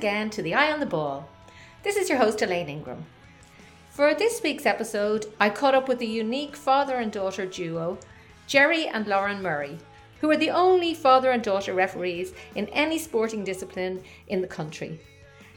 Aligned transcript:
Again 0.00 0.30
to 0.30 0.40
the 0.40 0.54
Eye 0.54 0.72
on 0.72 0.80
the 0.80 0.86
Ball. 0.86 1.28
This 1.82 1.94
is 1.94 2.08
your 2.08 2.16
host 2.16 2.40
Elaine 2.40 2.70
Ingram. 2.70 3.04
For 3.90 4.14
this 4.14 4.42
week's 4.42 4.64
episode, 4.64 5.26
I 5.38 5.50
caught 5.50 5.74
up 5.74 5.88
with 5.88 5.98
the 5.98 6.06
unique 6.06 6.56
father 6.56 6.96
and 6.96 7.12
daughter 7.12 7.44
duo, 7.44 7.98
Jerry 8.46 8.86
and 8.86 9.06
Lauren 9.06 9.42
Murray, 9.42 9.76
who 10.22 10.30
are 10.30 10.38
the 10.38 10.48
only 10.48 10.94
father 10.94 11.30
and 11.30 11.42
daughter 11.42 11.74
referees 11.74 12.32
in 12.54 12.66
any 12.68 12.98
sporting 12.98 13.44
discipline 13.44 14.02
in 14.26 14.40
the 14.40 14.46
country. 14.46 14.98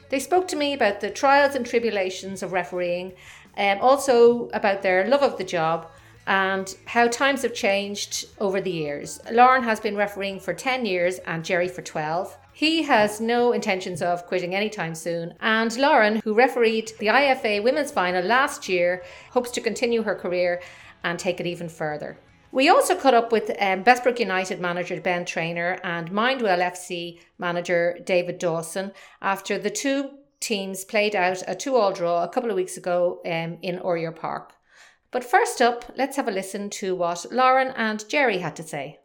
They 0.09 0.19
spoke 0.19 0.49
to 0.49 0.57
me 0.57 0.73
about 0.73 0.99
the 0.99 1.09
trials 1.09 1.55
and 1.55 1.65
tribulations 1.65 2.43
of 2.43 2.51
refereeing, 2.51 3.13
and 3.55 3.79
also 3.79 4.49
about 4.49 4.81
their 4.81 5.07
love 5.07 5.23
of 5.23 5.37
the 5.37 5.45
job 5.45 5.89
and 6.27 6.75
how 6.83 7.07
times 7.07 7.43
have 7.43 7.53
changed 7.53 8.25
over 8.39 8.59
the 8.59 8.71
years. 8.71 9.21
Lauren 9.31 9.63
has 9.63 9.79
been 9.79 9.95
refereeing 9.95 10.41
for 10.41 10.53
10 10.53 10.85
years 10.85 11.19
and 11.19 11.45
Jerry 11.45 11.69
for 11.69 11.81
12. 11.81 12.37
He 12.55 12.83
has 12.83 13.19
no 13.19 13.51
intentions 13.51 14.01
of 14.01 14.27
quitting 14.27 14.53
anytime 14.53 14.93
soon, 14.93 15.33
and 15.41 15.75
Lauren, 15.75 16.21
who 16.23 16.35
refereed 16.35 16.91
the 16.99 17.07
IFA 17.07 17.63
women's 17.63 17.91
final 17.91 18.23
last 18.23 18.69
year, 18.69 19.03
hopes 19.31 19.49
to 19.51 19.61
continue 19.61 20.03
her 20.03 20.13
career 20.13 20.61
and 21.03 21.17
take 21.17 21.39
it 21.39 21.47
even 21.47 21.67
further. 21.67 22.17
We 22.51 22.69
also 22.69 22.95
caught 22.95 23.15
up 23.15 23.31
with 23.31 23.49
um, 23.59 23.83
Bessbrook 23.83 24.19
United 24.19 24.61
manager 24.61 25.01
Ben 25.01 25.25
Trainer 25.25 25.79
and 25.83 26.11
Mindwell 26.11 26.59
FC 26.59 27.19
manager 27.39 27.97
David 28.05 28.37
Dawson 28.37 28.91
after 29.19 29.57
the 29.57 29.71
two 29.71 30.11
teams 30.39 30.85
played 30.85 31.15
out 31.15 31.41
a 31.47 31.55
two-all 31.55 31.91
draw 31.91 32.23
a 32.23 32.29
couple 32.29 32.51
of 32.51 32.55
weeks 32.55 32.77
ago 32.77 33.19
um, 33.25 33.57
in 33.63 33.79
Oriel 33.79 34.11
Park. 34.11 34.53
But 35.09 35.23
first 35.23 35.59
up, 35.59 35.91
let's 35.95 36.17
have 36.17 36.27
a 36.27 36.31
listen 36.31 36.69
to 36.81 36.95
what 36.95 37.25
Lauren 37.31 37.69
and 37.75 38.07
Jerry 38.07 38.37
had 38.37 38.55
to 38.57 38.63
say. 38.63 38.99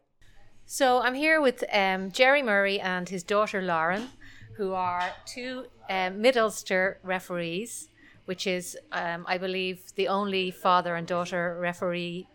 So 0.71 1.01
I'm 1.01 1.15
here 1.15 1.41
with 1.41 1.65
um, 1.73 2.13
Jerry 2.13 2.43
Murray 2.43 2.79
and 2.79 3.09
his 3.09 3.23
daughter 3.23 3.63
Lauren, 3.63 4.11
who 4.59 4.75
are 4.75 5.13
two 5.25 5.65
um, 5.89 6.21
Mid 6.21 6.37
Ulster 6.37 6.99
referees, 7.03 7.89
which 8.27 8.47
is, 8.47 8.77
um, 8.93 9.25
I 9.27 9.39
believe, 9.39 9.95
the 9.97 10.09
only 10.09 10.51
father 10.51 10.95
and 10.95 11.07
daughter 11.07 11.57
referee 11.59 12.29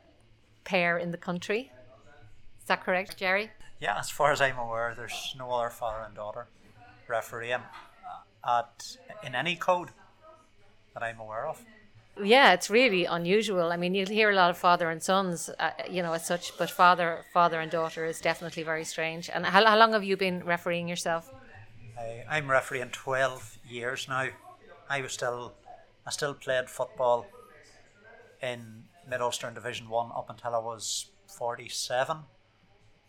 pair 0.64 0.98
in 0.98 1.12
the 1.12 1.18
country. 1.18 1.72
Is 2.60 2.66
that 2.66 2.84
correct, 2.84 3.18
Jerry? 3.18 3.52
Yeah, 3.80 4.00
as 4.00 4.10
far 4.10 4.32
as 4.32 4.42
I'm 4.42 4.58
aware, 4.58 4.96
there's 4.98 5.36
no 5.38 5.52
other 5.52 5.70
father 5.70 6.04
and 6.04 6.16
daughter 6.16 6.48
refereeing 7.08 7.62
at 8.44 8.98
in 9.24 9.36
any 9.36 9.56
code 9.56 9.90
that 10.96 11.04
I'm 11.04 11.20
aware 11.20 11.46
of. 11.46 11.64
Yeah, 12.22 12.54
it's 12.54 12.70
really 12.70 13.06
unusual. 13.06 13.72
I 13.72 13.78
mean, 13.78 13.96
you'll 13.96 14.08
hear 14.08 14.30
a 14.30 14.36
lot 14.36 14.52
of 14.52 14.58
father 14.58 14.90
and 14.92 15.02
sons, 15.02 15.50
uh, 15.60 15.72
you 15.90 16.04
know, 16.04 16.14
as 16.14 16.26
such, 16.26 16.56
but 16.58 16.70
father, 16.70 17.26
father 17.34 17.60
and 17.60 17.72
daughter 17.72 18.06
is 18.06 18.22
definitely 18.22 18.62
very 18.62 18.84
strange. 18.84 19.32
And 19.34 19.46
how, 19.46 19.66
how 19.66 19.78
long 19.78 19.94
have 19.94 20.04
you 20.04 20.16
been 20.16 20.44
refereeing 20.44 20.88
yourself? 20.88 21.34
I, 21.98 22.24
I'm 22.30 22.52
refereeing 22.52 22.90
twelve 22.90 23.58
years 23.68 24.08
now. 24.08 24.28
I 24.90 25.02
was 25.02 25.14
still, 25.14 25.54
I 26.06 26.12
still 26.12 26.36
played 26.36 26.70
football 26.70 27.26
in 28.42 28.84
Mid 29.10 29.22
Ulster 29.22 29.50
Division 29.50 29.90
One 29.90 30.12
up 30.16 30.30
until 30.30 30.54
I 30.54 30.60
was 30.60 31.10
forty-seven, 31.28 32.18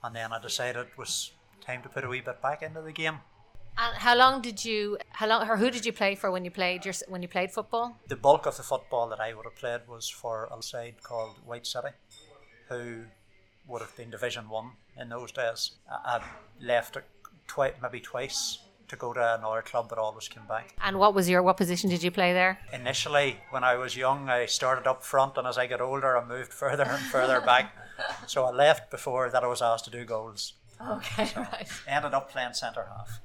and 0.02 0.16
then 0.16 0.32
I 0.32 0.40
decided 0.40 0.86
it 0.86 0.98
was 0.98 1.32
time 1.60 1.82
to 1.82 1.90
put 1.90 2.04
a 2.04 2.08
wee 2.08 2.22
bit 2.22 2.40
back 2.40 2.62
into 2.62 2.80
the 2.80 2.92
game. 2.92 3.18
And 3.76 3.96
how 3.96 4.16
long 4.16 4.40
did 4.40 4.64
you? 4.64 4.98
How 5.10 5.26
long? 5.26 5.48
Or 5.48 5.56
who 5.56 5.70
did 5.70 5.84
you 5.84 5.92
play 5.92 6.14
for 6.14 6.30
when 6.30 6.44
you 6.44 6.50
played 6.50 6.84
your 6.84 6.94
when 7.08 7.22
you 7.22 7.28
played 7.28 7.50
football? 7.50 7.96
The 8.08 8.16
bulk 8.16 8.46
of 8.46 8.56
the 8.56 8.62
football 8.62 9.08
that 9.08 9.20
I 9.20 9.34
would 9.34 9.44
have 9.44 9.56
played 9.56 9.88
was 9.88 10.08
for 10.08 10.48
a 10.56 10.62
side 10.62 11.02
called 11.02 11.36
White 11.44 11.66
City, 11.66 11.88
who 12.68 13.04
would 13.66 13.82
have 13.82 13.96
been 13.96 14.10
Division 14.10 14.48
One 14.48 14.72
in 14.96 15.08
those 15.08 15.32
days. 15.32 15.72
I 15.90 16.18
I 16.18 16.22
left 16.60 16.96
it 16.96 17.04
twice, 17.48 17.74
maybe 17.82 18.00
twice, 18.00 18.58
to 18.88 18.96
go 18.96 19.12
to 19.12 19.34
another 19.38 19.62
club, 19.62 19.88
but 19.88 19.98
always 19.98 20.28
came 20.28 20.46
back. 20.46 20.74
And 20.80 20.98
what 20.98 21.12
was 21.14 21.28
your 21.28 21.42
what 21.42 21.56
position 21.56 21.90
did 21.90 22.02
you 22.04 22.12
play 22.12 22.32
there? 22.32 22.60
Initially, 22.72 23.40
when 23.50 23.64
I 23.64 23.74
was 23.74 23.96
young, 23.96 24.28
I 24.28 24.46
started 24.46 24.86
up 24.86 25.02
front, 25.02 25.36
and 25.36 25.48
as 25.48 25.58
I 25.58 25.66
got 25.66 25.80
older, 25.80 26.16
I 26.16 26.24
moved 26.24 26.52
further 26.62 26.84
and 26.84 27.02
further 27.06 27.40
back. 27.40 27.74
So 28.26 28.44
I 28.44 28.50
left 28.50 28.90
before 28.90 29.30
that 29.30 29.42
I 29.42 29.48
was 29.48 29.62
asked 29.62 29.84
to 29.86 29.90
do 29.90 30.04
goals. 30.04 30.54
Okay, 30.80 31.28
right. 31.36 31.68
Ended 31.88 32.14
up 32.14 32.30
playing 32.30 32.54
centre 32.54 32.86
half. 32.88 33.20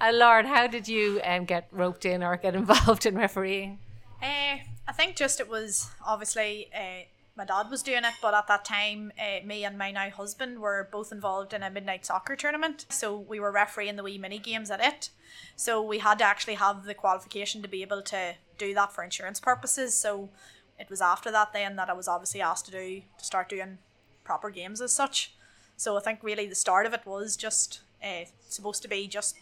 And 0.00 0.18
Lauren, 0.18 0.46
how 0.46 0.66
did 0.66 0.86
you 0.86 1.20
um, 1.24 1.44
get 1.44 1.68
roped 1.72 2.04
in 2.04 2.22
or 2.22 2.36
get 2.36 2.54
involved 2.62 3.06
in 3.06 3.16
refereeing? 3.16 3.78
Uh, 4.22 4.58
I 4.86 4.92
think 4.92 5.16
just 5.16 5.40
it 5.40 5.48
was 5.48 5.90
obviously 6.06 6.70
uh, 6.74 7.04
my 7.36 7.44
dad 7.44 7.70
was 7.70 7.82
doing 7.82 8.04
it, 8.04 8.14
but 8.20 8.34
at 8.34 8.48
that 8.48 8.64
time, 8.64 9.12
uh, 9.18 9.44
me 9.46 9.64
and 9.64 9.78
my 9.78 9.90
now 9.90 10.10
husband 10.10 10.60
were 10.60 10.88
both 10.90 11.12
involved 11.12 11.52
in 11.52 11.62
a 11.62 11.70
midnight 11.70 12.04
soccer 12.04 12.34
tournament. 12.34 12.86
So 12.88 13.16
we 13.16 13.38
were 13.38 13.52
refereeing 13.52 13.96
the 13.96 14.02
wee 14.02 14.18
mini 14.18 14.38
games 14.38 14.70
at 14.70 14.80
it. 14.80 15.10
So 15.54 15.82
we 15.82 15.98
had 15.98 16.18
to 16.18 16.24
actually 16.24 16.54
have 16.54 16.84
the 16.84 16.94
qualification 16.94 17.62
to 17.62 17.68
be 17.68 17.82
able 17.82 18.02
to 18.02 18.34
do 18.58 18.74
that 18.74 18.92
for 18.92 19.04
insurance 19.04 19.40
purposes. 19.40 19.94
So 19.94 20.30
it 20.78 20.90
was 20.90 21.00
after 21.00 21.30
that 21.30 21.52
then 21.52 21.76
that 21.76 21.88
I 21.90 21.92
was 21.92 22.08
obviously 22.08 22.40
asked 22.40 22.66
to 22.66 22.72
do 22.72 23.02
to 23.18 23.24
start 23.24 23.48
doing 23.48 23.78
proper 24.24 24.50
games 24.50 24.80
as 24.80 24.92
such. 24.92 25.34
So 25.76 25.96
I 25.96 26.00
think 26.00 26.20
really 26.22 26.46
the 26.46 26.56
start 26.56 26.86
of 26.86 26.92
it 26.92 27.06
was 27.06 27.36
just 27.36 27.82
uh, 28.02 28.24
supposed 28.48 28.82
to 28.82 28.88
be 28.88 29.06
just 29.06 29.36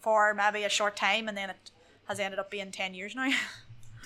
for 0.00 0.34
maybe 0.34 0.64
a 0.64 0.68
short 0.68 0.96
time, 0.96 1.28
and 1.28 1.36
then 1.36 1.50
it 1.50 1.70
has 2.08 2.18
ended 2.20 2.38
up 2.38 2.50
being 2.50 2.70
ten 2.70 2.94
years 2.94 3.14
now. 3.14 3.30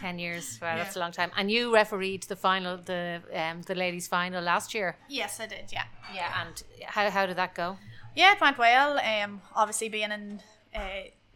Ten 0.00 0.18
years, 0.18 0.58
wow, 0.60 0.68
Yeah. 0.74 0.82
that's 0.82 0.96
a 0.96 0.98
long 0.98 1.12
time. 1.12 1.30
And 1.36 1.48
you 1.48 1.72
refereed 1.72 2.24
the 2.24 2.34
final, 2.34 2.76
the 2.76 3.20
um, 3.32 3.62
the 3.62 3.74
ladies' 3.76 4.08
final 4.08 4.42
last 4.42 4.74
year. 4.74 4.96
yes, 5.08 5.38
I 5.38 5.46
did. 5.46 5.70
Yeah. 5.72 5.84
Yeah, 6.12 6.32
and 6.40 6.62
how 6.86 7.08
how 7.10 7.26
did 7.26 7.36
that 7.36 7.54
go? 7.54 7.76
Yeah, 8.16 8.32
it 8.32 8.40
went 8.40 8.58
well. 8.58 8.98
Um, 8.98 9.42
obviously 9.54 9.88
being 9.88 10.10
in 10.10 10.40
uh, 10.74 10.80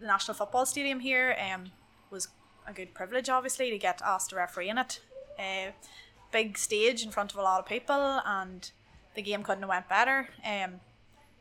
the 0.01 0.07
National 0.07 0.35
Football 0.35 0.67
Stadium 0.67 0.99
here 1.01 1.37
um, 1.53 1.71
was 2.11 2.29
a 2.67 2.73
good 2.73 2.93
privilege, 2.93 3.29
obviously, 3.29 3.71
to 3.71 3.79
get 3.79 4.01
asked 4.05 4.31
to 4.31 4.37
referee 4.37 4.71
in 4.71 4.79
it. 4.79 5.01
Uh, 5.39 5.71
big 6.33 6.59
stage 6.59 7.05
in 7.05 7.11
front 7.13 7.33
of 7.33 7.39
a 7.39 7.43
lot 7.43 7.61
of 7.61 7.67
people, 7.67 8.21
and 8.25 8.73
the 9.15 9.23
game 9.23 9.43
couldn't 9.45 9.63
have 9.63 9.69
went 9.71 9.89
better. 9.89 10.29
Um, 10.45 10.81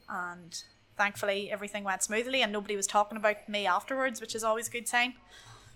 and 0.10 0.62
thankfully, 0.98 1.52
everything 1.52 1.84
went 1.84 2.04
smoothly, 2.04 2.42
and 2.42 2.52
nobody 2.52 2.76
was 2.76 2.88
talking 2.88 3.18
about 3.18 3.48
me 3.48 3.66
afterwards, 3.66 4.22
which 4.22 4.36
is 4.36 4.44
always 4.44 4.68
a 4.68 4.72
good 4.72 4.88
sign. 4.88 5.16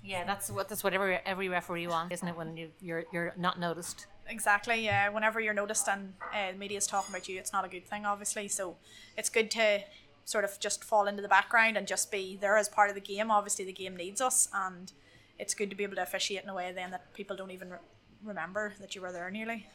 Yeah, 0.03 0.23
that's 0.23 0.49
what 0.49 0.69
that's 0.69 0.83
what 0.83 0.93
every 0.93 1.19
every 1.25 1.49
referee 1.49 1.87
wants, 1.87 2.13
isn't 2.13 2.27
it? 2.27 2.37
When 2.37 2.55
you 2.55 2.69
you're 2.81 3.03
you're 3.11 3.33
not 3.37 3.59
noticed. 3.59 4.07
Exactly. 4.27 4.85
Yeah. 4.85 5.09
Whenever 5.09 5.39
you're 5.39 5.53
noticed 5.53 5.89
and 5.89 6.13
uh, 6.33 6.51
the 6.51 6.57
media's 6.57 6.87
talking 6.87 7.13
about 7.13 7.27
you, 7.27 7.39
it's 7.39 7.51
not 7.51 7.65
a 7.65 7.67
good 7.67 7.85
thing, 7.85 8.05
obviously. 8.05 8.47
So 8.47 8.77
it's 9.17 9.29
good 9.29 9.49
to 9.51 9.81
sort 10.23 10.43
of 10.43 10.59
just 10.59 10.83
fall 10.83 11.07
into 11.07 11.21
the 11.21 11.27
background 11.27 11.75
and 11.75 11.87
just 11.87 12.11
be 12.11 12.37
there 12.39 12.55
as 12.55 12.69
part 12.69 12.89
of 12.89 12.95
the 12.95 13.01
game. 13.01 13.31
Obviously, 13.31 13.65
the 13.65 13.73
game 13.73 13.97
needs 13.97 14.21
us, 14.21 14.47
and 14.53 14.93
it's 15.39 15.53
good 15.53 15.69
to 15.71 15.75
be 15.75 15.83
able 15.83 15.95
to 15.95 16.03
officiate 16.03 16.43
in 16.43 16.49
a 16.49 16.53
way 16.53 16.71
then 16.73 16.91
that 16.91 17.11
people 17.13 17.35
don't 17.35 17.51
even 17.51 17.71
re- 17.71 17.77
remember 18.23 18.73
that 18.79 18.93
you 18.95 19.01
were 19.01 19.11
there 19.11 19.31
nearly. 19.31 19.65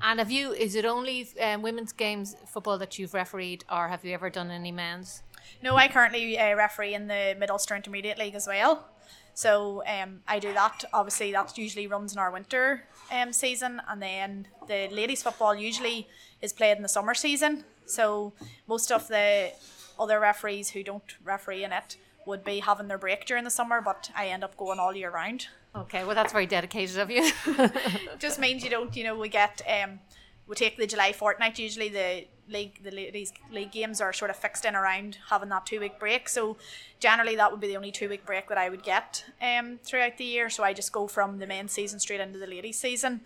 And 0.00 0.18
have 0.20 0.30
you? 0.30 0.52
Is 0.52 0.74
it 0.74 0.84
only 0.84 1.28
um, 1.42 1.62
women's 1.62 1.92
games 1.92 2.36
football 2.46 2.78
that 2.78 2.98
you've 2.98 3.14
refereed, 3.14 3.64
or 3.70 3.88
have 3.88 4.04
you 4.04 4.14
ever 4.14 4.30
done 4.30 4.50
any 4.50 4.72
men's? 4.72 5.22
No, 5.62 5.76
I 5.76 5.88
currently 5.88 6.38
uh, 6.38 6.54
referee 6.54 6.94
in 6.94 7.08
the 7.08 7.36
Mid 7.38 7.50
Ulster 7.50 7.74
Intermediate 7.74 8.18
League 8.18 8.34
as 8.34 8.46
well. 8.46 8.86
So 9.34 9.82
um, 9.86 10.20
I 10.26 10.38
do 10.38 10.52
that. 10.52 10.84
Obviously, 10.92 11.32
that 11.32 11.56
usually 11.58 11.86
runs 11.86 12.12
in 12.12 12.18
our 12.18 12.30
winter 12.30 12.84
um, 13.10 13.32
season, 13.32 13.80
and 13.88 14.00
then 14.00 14.48
the 14.66 14.88
ladies' 14.90 15.22
football 15.22 15.54
usually 15.54 16.08
is 16.42 16.52
played 16.52 16.76
in 16.76 16.82
the 16.82 16.88
summer 16.88 17.14
season. 17.14 17.64
So 17.86 18.32
most 18.66 18.92
of 18.92 19.08
the 19.08 19.52
other 19.98 20.20
referees 20.20 20.70
who 20.70 20.82
don't 20.82 21.16
referee 21.24 21.64
in 21.64 21.72
it 21.72 21.96
would 22.26 22.44
be 22.44 22.60
having 22.60 22.88
their 22.88 22.98
break 22.98 23.24
during 23.26 23.44
the 23.44 23.50
summer, 23.50 23.80
but 23.80 24.10
I 24.14 24.26
end 24.26 24.44
up 24.44 24.56
going 24.56 24.78
all 24.78 24.94
year 24.94 25.10
round. 25.10 25.48
Okay, 25.76 26.04
well 26.04 26.14
that's 26.14 26.32
very 26.32 26.46
dedicated 26.46 26.98
of 26.98 27.10
you. 27.10 27.30
just 28.18 28.38
means 28.38 28.64
you 28.64 28.70
don't, 28.70 28.96
you 28.96 29.04
know, 29.04 29.16
we 29.16 29.28
get 29.28 29.60
um 29.68 30.00
we 30.46 30.56
take 30.56 30.76
the 30.76 30.86
July 30.86 31.12
fortnight 31.12 31.58
usually 31.58 31.88
the 31.88 32.24
league 32.48 32.82
the 32.82 32.90
ladies 32.90 33.32
league 33.52 33.70
games 33.70 34.00
are 34.00 34.12
sort 34.12 34.30
of 34.30 34.36
fixed 34.36 34.64
in 34.64 34.74
around 34.74 35.18
having 35.28 35.50
that 35.50 35.66
two 35.66 35.80
week 35.80 35.98
break. 35.98 36.28
So 36.28 36.56
generally 36.98 37.36
that 37.36 37.50
would 37.50 37.60
be 37.60 37.68
the 37.68 37.76
only 37.76 37.92
two 37.92 38.08
week 38.08 38.24
break 38.24 38.48
that 38.48 38.58
I 38.58 38.68
would 38.70 38.82
get 38.82 39.24
um 39.42 39.78
throughout 39.82 40.16
the 40.16 40.24
year. 40.24 40.48
So 40.50 40.64
I 40.64 40.72
just 40.72 40.92
go 40.92 41.06
from 41.06 41.38
the 41.38 41.46
men's 41.46 41.72
season 41.72 42.00
straight 42.00 42.20
into 42.20 42.38
the 42.38 42.46
ladies 42.46 42.78
season. 42.78 43.20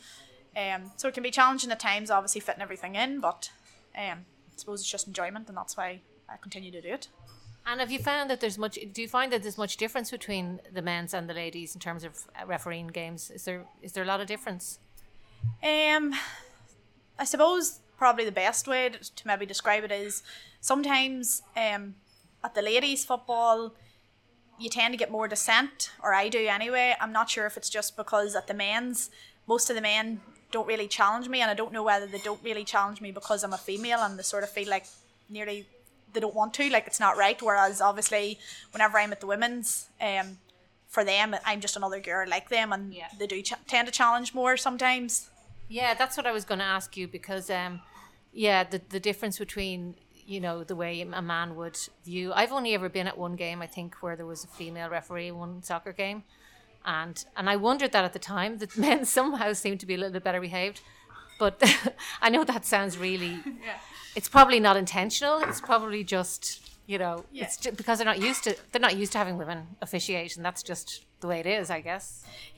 Um 0.57 0.91
so 0.97 1.09
it 1.09 1.15
can 1.15 1.23
be 1.23 1.31
challenging 1.31 1.71
at 1.71 1.81
times, 1.81 2.11
obviously 2.11 2.41
fitting 2.41 2.63
everything 2.63 2.97
in, 2.97 3.21
but 3.21 3.51
um 3.97 4.27
I 4.53 4.57
suppose 4.57 4.81
it's 4.81 4.91
just 4.91 5.07
enjoyment 5.07 5.49
and 5.49 5.57
that's 5.57 5.77
why 5.77 6.01
I 6.29 6.37
continue 6.41 6.73
to 6.73 6.83
do 6.83 6.89
it. 6.89 7.09
And 7.65 7.81
have 7.81 7.91
you 7.93 7.99
found 7.99 8.29
that 8.31 8.41
there's 8.41 8.59
much? 8.59 8.79
Do 8.93 9.03
you 9.03 9.09
find 9.09 9.33
that 9.33 9.43
there's 9.43 9.59
much 9.59 9.77
difference 9.77 10.11
between 10.11 10.61
the 10.73 10.83
men's 10.83 11.15
and 11.15 11.29
the 11.29 11.35
ladies 11.35 11.75
in 11.75 11.81
terms 11.81 12.03
of 12.03 12.19
uh, 12.41 12.45
refereeing 12.47 12.89
games? 12.89 13.31
Is 13.31 13.45
there 13.45 13.65
is 13.83 13.93
there 13.93 14.03
a 14.03 14.07
lot 14.07 14.21
of 14.21 14.27
difference? 14.27 14.81
Um, 15.63 16.15
I 17.19 17.25
suppose 17.25 17.81
probably 17.97 18.25
the 18.25 18.33
best 18.33 18.67
way 18.67 18.89
to, 18.89 19.27
maybe 19.27 19.47
describe 19.47 19.85
it 19.85 19.93
is 19.93 20.25
sometimes 20.61 21.43
um 21.57 21.95
at 22.43 22.53
the 22.55 22.63
ladies 22.63 23.05
football 23.05 23.73
you 24.59 24.69
tend 24.69 24.93
to 24.93 24.99
get 24.99 25.11
more 25.11 25.29
dissent, 25.29 25.91
or 26.03 26.15
I 26.15 26.29
do 26.29 26.47
anyway. 26.47 26.95
I'm 27.01 27.13
not 27.13 27.31
sure 27.31 27.47
if 27.47 27.57
it's 27.57 27.71
just 27.71 27.97
because 27.97 28.35
at 28.35 28.49
the 28.49 28.55
men's 28.55 29.11
most 29.47 29.71
of 29.71 29.77
the 29.77 29.83
men 29.83 30.21
don't 30.51 30.67
really 30.67 30.89
challenge 30.89 31.29
me, 31.29 31.41
and 31.41 31.51
I 31.51 31.55
don't 31.55 31.73
know 31.73 31.83
whether 31.83 32.07
they 32.07 32.19
don't 32.19 32.43
really 32.43 32.65
challenge 32.65 33.01
me 33.01 33.13
because 33.13 33.45
I'm 33.45 33.53
a 33.53 33.59
female 33.59 34.01
and 34.01 34.19
they 34.19 34.23
sort 34.23 34.43
of 34.43 34.51
feel 34.51 34.69
like 34.69 34.87
nearly 35.29 35.67
they 36.13 36.21
don't 36.21 36.35
want 36.35 36.55
to, 36.55 36.69
like 36.71 36.87
it's 36.87 37.01
not 37.01 37.17
right. 37.17 37.41
Whereas 37.41 37.81
obviously, 37.81 38.39
whenever 38.73 38.99
I'm 38.99 39.13
at 39.13 39.21
the 39.21 39.27
women's, 39.27 39.89
um, 40.01 40.39
for 40.89 41.05
them, 41.05 41.35
I'm 41.45 41.61
just 41.61 41.77
another 41.77 42.01
girl 42.01 42.29
like 42.29 42.49
them, 42.51 42.73
and 42.73 42.93
Yeah. 42.93 43.09
they 43.19 43.27
do 43.27 43.41
ch- 43.43 43.55
tend 43.67 43.87
to 43.89 43.93
challenge 43.93 44.35
more 44.35 44.57
sometimes. 44.57 45.31
Yeah, 45.69 45.95
that's 45.95 46.17
what 46.19 46.27
I 46.27 46.33
was 46.33 46.45
going 46.45 46.59
to 46.59 46.67
ask 46.67 46.97
you 46.99 47.09
because, 47.09 47.49
um, 47.51 47.81
yeah, 48.33 48.65
the 48.65 48.81
the 48.91 49.01
difference 49.01 49.39
between 49.39 49.95
you 50.27 50.39
know 50.41 50.63
the 50.65 50.77
way 50.77 51.01
a 51.01 51.23
man 51.23 51.57
would 51.57 51.77
view. 52.05 52.33
I've 52.33 52.53
only 52.53 52.75
ever 52.75 52.89
been 52.89 53.07
at 53.09 53.19
one 53.19 53.37
game, 53.37 53.61
I 53.63 53.67
think, 53.67 53.97
where 54.03 54.15
there 54.17 54.27
was 54.27 54.45
a 54.45 54.49
female 54.49 54.89
referee 54.91 55.29
in 55.29 55.39
one 55.39 55.63
soccer 55.63 55.93
game, 55.93 56.25
and 56.85 57.25
and 57.37 57.49
I 57.51 57.57
wondered 57.57 57.93
that 57.93 58.05
at 58.05 58.13
the 58.13 58.19
time 58.19 58.59
that 58.59 58.77
men 58.87 59.05
somehow 59.05 59.53
seemed 59.55 59.81
to 59.81 59.87
be 59.87 59.95
a 59.95 59.99
little 59.99 60.13
bit 60.13 60.25
better 60.25 60.41
behaved, 60.41 60.81
but 61.43 61.55
I 62.27 62.29
know 62.35 62.45
that 62.53 62.65
sounds 62.75 62.95
really. 63.07 63.35
Yeah. 63.69 63.79
It's 64.19 64.29
probably 64.37 64.61
not 64.69 64.77
intentional. 64.77 65.37
It's 65.49 65.61
probably 65.71 66.03
just 66.17 66.45
you 66.93 66.99
know 67.03 67.15
Yeah. 67.33 67.45
it's 67.45 67.57
just 67.63 67.77
because 67.81 67.97
they're 67.99 68.13
not 68.15 68.21
used 68.29 68.43
to 68.47 68.51
they're 68.71 68.87
not 68.89 68.97
used 69.03 69.13
to 69.13 69.19
having 69.23 69.37
women 69.43 69.61
officiate, 69.87 70.33
and 70.37 70.45
that's 70.47 70.63
just 70.73 70.89
the 71.21 71.27
way 71.31 71.39
it 71.45 71.47
is, 71.59 71.71
I 71.79 71.81
guess. 71.89 72.05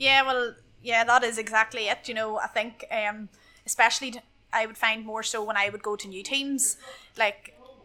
Yeah, 0.07 0.19
well, 0.27 0.43
yeah, 0.91 1.01
that 1.11 1.23
is 1.29 1.37
exactly 1.45 1.83
it. 1.93 2.01
You 2.09 2.15
know, 2.19 2.29
I 2.47 2.49
think, 2.57 2.73
um, 3.01 3.17
especially 3.65 4.09
I 4.59 4.61
would 4.67 4.77
find 4.85 4.99
more 5.13 5.23
so 5.23 5.37
when 5.49 5.57
I 5.63 5.69
would 5.71 5.83
go 5.89 5.95
to 5.95 6.07
new 6.15 6.23
teams, 6.23 6.77
like 7.23 7.39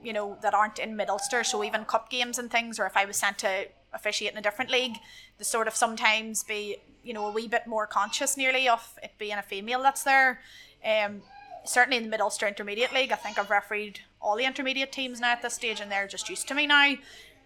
you 0.07 0.13
know 0.17 0.27
that 0.43 0.53
aren't 0.61 0.79
in 0.85 0.91
Mid 0.97 1.09
Ulster, 1.15 1.43
so 1.45 1.57
even 1.69 1.85
cup 1.95 2.05
games 2.11 2.37
and 2.41 2.49
things, 2.57 2.79
or 2.81 2.87
if 2.87 2.97
I 3.03 3.05
was 3.11 3.17
sent 3.25 3.37
to 3.45 3.51
officiate 3.99 4.33
in 4.33 4.39
a 4.39 4.43
different 4.49 4.71
league, 4.71 4.97
to 5.39 5.45
sort 5.45 5.67
of 5.69 5.75
sometimes 5.85 6.43
be 6.55 6.63
you 7.09 7.13
know 7.17 7.27
a 7.31 7.33
wee 7.37 7.49
bit 7.57 7.67
more 7.75 7.87
conscious 7.87 8.37
nearly 8.43 8.69
of 8.69 8.83
it 9.07 9.13
being 9.19 9.39
a 9.45 9.47
female 9.53 9.83
that's 9.87 10.05
there. 10.13 10.41
Um, 10.85 11.23
certainly 11.65 11.97
in 11.97 12.05
the 12.05 12.09
Mid 12.09 12.21
Ulster 12.21 12.47
Intermediate 12.47 12.93
League, 12.93 13.13
I 13.13 13.17
think 13.17 13.39
I've 13.39 13.51
refereed 13.51 14.01
all 14.21 14.37
the 14.37 14.45
intermediate 14.45 14.93
teams 14.93 15.21
now 15.21 15.33
at 15.33 15.43
this 15.43 15.55
stage, 15.55 15.81
and 15.81 15.91
they're 15.91 16.09
just 16.09 16.29
used 16.29 16.49
to 16.49 16.55
me 16.55 16.67
now. 16.67 16.95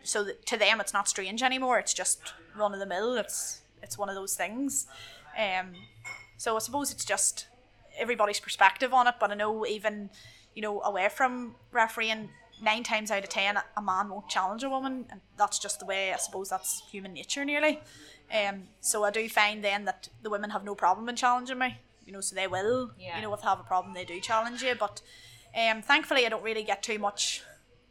So 0.02 0.28
to 0.46 0.56
them, 0.56 0.81
it's 0.81 0.92
not 0.92 1.08
strange 1.08 1.42
anymore. 1.42 1.78
It's 1.78 1.94
just 1.94 2.34
run 2.56 2.75
of 2.75 2.81
the 2.81 2.86
mill. 2.86 3.14
It's 3.14 3.62
it's 3.82 3.98
one 3.98 4.08
of 4.08 4.14
those 4.14 4.34
things. 4.34 4.86
Um, 5.36 5.72
so 6.36 6.56
I 6.56 6.58
suppose 6.58 6.92
it's 6.92 7.04
just 7.04 7.46
everybody's 7.98 8.40
perspective 8.40 8.92
on 8.92 9.06
it. 9.06 9.14
But 9.19 9.31
I 9.31 9.34
know 9.34 9.66
even 9.66 10.10
you 10.54 10.62
know 10.62 10.82
away 10.82 11.08
from 11.08 11.54
refereeing, 11.72 12.28
nine 12.62 12.82
times 12.82 13.10
out 13.10 13.25
of 13.25 13.31
ten, 13.31 13.58
a 13.76 13.82
man 13.82 14.10
won't 14.10 14.28
challenge 14.28 14.62
a 14.62 14.70
woman, 14.70 15.06
and 15.10 15.20
that's 15.36 15.58
just 15.58 15.81
the 15.81 15.86
way 15.86 16.12
I 16.12 16.16
suppose 16.16 16.50
that's 16.50 16.82
human 16.90 17.14
nature 17.14 17.44
nearly. 17.44 17.81
Um, 18.32 18.64
so 18.81 19.04
I 19.04 19.10
do 19.10 19.28
find 19.28 19.62
then 19.62 19.84
that 19.84 20.08
the 20.22 20.31
women 20.31 20.50
have 20.50 20.64
no 20.64 20.75
problem 20.75 21.08
in 21.08 21.16
challenging 21.16 21.58
me. 21.58 21.78
You 22.06 22.12
know, 22.12 22.21
so 22.21 22.35
they 22.35 22.47
will. 22.47 22.93
Yeah. 22.99 23.17
You 23.17 23.23
know, 23.23 23.33
if 23.35 23.41
they 23.41 23.49
have 23.49 23.61
a 23.61 23.65
problem, 23.65 23.95
they 23.95 24.05
do 24.05 24.21
challenge 24.21 24.62
you. 24.62 24.75
But 24.79 25.01
um, 25.56 25.83
thankfully, 25.83 26.27
I 26.27 26.29
don't 26.29 26.43
really 26.43 26.62
get 26.62 26.83
too 26.83 26.99
much, 26.99 27.43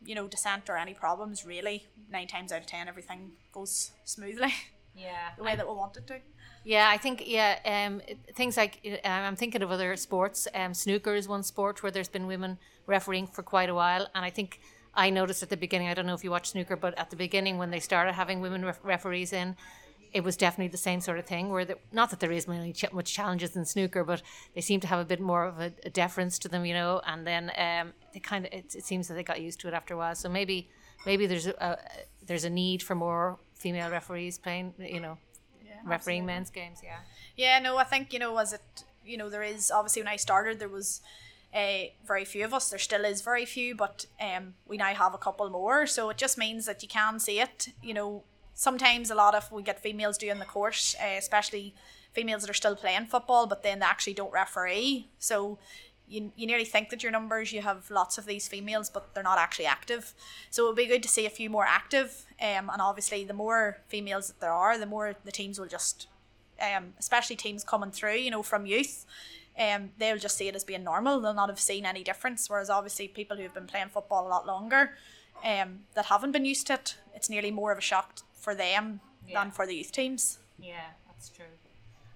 you 0.05 0.15
know, 0.15 0.27
dissent 0.27 0.69
or 0.69 0.77
any 0.77 0.93
problems. 0.93 1.45
Really, 1.45 1.87
nine 2.11 2.27
times 2.27 2.51
out 2.51 2.61
of 2.61 2.67
ten, 2.67 2.87
everything 2.87 3.31
goes 3.51 3.91
smoothly 4.05 4.53
Yeah, 4.95 5.29
the 5.37 5.43
way 5.43 5.55
that 5.55 5.67
we 5.67 5.73
want 5.73 5.97
it 5.97 6.07
to. 6.07 6.19
Yeah, 6.63 6.87
I 6.89 6.97
think 6.97 7.23
yeah, 7.25 7.57
um, 7.65 8.01
things 8.35 8.57
like 8.57 8.79
uh, 8.85 9.07
I'm 9.07 9.35
thinking 9.35 9.61
of 9.61 9.71
other 9.71 9.95
sports. 9.97 10.47
Um, 10.53 10.73
snooker 10.73 11.15
is 11.15 11.27
one 11.27 11.43
sport 11.43 11.83
where 11.83 11.91
there's 11.91 12.07
been 12.07 12.27
women 12.27 12.57
refereeing 12.85 13.27
for 13.27 13.43
quite 13.43 13.69
a 13.69 13.73
while, 13.73 14.07
and 14.15 14.23
I 14.23 14.29
think 14.29 14.59
I 14.93 15.09
noticed 15.09 15.43
at 15.43 15.49
the 15.49 15.57
beginning. 15.57 15.87
I 15.89 15.93
don't 15.93 16.05
know 16.05 16.13
if 16.13 16.23
you 16.23 16.31
watch 16.31 16.51
snooker, 16.51 16.75
but 16.75 16.97
at 16.97 17.09
the 17.09 17.15
beginning 17.15 17.57
when 17.57 17.71
they 17.71 17.79
started 17.79 18.13
having 18.13 18.39
women 18.39 18.63
ref- 18.63 18.79
referees 18.83 19.33
in, 19.33 19.55
it 20.13 20.23
was 20.23 20.37
definitely 20.37 20.69
the 20.69 20.77
same 20.77 21.01
sort 21.01 21.17
of 21.17 21.25
thing. 21.25 21.49
Where 21.49 21.65
the, 21.65 21.77
not 21.91 22.11
that 22.11 22.19
there 22.19 22.31
is 22.31 22.47
many 22.47 22.71
ch- 22.71 22.91
much 22.93 23.13
challenges 23.13 23.55
in 23.55 23.65
snooker, 23.65 24.03
but 24.03 24.21
they 24.53 24.61
seem 24.61 24.79
to 24.81 24.87
have 24.87 24.99
a 24.99 25.05
bit 25.05 25.19
more 25.19 25.45
of 25.45 25.59
a, 25.59 25.73
a 25.83 25.89
deference 25.89 26.37
to 26.39 26.47
them, 26.47 26.65
you 26.65 26.73
know. 26.73 27.01
And 27.05 27.25
then 27.25 27.51
um, 27.57 27.93
they 28.13 28.19
kind 28.19 28.45
of 28.45 28.53
it, 28.53 28.75
it 28.75 28.85
seems 28.85 29.07
that 29.07 29.15
they 29.15 29.23
got 29.23 29.41
used 29.41 29.59
to 29.61 29.67
it 29.67 29.73
after 29.73 29.95
a 29.95 29.97
while. 29.97 30.15
So 30.15 30.29
maybe 30.29 30.69
maybe 31.05 31.25
there's 31.25 31.47
a, 31.47 31.55
a 31.59 31.77
there's 32.25 32.43
a 32.43 32.49
need 32.49 32.83
for 32.83 32.95
more 32.95 33.37
female 33.55 33.89
referees 33.89 34.37
playing, 34.37 34.73
you 34.77 34.99
know, 34.99 35.17
yeah, 35.65 35.73
refereeing 35.85 36.25
men's 36.25 36.49
games. 36.49 36.79
Yeah. 36.83 36.97
Yeah, 37.35 37.59
no, 37.59 37.77
I 37.77 37.83
think 37.83 38.13
you 38.13 38.19
know, 38.19 38.37
as 38.37 38.53
it, 38.53 38.83
you 39.03 39.17
know, 39.17 39.29
there 39.29 39.43
is 39.43 39.71
obviously 39.71 40.03
when 40.03 40.09
I 40.09 40.17
started, 40.17 40.59
there 40.59 40.69
was 40.69 41.01
uh, 41.55 41.85
very 42.05 42.25
few 42.25 42.45
of 42.45 42.53
us. 42.53 42.69
There 42.69 42.79
still 42.79 43.05
is 43.05 43.21
very 43.21 43.45
few, 43.45 43.73
but 43.75 44.05
um, 44.21 44.53
we 44.67 44.77
now 44.77 44.93
have 44.93 45.13
a 45.13 45.17
couple 45.17 45.49
more. 45.49 45.87
So 45.87 46.09
it 46.09 46.17
just 46.17 46.37
means 46.37 46.65
that 46.67 46.83
you 46.83 46.89
can 46.89 47.19
see 47.19 47.39
it. 47.39 47.69
You 47.81 47.93
know, 47.95 48.23
sometimes 48.63 49.11
a 49.11 49.15
lot 49.15 49.35
of 49.35 49.51
we 49.51 49.61
get 49.61 49.79
females 49.79 50.17
doing 50.17 50.39
the 50.39 50.45
course, 50.45 50.95
uh, 51.01 51.15
especially 51.17 51.75
females 52.13 52.41
that 52.41 52.49
are 52.49 52.55
still 52.55 52.75
playing 52.75 53.07
football, 53.07 53.45
but 53.47 53.63
then 53.63 53.79
they 53.79 53.85
actually 53.85 54.13
don't 54.13 54.31
referee. 54.31 55.09
So 55.19 55.59
you, 56.07 56.31
you 56.35 56.45
nearly 56.45 56.65
think 56.65 56.89
that 56.89 57.01
your 57.01 57.11
numbers 57.11 57.51
you 57.51 57.61
have 57.61 57.89
lots 57.89 58.17
of 58.17 58.25
these 58.25 58.47
females 58.47 58.89
but 58.89 59.13
they're 59.13 59.23
not 59.23 59.37
actually 59.37 59.65
active 59.65 60.13
so 60.49 60.65
it 60.65 60.67
would 60.67 60.75
be 60.75 60.85
good 60.85 61.03
to 61.03 61.09
see 61.09 61.25
a 61.25 61.29
few 61.29 61.49
more 61.49 61.65
active 61.65 62.25
um, 62.41 62.69
and 62.69 62.81
obviously 62.81 63.23
the 63.23 63.33
more 63.33 63.77
females 63.87 64.27
that 64.27 64.39
there 64.39 64.51
are 64.51 64.77
the 64.77 64.85
more 64.85 65.15
the 65.23 65.31
teams 65.31 65.59
will 65.59 65.67
just 65.67 66.07
um, 66.61 66.93
especially 66.99 67.35
teams 67.35 67.63
coming 67.63 67.91
through 67.91 68.15
you 68.15 68.31
know 68.31 68.43
from 68.43 68.65
youth 68.65 69.05
um, 69.57 69.91
they'll 69.97 70.17
just 70.17 70.37
see 70.37 70.47
it 70.47 70.55
as 70.55 70.63
being 70.63 70.83
normal 70.83 71.19
they'll 71.19 71.33
not 71.33 71.49
have 71.49 71.59
seen 71.59 71.85
any 71.85 72.03
difference 72.03 72.49
whereas 72.49 72.69
obviously 72.69 73.07
people 73.07 73.37
who 73.37 73.43
have 73.43 73.53
been 73.53 73.67
playing 73.67 73.89
football 73.89 74.27
a 74.27 74.29
lot 74.29 74.45
longer 74.45 74.95
um, 75.43 75.79
that 75.95 76.05
haven't 76.05 76.31
been 76.31 76.45
used 76.45 76.67
to 76.67 76.73
it 76.73 76.97
it's 77.15 77.29
nearly 77.29 77.51
more 77.51 77.71
of 77.71 77.77
a 77.77 77.81
shock 77.81 78.19
for 78.43 78.53
them 78.53 78.99
Yeah. 79.27 79.39
than 79.39 79.51
for 79.51 79.65
the 79.65 79.75
youth 79.75 79.91
teams 79.91 80.39
Yeah, 80.59 80.91
that's 81.07 81.29
true. 81.29 81.45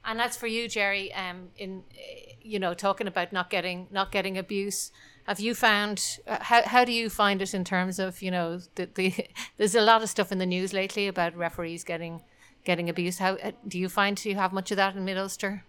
And 0.06 0.18
that's 0.20 0.38
for 0.38 0.48
you, 0.48 0.70
Jerry. 0.70 1.14
Um, 1.14 1.50
in 1.58 1.84
uh, 1.92 2.34
you 2.42 2.60
know, 2.60 2.74
talking 2.74 3.08
about 3.08 3.34
not 3.34 3.50
getting 3.50 3.88
not 3.92 4.12
getting 4.12 4.38
abuse. 4.38 4.92
Have 5.26 5.42
you 5.42 5.54
found 5.54 6.20
uh, 6.26 6.38
how 6.40 6.62
how 6.64 6.86
do 6.86 6.94
you 6.94 7.10
find 7.10 7.42
it 7.42 7.54
in 7.54 7.66
terms 7.66 8.00
of 8.00 8.22
you 8.22 8.32
know 8.32 8.60
the, 8.76 8.86
the 8.96 9.14
there's 9.58 9.76
a 9.76 9.82
lot 9.82 10.02
of 10.04 10.10
stuff 10.10 10.32
in 10.32 10.38
the 10.38 10.46
news 10.46 10.72
lately 10.72 11.08
about 11.08 11.36
referees 11.36 11.84
getting 11.84 12.22
getting 12.64 12.90
abused. 12.90 13.20
How 13.20 13.34
uh, 13.36 13.52
do 13.68 13.78
you 13.78 13.90
find 13.90 14.24
you 14.24 14.36
have 14.36 14.54
much 14.54 14.72
of 14.72 14.78
that 14.78 14.96
in 14.96 15.04
Mid 15.04 15.18
Ulster? 15.18 15.64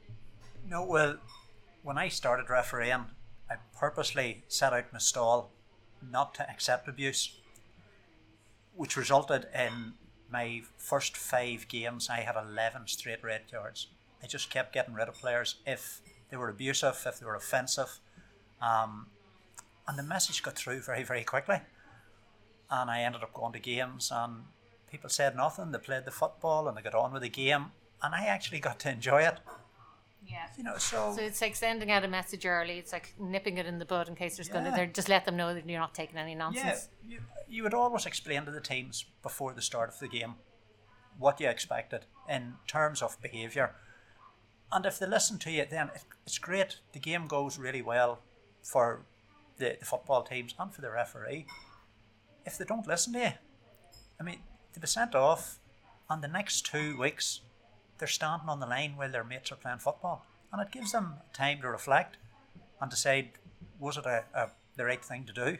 No, 0.69 0.85
well, 0.85 1.17
when 1.83 1.99
I 1.99 2.09
started 2.09 2.49
refereeing, 2.51 3.07
I 3.51 3.55
purposely 3.77 4.45
set 4.49 4.73
out 4.73 4.93
my 4.93 4.99
stall 5.01 5.51
not 6.03 6.35
to 6.35 6.49
accept 6.49 6.87
abuse, 6.89 7.41
which 8.77 8.97
resulted 8.97 9.47
in 9.55 9.95
my 10.31 10.63
first 10.77 11.17
five 11.17 11.67
games, 11.69 12.09
I 12.11 12.21
had 12.21 12.37
11 12.37 12.87
straight 12.87 13.23
red 13.23 13.51
cards. 13.51 13.89
I 14.23 14.27
just 14.27 14.51
kept 14.51 14.73
getting 14.73 14.95
rid 14.95 15.09
of 15.09 15.15
players 15.15 15.57
if 15.67 16.01
they 16.31 16.37
were 16.37 16.49
abusive, 16.49 17.03
if 17.07 17.19
they 17.19 17.27
were 17.27 17.35
offensive. 17.35 18.01
Um, 18.61 19.07
and 19.87 19.99
the 19.99 20.03
message 20.03 20.43
got 20.43 20.57
through 20.57 20.81
very, 20.81 21.03
very 21.03 21.25
quickly. 21.25 21.61
And 22.71 22.91
I 22.91 23.01
ended 23.01 23.23
up 23.23 23.33
going 23.33 23.55
to 23.55 23.59
games, 23.59 24.11
and 24.15 24.45
people 24.91 25.09
said 25.09 25.37
nothing. 25.37 25.73
They 25.73 25.79
played 25.79 26.05
the 26.05 26.11
football 26.11 26.69
and 26.69 26.77
they 26.77 26.83
got 26.83 26.95
on 26.95 27.13
with 27.13 27.23
the 27.23 27.29
game. 27.29 27.67
And 28.03 28.15
I 28.15 28.27
actually 28.27 28.61
got 28.61 28.79
to 28.81 28.91
enjoy 28.91 29.23
it. 29.23 29.39
Yeah. 30.29 30.47
You 30.57 30.65
know, 30.65 30.77
so 30.77 31.15
So 31.17 31.23
it's 31.23 31.41
like 31.41 31.57
sending 31.57 31.91
out 31.91 32.05
a 32.05 32.09
message 32.09 32.45
early. 32.45 32.79
It's 32.79 32.93
like 32.93 33.15
nipping 33.19 33.59
it 33.59 33.67
in 33.67 33.79
the 33.79 33.85
bud 33.85 34.09
in 34.09 34.15
case 34.15 34.37
there's 34.37 34.49
going 34.49 34.65
to. 34.65 34.71
They're 34.71 34.87
just 34.87 35.09
let 35.09 35.25
them 35.25 35.37
know 35.37 35.55
that 35.55 35.69
you're 35.69 35.81
not 35.81 35.95
taking 35.95 36.19
any 36.19 36.35
nonsense. 36.35 36.89
Yeah, 37.07 37.17
you, 37.17 37.21
you 37.49 37.63
would 37.63 37.75
always 37.75 38.05
explain 38.07 38.45
to 38.45 38.51
the 38.51 38.61
teams 38.61 39.07
before 39.23 39.55
the 39.55 39.63
start 39.63 39.89
of 39.89 39.99
the 39.99 40.09
game 40.09 40.35
what 41.19 41.41
you 41.41 41.49
expected 41.49 42.07
in 42.29 42.55
terms 42.67 43.03
of 43.03 43.21
behaviour. 43.23 43.75
And 44.71 44.85
if 44.85 44.99
they 44.99 45.07
listen 45.07 45.39
to 45.39 45.51
you, 45.51 45.65
then 45.69 45.91
it, 45.95 46.03
it's 46.27 46.39
great. 46.39 46.77
The 46.93 46.99
game 47.01 47.27
goes 47.27 47.59
really 47.59 47.83
well 47.83 48.21
for 48.63 49.07
the, 49.57 49.77
the 49.81 49.87
football 49.87 50.23
teams 50.23 50.55
and 50.59 50.73
for 50.73 50.83
the 50.83 50.91
referee. 50.91 51.47
If 52.45 52.59
they 52.59 52.65
don't 52.65 52.87
listen 52.87 53.15
to 53.15 53.19
you, 53.19 53.33
I 54.21 54.23
mean, 54.23 54.41
they'll 54.73 54.83
be 54.83 54.87
sent 54.87 55.15
off, 55.15 55.59
and 56.11 56.23
the 56.23 56.29
next 56.29 56.67
two 56.67 56.99
weeks 56.99 57.41
they're 57.99 58.09
standing 58.09 58.49
on 58.49 58.61
the 58.61 58.67
line 58.67 58.95
while 58.97 59.11
their 59.11 59.25
mates 59.25 59.53
are 59.53 59.57
playing 59.57 59.79
football. 59.79 60.27
And 60.53 60.63
it 60.63 60.73
gives 60.73 60.93
them 60.93 61.15
time 61.33 61.61
to 61.63 61.69
reflect 61.69 62.17
and 62.81 62.91
decide 62.91 63.31
was 63.79 63.97
it 63.97 64.07
a, 64.07 64.25
a 64.35 64.51
the 64.77 64.85
right 64.85 65.05
thing 65.05 65.25
to 65.25 65.33
do. 65.33 65.59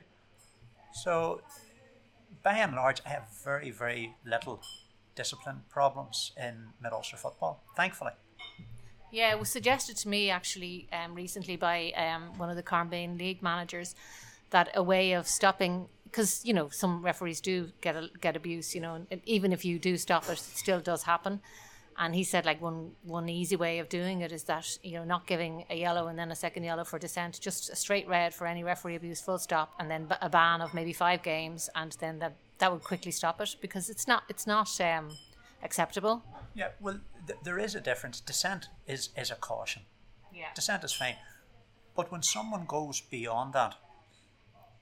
So, 0.93 1.43
by 2.43 2.55
and 2.55 2.75
large, 2.75 3.03
I 3.05 3.11
have 3.11 3.29
very, 3.45 3.71
very 3.71 4.15
little 4.25 4.63
discipline 5.15 5.63
problems 5.69 6.33
in 6.37 6.69
Mid 6.81 6.93
Ulster 6.93 7.17
football, 7.17 7.63
thankfully. 7.77 8.13
Yeah, 9.11 9.33
it 9.33 9.39
was 9.39 9.51
suggested 9.51 9.97
to 9.99 10.09
me 10.09 10.31
actually 10.31 10.89
um, 10.93 11.15
recently 11.15 11.57
by 11.57 11.93
um, 11.93 12.39
one 12.39 12.51
of 12.51 12.57
the 12.57 12.63
Carnbane 12.63 13.19
League 13.19 13.43
managers 13.43 13.95
that 14.51 14.71
a 14.75 14.83
way 14.83 15.13
of 15.13 15.27
stopping 15.27 15.89
because 16.05 16.43
you 16.45 16.55
know 16.55 16.69
some 16.71 17.03
referees 17.03 17.41
do 17.41 17.71
get 17.81 17.97
a, 17.97 18.09
get 18.21 18.37
abuse, 18.37 18.75
you 18.75 18.81
know, 18.81 19.07
and 19.11 19.21
even 19.27 19.53
if 19.53 19.65
you 19.65 19.79
do 19.79 19.97
stop 19.97 20.25
it, 20.25 20.33
it 20.33 20.39
still 20.39 20.81
does 20.81 21.03
happen. 21.03 21.41
And 22.01 22.15
he 22.15 22.23
said 22.23 22.47
like 22.47 22.63
one 22.63 22.93
one 23.03 23.29
easy 23.29 23.57
way 23.57 23.81
of 23.81 23.89
doing 23.89 24.21
it 24.21 24.31
is 24.31 24.45
that 24.45 24.79
you 24.85 24.93
know 24.93 25.05
not 25.05 25.27
giving 25.27 25.65
a 25.69 25.77
yellow 25.77 26.07
and 26.07 26.19
then 26.19 26.31
a 26.31 26.37
second 26.37 26.63
yellow 26.63 26.85
for 26.85 26.99
dissent, 26.99 27.41
just 27.41 27.71
a 27.71 27.77
straight 27.77 28.07
red 28.09 28.33
for 28.33 28.47
any 28.47 28.63
referee 28.63 28.95
abuse, 28.95 29.21
full 29.21 29.39
stop, 29.39 29.75
and 29.81 29.91
then 29.91 30.07
a 30.23 30.29
ban 30.29 30.61
of 30.61 30.73
maybe 30.75 30.93
five 30.93 31.23
games, 31.23 31.69
and 31.75 31.97
then 32.01 32.21
that 32.21 32.37
that 32.59 32.73
would 32.73 32.85
quickly 32.85 33.11
stop 33.11 33.41
it 33.41 33.57
because 33.61 33.91
it's 33.91 34.07
not 34.07 34.23
it's 34.29 34.47
not 34.47 34.81
um, 34.81 35.11
acceptable. 35.63 36.23
Yeah, 36.55 36.69
well, 36.81 37.01
th- 37.27 37.41
there 37.43 37.59
is 37.59 37.75
a 37.75 37.81
difference. 37.81 38.21
Dissent 38.21 38.69
is 38.87 39.11
is 39.17 39.31
a 39.31 39.37
caution. 39.37 39.83
Yeah. 40.33 40.47
Dissent 40.55 40.85
is 40.85 40.93
fine, 40.93 41.17
but 41.97 42.13
when 42.13 42.23
someone 42.23 42.65
goes 42.65 43.01
beyond 43.01 43.55
that, 43.55 43.75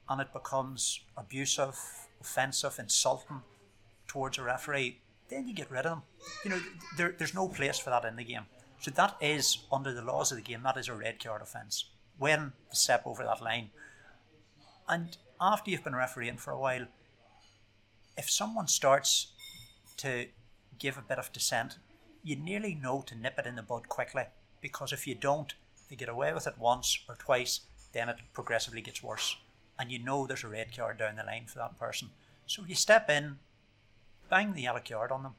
and 0.09 0.21
it 0.21 0.33
becomes 0.33 1.01
abusive, 1.17 1.79
offensive, 2.21 2.79
insulting 2.79 3.43
towards 4.07 4.39
a 4.39 4.43
referee, 4.43 5.01
then 5.29 5.49
you 5.49 5.55
get 5.55 5.71
rid 5.71 5.87
of 5.87 5.93
them. 5.93 6.03
You 6.45 6.51
know, 6.51 6.61
there, 6.97 7.15
there's 7.17 7.35
no 7.35 7.49
place 7.49 7.79
for 7.79 7.91
that 7.91 8.05
in 8.05 8.17
the 8.17 8.25
game. 8.25 8.47
So 8.81 8.91
that 8.93 9.17
is 9.21 9.59
under 9.73 9.93
the 9.93 10.03
laws 10.03 10.31
of 10.31 10.37
the 10.37 10.43
game. 10.43 10.63
That 10.63 10.77
is 10.77 10.89
a 10.89 10.95
red 10.95 11.23
card 11.23 11.43
offence 11.43 11.87
when 12.19 12.53
they 12.69 12.75
step 12.75 13.03
over 13.07 13.25
that 13.25 13.43
line. 13.43 13.71
And 14.89 15.17
after 15.41 15.71
you've 15.71 15.85
been 15.85 15.97
refereeing 15.97 16.37
for 16.37 16.53
a 16.53 16.59
while, 16.59 16.87
if 18.17 18.31
someone 18.31 18.69
starts 18.69 19.33
to 19.99 20.27
give 20.79 20.97
a 20.97 21.03
bit 21.03 21.19
of 21.19 21.33
dissent, 21.33 21.79
you 22.23 22.37
nearly 22.37 22.75
know 22.75 23.03
to 23.07 23.15
nip 23.15 23.39
it 23.39 23.47
in 23.47 23.57
the 23.57 23.63
bud 23.63 23.89
quickly 23.89 24.25
because 24.61 24.93
if 24.93 25.07
you 25.07 25.15
don't, 25.15 25.55
they 25.89 25.97
get 25.97 26.09
away 26.09 26.33
with 26.33 26.47
it 26.47 26.59
once 26.59 26.99
or 27.09 27.15
twice, 27.15 27.61
then 27.93 28.09
it 28.09 28.17
progressively 28.33 28.81
gets 28.81 29.03
worse. 29.03 29.37
And 29.79 29.91
you 29.91 29.99
know 29.99 30.27
there's 30.27 30.45
a 30.45 30.49
red 30.49 30.77
card 30.77 30.99
down 30.99 31.17
the 31.17 31.23
line 31.23 31.47
for 31.47 31.59
that 31.59 31.79
person. 31.79 32.09
So 32.47 32.65
you 32.67 32.75
step 32.75 33.11
in, 33.11 33.39
bang 34.29 34.53
the 34.53 34.63
yellow 34.63 34.81
card 34.87 35.13
on 35.13 35.23
them. 35.23 35.35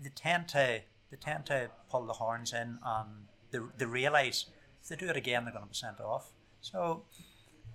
They 0.00 0.10
tend 0.10 0.48
to 0.48 0.80
they 1.10 1.16
tend 1.18 1.46
to 1.46 1.70
pull 1.90 2.06
the 2.06 2.14
horns 2.14 2.52
in 2.52 2.78
and 2.84 3.08
they, 3.50 3.58
they 3.78 3.86
realise 3.86 4.46
if 4.82 4.88
they 4.88 4.96
do 4.96 5.08
it 5.08 5.16
again 5.16 5.44
they're 5.44 5.52
going 5.52 5.64
to 5.64 5.70
be 5.70 5.74
sent 5.74 6.00
off. 6.00 6.30
So 6.60 7.04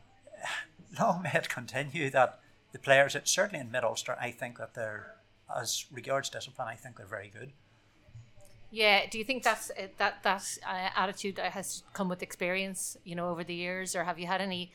long 0.99 1.23
may 1.23 1.31
it 1.33 1.49
continue 1.49 2.09
that 2.09 2.39
the 2.71 2.79
players, 2.79 3.15
certainly 3.23 3.59
in 3.59 3.71
Mid 3.71 3.83
Ulster, 3.83 4.15
I 4.19 4.31
think 4.31 4.57
that 4.59 4.75
they're 4.75 5.15
as 5.55 5.85
regards 5.91 6.29
discipline, 6.29 6.67
I 6.67 6.75
think 6.75 6.97
they're 6.97 7.07
very 7.07 7.29
good. 7.29 7.51
Yeah. 8.71 9.07
Do 9.09 9.17
you 9.17 9.23
think 9.23 9.43
that's 9.43 9.71
uh, 9.71 9.87
that 9.97 10.21
that 10.23 10.57
uh, 10.67 10.89
attitude 10.95 11.39
has 11.39 11.83
come 11.93 12.07
with 12.07 12.21
experience, 12.21 12.97
you 13.03 13.15
know, 13.15 13.29
over 13.29 13.43
the 13.43 13.55
years, 13.55 13.95
or 13.95 14.03
have 14.03 14.19
you 14.19 14.27
had 14.27 14.41
any 14.41 14.71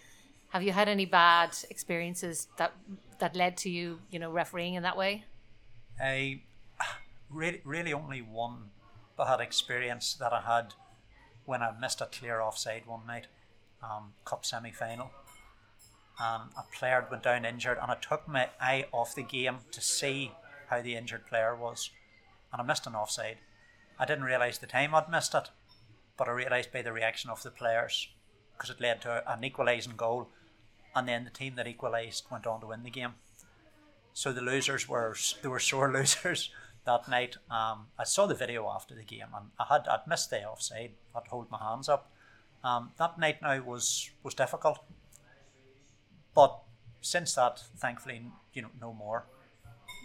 have 0.49 0.63
you 0.63 0.73
had 0.73 0.89
any 0.89 1.05
bad 1.05 1.57
experiences 1.71 2.49
that 2.59 2.73
that 3.21 3.37
led 3.37 3.57
to 3.59 3.71
you, 3.71 4.01
you 4.11 4.19
know, 4.19 4.33
refereeing 4.33 4.75
in 4.75 4.83
that 4.83 4.97
way? 4.97 5.25
I 6.01 6.43
really, 7.31 7.61
really 7.65 7.93
only 7.93 8.21
one 8.23 8.71
bad 9.17 9.41
experience 9.41 10.15
that 10.15 10.33
I 10.33 10.41
had 10.41 10.75
when 11.45 11.63
I 11.63 11.73
missed 11.79 12.01
a 12.01 12.07
clear 12.07 12.41
offside 12.41 12.87
one 12.87 13.07
night, 13.07 13.27
um, 13.83 14.15
cup 14.25 14.45
semi 14.45 14.73
final. 14.73 15.11
Um, 16.21 16.51
a 16.57 16.63
player 16.77 17.07
went 17.11 17.25
down 17.25 17.45
injured, 17.45 17.79
and 17.81 17.91
I 17.91 17.97
took 17.97 18.29
my 18.29 18.49
eye 18.61 18.87
off 18.93 19.15
the 19.15 19.23
game 19.23 19.59
to 19.73 19.81
see 19.81 20.33
how 20.69 20.81
the 20.81 20.95
injured 20.95 21.27
player 21.27 21.55
was, 21.55 21.91
and 22.53 22.63
I 22.63 22.65
missed 22.65 22.87
an 22.87 22.95
offside. 22.95 23.39
I 23.99 24.05
didn't 24.07 24.25
realise 24.25 24.59
the 24.59 24.67
time 24.67 24.95
I'd 24.95 25.11
missed 25.11 25.35
it, 25.35 25.51
but 26.17 26.29
I 26.29 26.33
realised 26.33 26.73
by 26.73 26.83
the 26.83 26.93
reaction 26.93 27.31
of 27.31 27.43
the 27.43 27.51
players 27.51 28.09
because 28.57 28.71
it 28.71 28.81
led 28.81 29.03
to 29.03 29.23
an 29.31 29.45
equalising 29.45 29.97
goal, 29.97 30.29
and 30.95 31.09
then 31.09 31.25
the 31.25 31.31
team 31.31 31.57
that 31.57 31.67
equalised 31.67 32.25
went 32.31 32.47
on 32.47 32.61
to 32.61 32.69
win 32.69 32.85
the 32.85 32.91
game. 32.91 33.15
So 34.15 34.33
the 34.33 34.41
losers 34.41 34.89
were 34.89 35.17
they 35.43 35.49
were 35.49 35.59
sore 35.59 35.93
losers 35.99 36.51
that 36.87 37.09
night. 37.09 37.37
Um, 37.51 37.89
I 37.99 38.05
saw 38.05 38.27
the 38.27 38.35
video 38.35 38.69
after 38.69 38.95
the 38.95 39.03
game, 39.03 39.27
and 39.37 39.47
I 39.59 39.67
had 39.69 39.87
I'd 39.89 40.07
missed 40.07 40.31
the 40.31 40.45
offside. 40.45 40.93
I'd 41.15 41.27
hold 41.29 41.51
my 41.51 41.59
hands 41.59 41.89
up. 41.89 42.11
Um, 42.63 42.93
that 42.97 43.19
night 43.19 43.43
now 43.43 43.61
was 43.63 44.11
was 44.23 44.35
difficult, 44.35 44.79
but 46.35 46.59
since 47.01 47.35
that, 47.35 47.63
thankfully, 47.77 48.31
you 48.55 48.63
know, 48.63 48.71
no 48.81 48.95
more. 48.95 49.27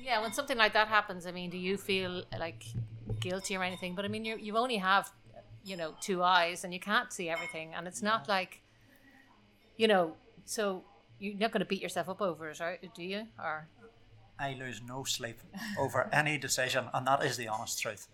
Yeah, 0.03 0.21
when 0.21 0.33
something 0.33 0.57
like 0.57 0.73
that 0.73 0.87
happens, 0.87 1.25
I 1.25 1.31
mean, 1.31 1.49
do 1.49 1.57
you 1.57 1.77
feel 1.77 2.23
like 2.37 2.65
guilty 3.19 3.55
or 3.55 3.63
anything? 3.63 3.95
But 3.95 4.05
I 4.05 4.07
mean, 4.07 4.25
you 4.25 4.37
you 4.37 4.57
only 4.57 4.77
have, 4.77 5.11
you 5.63 5.77
know, 5.77 5.93
two 6.01 6.23
eyes 6.23 6.63
and 6.63 6.73
you 6.73 6.79
can't 6.79 7.13
see 7.13 7.29
everything, 7.29 7.73
and 7.75 7.87
it's 7.87 8.01
not 8.01 8.27
like, 8.27 8.61
you 9.77 9.87
know, 9.87 10.15
so 10.45 10.83
you're 11.19 11.37
not 11.37 11.51
going 11.51 11.59
to 11.59 11.65
beat 11.65 11.81
yourself 11.81 12.09
up 12.09 12.21
over 12.21 12.49
it, 12.49 12.59
right? 12.59 12.79
Do 12.95 13.03
you? 13.03 13.27
Or 13.37 13.67
I 14.39 14.53
lose 14.53 14.81
no 14.81 15.03
sleep 15.03 15.39
over 15.77 16.09
any 16.13 16.37
decision, 16.37 16.85
and 16.93 17.05
that 17.07 17.23
is 17.23 17.37
the 17.37 17.47
honest 17.47 17.81
truth. 17.81 18.07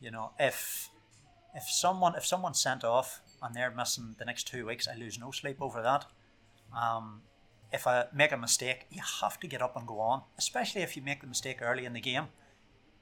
You 0.00 0.10
know, 0.10 0.32
if 0.38 0.90
if 1.54 1.64
someone 1.64 2.16
if 2.16 2.26
someone's 2.26 2.60
sent 2.60 2.82
off 2.84 3.20
and 3.40 3.54
they're 3.54 3.70
missing 3.70 4.16
the 4.18 4.24
next 4.24 4.48
two 4.48 4.66
weeks, 4.66 4.88
I 4.88 4.96
lose 4.96 5.18
no 5.18 5.30
sleep 5.30 5.58
over 5.60 5.80
that. 5.82 6.06
Um, 6.76 7.22
if 7.72 7.86
I 7.86 8.06
make 8.12 8.32
a 8.32 8.36
mistake, 8.36 8.86
you 8.90 9.02
have 9.20 9.38
to 9.40 9.46
get 9.46 9.62
up 9.62 9.76
and 9.76 9.86
go 9.86 10.00
on, 10.00 10.22
especially 10.38 10.82
if 10.82 10.96
you 10.96 11.02
make 11.02 11.20
the 11.20 11.26
mistake 11.26 11.58
early 11.62 11.84
in 11.84 11.92
the 11.92 12.00
game. 12.00 12.26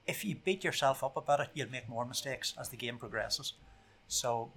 If 0.06 0.24
you 0.24 0.36
beat 0.36 0.64
yourself 0.64 1.02
up 1.02 1.16
about 1.16 1.40
it, 1.40 1.48
you'll 1.54 1.70
make 1.70 1.88
more 1.88 2.04
mistakes 2.04 2.54
as 2.58 2.68
the 2.68 2.76
game 2.76 2.96
progresses. 2.98 3.54
So, 4.06 4.52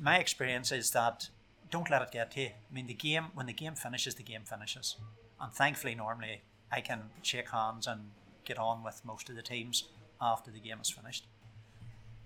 my 0.00 0.18
experience 0.18 0.72
is 0.72 0.90
that 0.90 1.28
don't 1.70 1.90
let 1.90 2.02
it 2.02 2.12
get 2.12 2.30
to 2.32 2.40
you. 2.40 2.46
I 2.48 2.74
mean, 2.74 2.86
the 2.86 2.94
game, 2.94 3.26
when 3.34 3.46
the 3.46 3.52
game 3.52 3.74
finishes, 3.74 4.14
the 4.14 4.22
game 4.22 4.42
finishes. 4.44 4.96
And 5.40 5.52
thankfully, 5.52 5.94
normally, 5.94 6.42
I 6.74 6.80
can 6.80 7.02
shake 7.22 7.50
hands 7.50 7.86
and 7.86 8.00
get 8.44 8.58
on 8.58 8.82
with 8.82 9.00
most 9.04 9.28
of 9.30 9.36
the 9.36 9.42
teams 9.42 9.84
after 10.20 10.50
the 10.50 10.58
game 10.58 10.78
is 10.80 10.90
finished. 10.90 11.26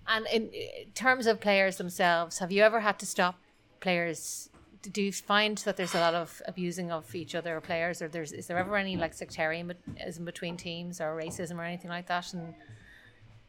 And 0.07 0.25
in 0.27 0.49
terms 0.95 1.27
of 1.27 1.39
players 1.39 1.77
themselves, 1.77 2.39
have 2.39 2.51
you 2.51 2.63
ever 2.63 2.79
had 2.79 2.97
to 2.99 3.05
stop 3.05 3.35
players 3.79 4.49
do 4.81 5.01
you 5.01 5.11
find 5.11 5.57
that 5.59 5.75
there's 5.75 5.93
a 5.93 5.99
lot 5.99 6.13
of 6.13 6.41
abusing 6.47 6.91
of 6.91 7.13
each 7.13 7.35
other 7.35 7.59
players, 7.59 8.01
or 8.01 8.07
there's 8.07 8.31
is 8.31 8.47
there 8.47 8.57
ever 8.57 8.77
any 8.77 8.95
like 8.95 9.13
sectarianism 9.13 10.23
between 10.23 10.55
teams 10.55 11.01
or 11.01 11.17
racism 11.17 11.57
or 11.57 11.63
anything 11.63 11.89
like 11.89 12.07
that? 12.07 12.33
And 12.33 12.53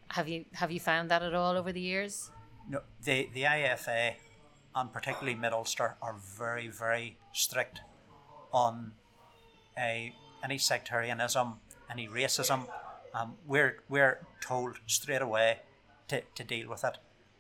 have 0.09 0.29
you 0.29 0.45
have 0.55 0.71
you 0.73 0.81
found 0.81 1.11
that 1.11 1.23
at 1.23 1.35
all 1.35 1.57
over 1.57 1.73
the 1.73 1.81
years? 1.81 2.31
No, 2.69 2.81
the 3.05 3.29
the 3.33 3.43
IFA 3.43 4.15
and 4.75 4.93
particularly 4.93 5.37
Mid 5.37 5.53
Ulster 5.53 5.97
are 6.03 6.17
very 6.37 6.69
very 6.69 7.17
strict 7.33 7.81
on 8.53 8.93
a 9.79 10.13
any 10.43 10.59
sectarianism, 10.59 11.55
any 11.91 12.09
racism. 12.09 12.67
Um, 13.15 13.35
we're 13.47 13.83
we're 13.89 14.21
told 14.41 14.81
straight 14.87 15.23
away 15.23 15.61
to, 16.09 16.23
to 16.35 16.45
deal 16.45 16.69
with 16.69 16.85
it. 16.85 16.99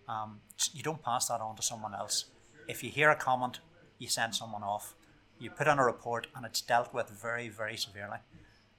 Um, 0.09 0.41
you 0.73 0.83
don't 0.83 1.03
pass 1.03 1.29
that 1.29 1.41
on 1.41 1.57
to 1.57 1.63
someone 1.63 1.95
else. 1.95 2.27
If 2.69 2.83
you 2.83 2.91
hear 2.91 3.11
a 3.11 3.17
comment 3.17 3.61
you 4.01 4.09
send 4.09 4.35
someone 4.35 4.65
off. 4.65 4.95
You 5.39 5.51
put 5.51 5.69
on 5.69 5.79
a 5.79 5.85
report 5.85 6.27
and 6.35 6.45
it's 6.45 6.61
dealt 6.61 6.93
with 6.93 7.09
very, 7.11 7.49
very 7.49 7.77
severely. 7.77 8.19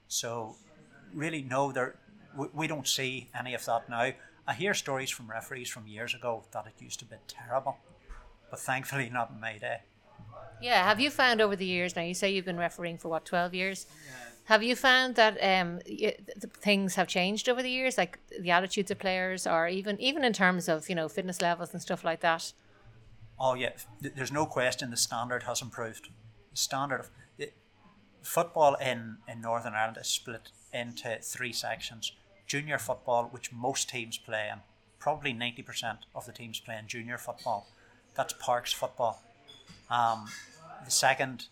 So, 0.10 0.58
really, 1.14 1.42
no, 1.42 1.72
there, 1.72 1.96
we, 2.36 2.48
we 2.54 2.68
don't 2.68 2.88
see 2.88 3.30
any 3.40 3.54
of 3.54 3.64
that 3.66 3.88
now. 3.88 4.12
I 4.48 4.54
hear 4.54 4.74
stories 4.74 5.12
from 5.12 5.30
referees 5.30 5.70
from 5.70 5.88
years 5.88 6.14
ago 6.14 6.44
that 6.52 6.66
it 6.66 6.84
used 6.84 7.00
to 7.00 7.06
be 7.06 7.16
terrible, 7.28 7.78
but 8.50 8.60
thankfully 8.60 9.10
not 9.10 9.30
in 9.30 9.40
my 9.40 9.58
day. 9.58 9.82
Yeah, 10.62 10.84
have 10.84 11.00
you 11.00 11.10
found 11.10 11.42
over 11.42 11.56
the 11.56 11.66
years 11.66 11.96
now? 11.96 12.04
You 12.04 12.14
say 12.14 12.32
you've 12.32 12.46
been 12.46 12.58
refereeing 12.58 12.98
for 12.98 13.10
what 13.10 13.26
twelve 13.26 13.54
years. 13.54 13.86
Yeah. 14.06 14.14
Have 14.46 14.64
you 14.64 14.76
found 14.76 15.16
that 15.16 15.38
um, 15.42 15.80
things 16.60 16.96
have 16.96 17.08
changed 17.08 17.48
over 17.48 17.62
the 17.62 17.70
years, 17.70 17.98
like 17.98 18.20
the 18.40 18.52
attitudes 18.52 18.92
of 18.92 19.00
players, 19.00 19.48
or 19.48 19.68
even 19.68 20.00
even 20.00 20.24
in 20.24 20.34
terms 20.34 20.68
of 20.68 20.90
you 20.90 20.96
know 20.96 21.08
fitness 21.08 21.42
levels 21.42 21.74
and 21.74 21.82
stuff 21.82 22.04
like 22.04 22.22
that? 22.22 22.54
Oh 23.40 23.56
yeah, 23.56 23.72
there's 24.00 24.32
no 24.32 24.46
question 24.46 24.92
the 24.92 24.98
standard 24.98 25.44
has 25.44 25.62
improved. 25.62 26.10
The 26.52 26.58
standard 26.58 27.00
of 27.00 27.10
the, 27.38 27.52
football 28.22 28.76
in, 28.76 29.18
in 29.28 29.42
Northern 29.42 29.74
Ireland 29.74 29.98
is 30.00 30.08
split 30.08 30.50
into 30.72 31.18
three 31.22 31.54
sections. 31.54 32.12
Junior 32.46 32.78
football, 32.78 33.30
which 33.32 33.52
most 33.52 33.90
teams 33.90 34.18
play 34.18 34.50
in, 34.52 34.60
probably 35.00 35.34
90% 35.34 36.00
of 36.14 36.26
the 36.26 36.32
teams 36.32 36.60
play 36.60 36.78
in 36.78 36.88
junior 36.88 37.18
football. 37.18 37.68
That's 38.16 38.34
Parks 38.34 38.74
football. 38.74 39.24
Um, 39.90 40.28
the 40.86 40.92
second 40.92 41.48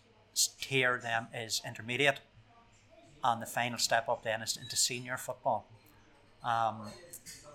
tier 0.60 0.98
then 1.02 1.26
is 1.34 1.60
intermediate, 1.66 2.20
and 3.22 3.42
the 3.42 3.46
final 3.46 3.78
step 3.78 4.08
up 4.08 4.22
then 4.24 4.42
is 4.42 4.56
into 4.56 4.76
senior 4.76 5.16
football. 5.16 5.66
Um, 6.42 6.88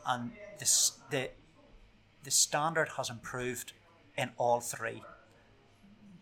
and 0.05 0.31
this, 0.59 0.99
the, 1.09 1.31
the 2.23 2.31
standard 2.31 2.89
has 2.97 3.09
improved 3.09 3.73
in 4.17 4.29
all 4.37 4.59
three. 4.59 5.01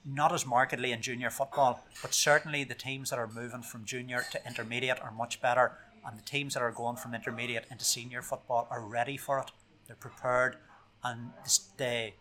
not 0.06 0.34
as 0.34 0.46
markedly 0.46 0.92
in 0.92 1.02
junior 1.02 1.30
football, 1.30 1.86
but 2.02 2.14
certainly 2.14 2.64
the 2.64 2.74
teams 2.74 3.10
that 3.10 3.20
are 3.20 3.28
moving 3.28 3.62
from 3.62 3.86
junior 3.86 4.24
to 4.32 4.46
intermediate 4.46 5.00
are 5.02 5.12
much 5.12 5.42
better, 5.42 5.78
and 6.06 6.18
the 6.18 6.24
teams 6.24 6.54
that 6.54 6.64
are 6.64 6.72
going 6.72 6.98
from 6.98 7.14
intermediate 7.14 7.66
into 7.72 7.86
senior 7.86 8.22
football 8.22 8.68
are 8.70 8.82
ready 8.82 9.16
for 9.16 9.40
it. 9.40 9.52
They're 9.88 9.96
prepared, 9.96 10.58
and 11.04 11.32
they 11.78 12.16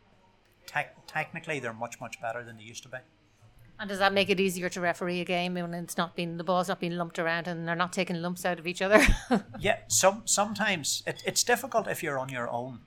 te- 0.67 0.93
technically 1.07 1.61
they're 1.61 1.73
much 1.73 2.01
much 2.01 2.21
better 2.21 2.43
than 2.45 2.57
they 2.57 2.65
used 2.65 2.83
to 2.85 2.89
be. 2.89 2.99
And 3.79 3.89
does 3.89 3.99
that 3.99 4.13
make 4.13 4.31
it 4.31 4.39
easier 4.39 4.69
to 4.69 4.81
referee 4.81 5.21
a 5.21 5.25
game 5.25 5.55
when 5.55 5.75
it's 5.75 5.97
not 5.97 6.15
being 6.15 6.37
the 6.37 6.45
ball's 6.45 6.69
not 6.69 6.79
being 6.79 6.97
lumped 6.97 7.19
around 7.19 7.49
and 7.49 7.67
they're 7.67 7.75
not 7.75 7.93
taking 7.93 8.23
lumps 8.23 8.45
out 8.45 8.59
of 8.59 8.67
each 8.67 8.81
other? 8.81 9.05
yeah, 9.59 9.79
some 9.89 10.23
sometimes 10.25 11.03
it, 11.07 11.23
it's 11.27 11.43
difficult 11.43 11.89
if 11.89 12.03
you're 12.03 12.19
on 12.19 12.29
your 12.29 12.49
own 12.49 12.81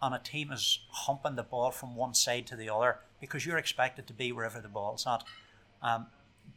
and 0.00 0.14
a 0.14 0.18
team 0.18 0.52
is 0.52 0.80
humping 0.90 1.36
the 1.36 1.42
ball 1.42 1.70
from 1.70 1.96
one 1.96 2.14
side 2.14 2.46
to 2.46 2.56
the 2.56 2.72
other 2.72 2.98
because 3.20 3.46
you're 3.46 3.58
expected 3.58 4.06
to 4.06 4.12
be 4.12 4.30
wherever 4.30 4.60
the 4.60 4.68
ball's 4.68 5.06
at. 5.06 5.24
Um, 5.82 6.06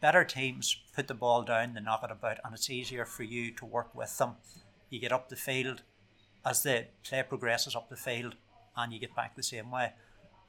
better 0.02 0.24
teams 0.24 0.78
put 0.96 1.08
the 1.08 1.14
ball 1.14 1.44
down, 1.44 1.74
they 1.74 1.82
knock 1.82 2.04
it 2.04 2.12
about, 2.12 2.40
and 2.44 2.54
it's 2.54 2.70
easier 2.70 3.06
for 3.06 3.24
you 3.24 3.52
to 3.52 3.66
work 3.66 3.96
with 3.96 4.18
them. 4.18 4.36
You 4.90 5.00
get 5.00 5.12
up 5.12 5.30
the 5.30 5.36
field 5.36 5.84
as 6.46 6.64
the 6.64 6.86
play 7.04 7.24
progresses 7.24 7.76
up 7.76 7.90
the 7.90 7.96
field, 7.96 8.36
and 8.76 8.94
you 8.94 9.00
get 9.00 9.16
back 9.16 9.36
the 9.36 9.44
same 9.44 9.72
way. 9.72 9.94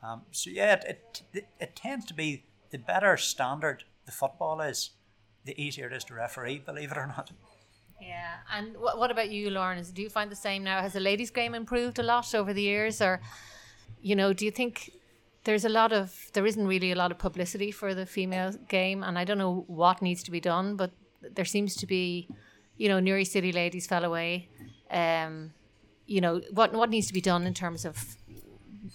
Um, 0.02 0.22
so 0.30 0.50
yeah, 0.50 0.74
it, 0.86 1.22
it, 1.32 1.48
it 1.58 1.76
tends 1.76 2.06
to 2.06 2.14
be 2.14 2.44
the 2.70 2.78
better 2.78 3.16
standard 3.16 3.84
the 4.06 4.12
football 4.12 4.60
is, 4.60 4.90
the 5.44 5.60
easier 5.60 5.86
it 5.86 5.92
is 5.92 6.04
to 6.04 6.14
referee, 6.14 6.58
believe 6.58 6.90
it 6.90 6.98
or 6.98 7.06
not. 7.06 7.32
Yeah, 8.00 8.36
and 8.54 8.76
what, 8.78 8.98
what 8.98 9.10
about 9.10 9.30
you, 9.30 9.50
Lauren? 9.50 9.82
Do 9.92 10.02
you 10.02 10.08
find 10.08 10.30
the 10.30 10.36
same 10.36 10.64
now? 10.64 10.80
Has 10.80 10.94
the 10.94 11.00
ladies' 11.00 11.30
game 11.30 11.54
improved 11.54 11.98
a 11.98 12.02
lot 12.02 12.34
over 12.34 12.52
the 12.52 12.62
years, 12.62 13.02
or 13.02 13.20
you 14.00 14.16
know, 14.16 14.32
do 14.32 14.44
you 14.44 14.50
think 14.50 14.90
there's 15.44 15.64
a 15.64 15.68
lot 15.68 15.92
of 15.92 16.30
there 16.32 16.46
isn't 16.46 16.66
really 16.66 16.92
a 16.92 16.96
lot 16.96 17.10
of 17.10 17.18
publicity 17.18 17.70
for 17.70 17.94
the 17.94 18.06
female 18.06 18.52
game, 18.68 19.02
and 19.02 19.18
I 19.18 19.24
don't 19.24 19.38
know 19.38 19.64
what 19.66 20.00
needs 20.00 20.22
to 20.24 20.30
be 20.30 20.40
done, 20.40 20.76
but 20.76 20.92
there 21.20 21.44
seems 21.44 21.76
to 21.76 21.86
be, 21.86 22.28
you 22.78 22.88
know, 22.88 23.00
Newry 23.00 23.24
City 23.24 23.52
ladies 23.52 23.86
fell 23.86 24.04
away. 24.04 24.48
Um, 24.90 25.52
you 26.06 26.20
know, 26.20 26.40
what 26.52 26.72
what 26.72 26.88
needs 26.88 27.06
to 27.08 27.12
be 27.14 27.20
done 27.20 27.46
in 27.46 27.52
terms 27.52 27.84
of 27.84 28.16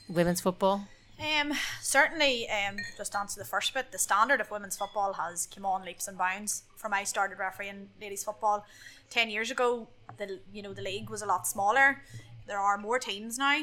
women's 0.09 0.41
football? 0.41 0.87
Um, 1.19 1.53
certainly, 1.81 2.47
um, 2.49 2.77
just 2.97 3.13
to 3.13 3.19
answer 3.19 3.39
the 3.39 3.45
first 3.45 3.73
bit, 3.73 3.91
the 3.91 3.97
standard 3.97 4.41
of 4.41 4.51
women's 4.51 4.75
football 4.75 5.13
has 5.13 5.47
come 5.47 5.65
on 5.65 5.85
leaps 5.85 6.07
and 6.07 6.17
bounds. 6.17 6.63
From 6.75 6.93
I 6.93 7.03
started 7.05 7.39
refereeing 7.39 7.89
ladies 8.01 8.23
football 8.23 8.65
ten 9.09 9.29
years 9.29 9.49
ago, 9.49 9.87
the 10.17 10.39
you 10.51 10.61
know 10.61 10.73
the 10.73 10.81
league 10.81 11.09
was 11.09 11.21
a 11.21 11.25
lot 11.25 11.47
smaller. 11.47 12.01
There 12.47 12.59
are 12.59 12.77
more 12.77 12.99
teams 12.99 13.37
now. 13.37 13.61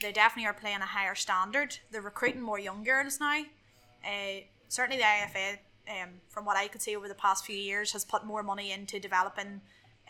They 0.00 0.12
definitely 0.12 0.48
are 0.48 0.54
playing 0.54 0.80
a 0.80 0.86
higher 0.86 1.14
standard. 1.14 1.78
They're 1.90 2.02
recruiting 2.02 2.40
more 2.40 2.58
young 2.58 2.82
girls 2.82 3.20
now. 3.20 3.42
Uh, 4.04 4.40
certainly, 4.68 4.98
the 4.98 5.04
IFA, 5.04 5.58
um, 6.02 6.08
from 6.28 6.44
what 6.44 6.56
I 6.56 6.68
could 6.68 6.82
see 6.82 6.96
over 6.96 7.08
the 7.08 7.14
past 7.14 7.46
few 7.46 7.56
years, 7.56 7.92
has 7.92 8.04
put 8.04 8.24
more 8.24 8.42
money 8.42 8.72
into 8.72 8.98
developing 8.98 9.60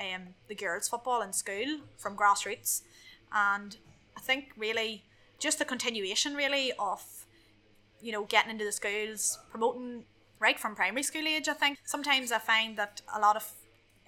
um, 0.01 0.35
the 0.49 0.55
girls' 0.55 0.89
football 0.89 1.21
in 1.21 1.35
school 1.35 1.81
from 1.97 2.17
grassroots, 2.17 2.83
and 3.31 3.77
I 4.17 4.21
think 4.21 4.53
really 4.57 5.05
just 5.39 5.59
the 5.59 5.65
continuation 5.65 6.35
really 6.35 6.73
of 6.79 7.03
you 8.01 8.13
know 8.13 8.25
getting 8.25 8.51
into 8.51 8.65
the 8.65 8.73
schools 8.73 9.39
promoting 9.51 10.05
right 10.41 10.59
from 10.59 10.75
primary 10.75 11.03
school 11.03 11.27
age 11.27 11.49
i 11.49 11.53
think. 11.53 11.79
Sometimes 11.85 12.33
i 12.33 12.39
find 12.39 12.77
that 12.77 13.01
a 13.15 13.21
lot 13.21 13.37
of 13.37 13.53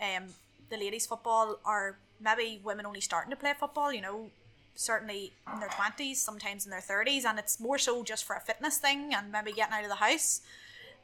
um, 0.01 0.25
the 0.71 0.77
ladies 0.77 1.07
football 1.07 1.59
are 1.65 1.99
maybe 2.21 2.61
women 2.65 2.87
only 2.87 3.01
starting 3.01 3.31
to 3.31 3.37
play 3.37 3.53
football 3.59 3.93
you 3.93 4.01
know 4.01 4.31
certainly 4.75 5.33
in 5.53 5.61
their 5.61 5.69
20s 5.69 6.17
sometimes 6.17 6.65
in 6.65 6.71
their 6.71 6.81
30s 6.81 7.25
and 7.25 7.39
it's 7.39 7.61
more 7.61 7.79
so 7.79 8.03
just 8.03 8.25
for 8.25 8.37
a 8.37 8.41
fitness 8.41 8.79
thing 8.79 9.13
and 9.15 9.31
maybe 9.31 9.53
getting 9.53 9.75
out 9.75 9.83
of 9.83 9.91
the 9.91 9.97
house. 9.97 10.41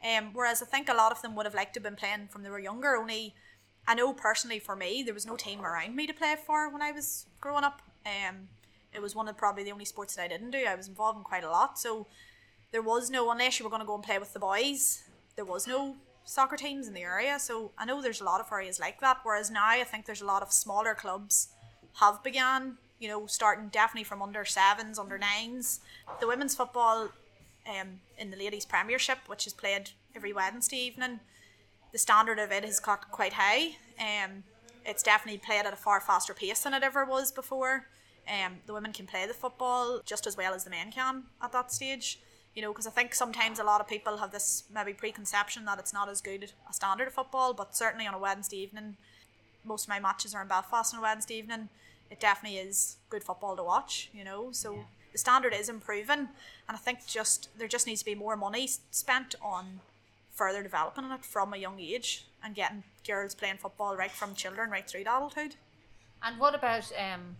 Um, 0.04 0.30
whereas 0.34 0.62
i 0.62 0.66
think 0.66 0.88
a 0.88 0.94
lot 0.94 1.10
of 1.10 1.22
them 1.22 1.34
would 1.34 1.46
have 1.46 1.54
liked 1.54 1.74
to 1.74 1.78
have 1.78 1.84
been 1.84 1.96
playing 1.96 2.28
from 2.28 2.42
they 2.42 2.50
were 2.50 2.58
younger 2.58 2.96
only 2.96 3.34
i 3.88 3.94
know 3.94 4.12
personally 4.12 4.58
for 4.58 4.76
me 4.76 5.02
there 5.02 5.14
was 5.14 5.24
no 5.24 5.36
team 5.36 5.64
around 5.64 5.96
me 5.96 6.06
to 6.06 6.12
play 6.12 6.36
for 6.46 6.68
when 6.68 6.82
i 6.82 6.92
was 6.92 7.26
growing 7.40 7.64
up. 7.64 7.80
Um, 8.04 8.48
it 8.96 9.02
was 9.02 9.14
one 9.14 9.28
of 9.28 9.36
probably 9.36 9.62
the 9.62 9.72
only 9.72 9.84
sports 9.84 10.16
that 10.16 10.22
I 10.22 10.28
didn't 10.28 10.50
do. 10.50 10.64
I 10.66 10.74
was 10.74 10.88
involved 10.88 11.18
in 11.18 11.24
quite 11.24 11.44
a 11.44 11.50
lot. 11.50 11.78
So 11.78 12.06
there 12.72 12.82
was 12.82 13.10
no, 13.10 13.30
unless 13.30 13.58
you 13.58 13.64
were 13.64 13.70
going 13.70 13.80
to 13.82 13.86
go 13.86 13.94
and 13.94 14.02
play 14.02 14.18
with 14.18 14.32
the 14.32 14.40
boys, 14.40 15.04
there 15.36 15.44
was 15.44 15.66
no 15.66 15.96
soccer 16.24 16.56
teams 16.56 16.88
in 16.88 16.94
the 16.94 17.02
area. 17.02 17.38
So 17.38 17.72
I 17.78 17.84
know 17.84 18.02
there's 18.02 18.20
a 18.20 18.24
lot 18.24 18.40
of 18.40 18.50
areas 18.50 18.80
like 18.80 19.00
that. 19.00 19.18
Whereas 19.22 19.50
now 19.50 19.66
I 19.66 19.84
think 19.84 20.06
there's 20.06 20.22
a 20.22 20.26
lot 20.26 20.42
of 20.42 20.52
smaller 20.52 20.94
clubs 20.94 21.48
have 22.00 22.22
began, 22.24 22.78
you 22.98 23.08
know, 23.08 23.26
starting 23.26 23.68
definitely 23.68 24.04
from 24.04 24.22
under 24.22 24.44
sevens, 24.44 24.98
under 24.98 25.18
nines. 25.18 25.80
The 26.20 26.26
women's 26.26 26.54
football 26.54 27.10
um, 27.68 28.00
in 28.18 28.30
the 28.30 28.36
ladies' 28.36 28.64
premiership, 28.64 29.18
which 29.26 29.46
is 29.46 29.52
played 29.52 29.90
every 30.14 30.32
Wednesday 30.32 30.78
evening, 30.78 31.20
the 31.92 31.98
standard 31.98 32.38
of 32.38 32.52
it 32.52 32.64
has 32.64 32.80
got 32.80 33.10
quite 33.10 33.34
high. 33.34 33.76
Um, 33.98 34.44
it's 34.84 35.02
definitely 35.02 35.38
played 35.38 35.66
at 35.66 35.72
a 35.72 35.76
far 35.76 36.00
faster 36.00 36.34
pace 36.34 36.62
than 36.62 36.74
it 36.74 36.82
ever 36.82 37.04
was 37.04 37.32
before. 37.32 37.86
Um, 38.28 38.58
the 38.66 38.74
women 38.74 38.92
can 38.92 39.06
play 39.06 39.26
the 39.26 39.34
football 39.34 40.00
just 40.04 40.26
as 40.26 40.36
well 40.36 40.52
as 40.54 40.64
the 40.64 40.70
men 40.70 40.90
can 40.90 41.24
at 41.42 41.52
that 41.52 41.72
stage. 41.72 42.18
You 42.54 42.62
know, 42.62 42.72
because 42.72 42.86
I 42.86 42.90
think 42.90 43.14
sometimes 43.14 43.58
a 43.58 43.64
lot 43.64 43.80
of 43.80 43.86
people 43.86 44.16
have 44.16 44.32
this 44.32 44.64
maybe 44.72 44.94
preconception 44.94 45.66
that 45.66 45.78
it's 45.78 45.92
not 45.92 46.08
as 46.08 46.20
good 46.20 46.52
a 46.68 46.72
standard 46.72 47.06
of 47.06 47.14
football, 47.14 47.52
but 47.52 47.76
certainly 47.76 48.06
on 48.06 48.14
a 48.14 48.18
Wednesday 48.18 48.56
evening, 48.56 48.96
most 49.64 49.84
of 49.84 49.88
my 49.90 50.00
matches 50.00 50.34
are 50.34 50.42
in 50.42 50.48
Belfast 50.48 50.94
on 50.94 51.00
a 51.00 51.02
Wednesday 51.02 51.34
evening. 51.34 51.68
It 52.10 52.18
definitely 52.18 52.58
is 52.58 52.96
good 53.10 53.22
football 53.22 53.56
to 53.56 53.62
watch. 53.62 54.08
You 54.14 54.24
know, 54.24 54.48
so 54.52 54.74
yeah. 54.74 54.82
the 55.12 55.18
standard 55.18 55.52
is 55.52 55.68
improving, 55.68 56.18
and 56.20 56.28
I 56.68 56.76
think 56.76 57.06
just 57.06 57.50
there 57.58 57.68
just 57.68 57.86
needs 57.86 58.00
to 58.00 58.06
be 58.06 58.14
more 58.14 58.36
money 58.36 58.68
spent 58.90 59.34
on 59.42 59.80
further 60.36 60.62
developing 60.62 61.10
it 61.10 61.24
from 61.24 61.52
a 61.52 61.56
young 61.56 61.80
age 61.80 62.26
and 62.44 62.54
getting 62.54 62.84
girls 63.06 63.34
playing 63.34 63.56
football 63.56 63.96
right 63.96 64.10
from 64.10 64.34
children 64.34 64.70
right 64.70 64.88
through 64.88 65.04
to 65.04 65.10
adulthood. 65.10 65.56
And 66.22 66.38
what 66.38 66.54
about 66.54 66.90
um, 66.98 67.36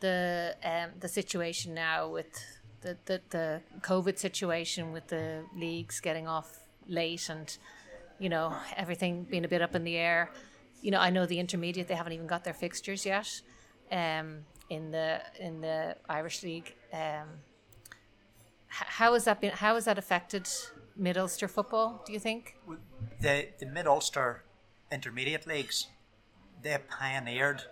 the 0.00 0.56
um, 0.64 0.90
the 0.98 1.08
situation 1.08 1.74
now 1.74 2.08
with 2.08 2.44
the, 2.80 2.96
the, 3.04 3.20
the 3.30 3.60
COVID 3.80 4.18
situation 4.18 4.92
with 4.92 5.06
the 5.08 5.44
leagues 5.54 6.00
getting 6.00 6.26
off 6.26 6.60
late 6.88 7.28
and 7.28 7.58
you 8.18 8.28
know 8.28 8.54
everything 8.76 9.24
being 9.24 9.44
a 9.44 9.48
bit 9.48 9.62
up 9.62 9.74
in 9.74 9.84
the 9.84 9.96
air. 9.96 10.30
You 10.82 10.90
know, 10.90 10.98
I 10.98 11.10
know 11.10 11.26
the 11.26 11.38
intermediate 11.38 11.88
they 11.88 11.94
haven't 11.94 12.14
even 12.14 12.26
got 12.26 12.44
their 12.44 12.54
fixtures 12.54 13.04
yet. 13.04 13.42
Um, 13.92 14.44
in 14.70 14.92
the 14.92 15.20
in 15.38 15.60
the 15.60 15.96
Irish 16.08 16.42
League, 16.42 16.74
um, 16.92 17.28
how 18.68 19.12
has 19.14 19.24
that 19.24 19.40
been? 19.40 19.50
How 19.50 19.74
has 19.74 19.84
that 19.86 19.98
affected 19.98 20.48
Mid 20.96 21.18
Ulster 21.18 21.48
football? 21.48 22.02
Do 22.06 22.12
you 22.12 22.20
think? 22.20 22.56
The 23.20 23.48
the 23.58 23.66
Mid 23.66 23.86
Ulster 23.86 24.44
intermediate 24.92 25.46
leagues, 25.46 25.88
they 26.62 26.78
pioneered 26.88 27.62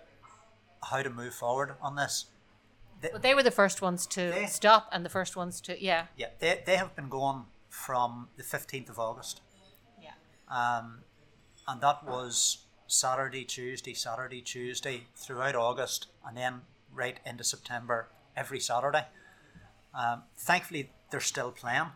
how 0.83 1.01
to 1.01 1.09
move 1.09 1.33
forward 1.33 1.73
on 1.81 1.95
this. 1.95 2.25
They, 3.01 3.09
well, 3.11 3.21
they 3.21 3.33
were 3.33 3.43
the 3.43 3.51
first 3.51 3.81
ones 3.81 4.05
to 4.07 4.31
they, 4.31 4.45
stop 4.45 4.89
and 4.91 5.05
the 5.05 5.09
first 5.09 5.35
ones 5.35 5.61
to 5.61 5.81
yeah. 5.81 6.07
Yeah, 6.17 6.27
they, 6.39 6.61
they 6.65 6.75
have 6.75 6.95
been 6.95 7.09
going 7.09 7.45
from 7.69 8.29
the 8.37 8.43
fifteenth 8.43 8.89
of 8.89 8.99
August. 8.99 9.41
Yeah. 10.01 10.11
Um, 10.49 10.99
and 11.67 11.81
that 11.81 12.05
was 12.05 12.65
Saturday, 12.87 13.43
Tuesday, 13.43 13.93
Saturday, 13.93 14.41
Tuesday 14.41 15.07
throughout 15.15 15.55
August, 15.55 16.07
and 16.25 16.35
then 16.35 16.61
right 16.91 17.19
into 17.25 17.43
September 17.43 18.09
every 18.35 18.59
Saturday. 18.59 19.05
Um, 19.93 20.23
thankfully, 20.37 20.91
they're 21.11 21.19
still 21.19 21.51
playing. 21.51 21.91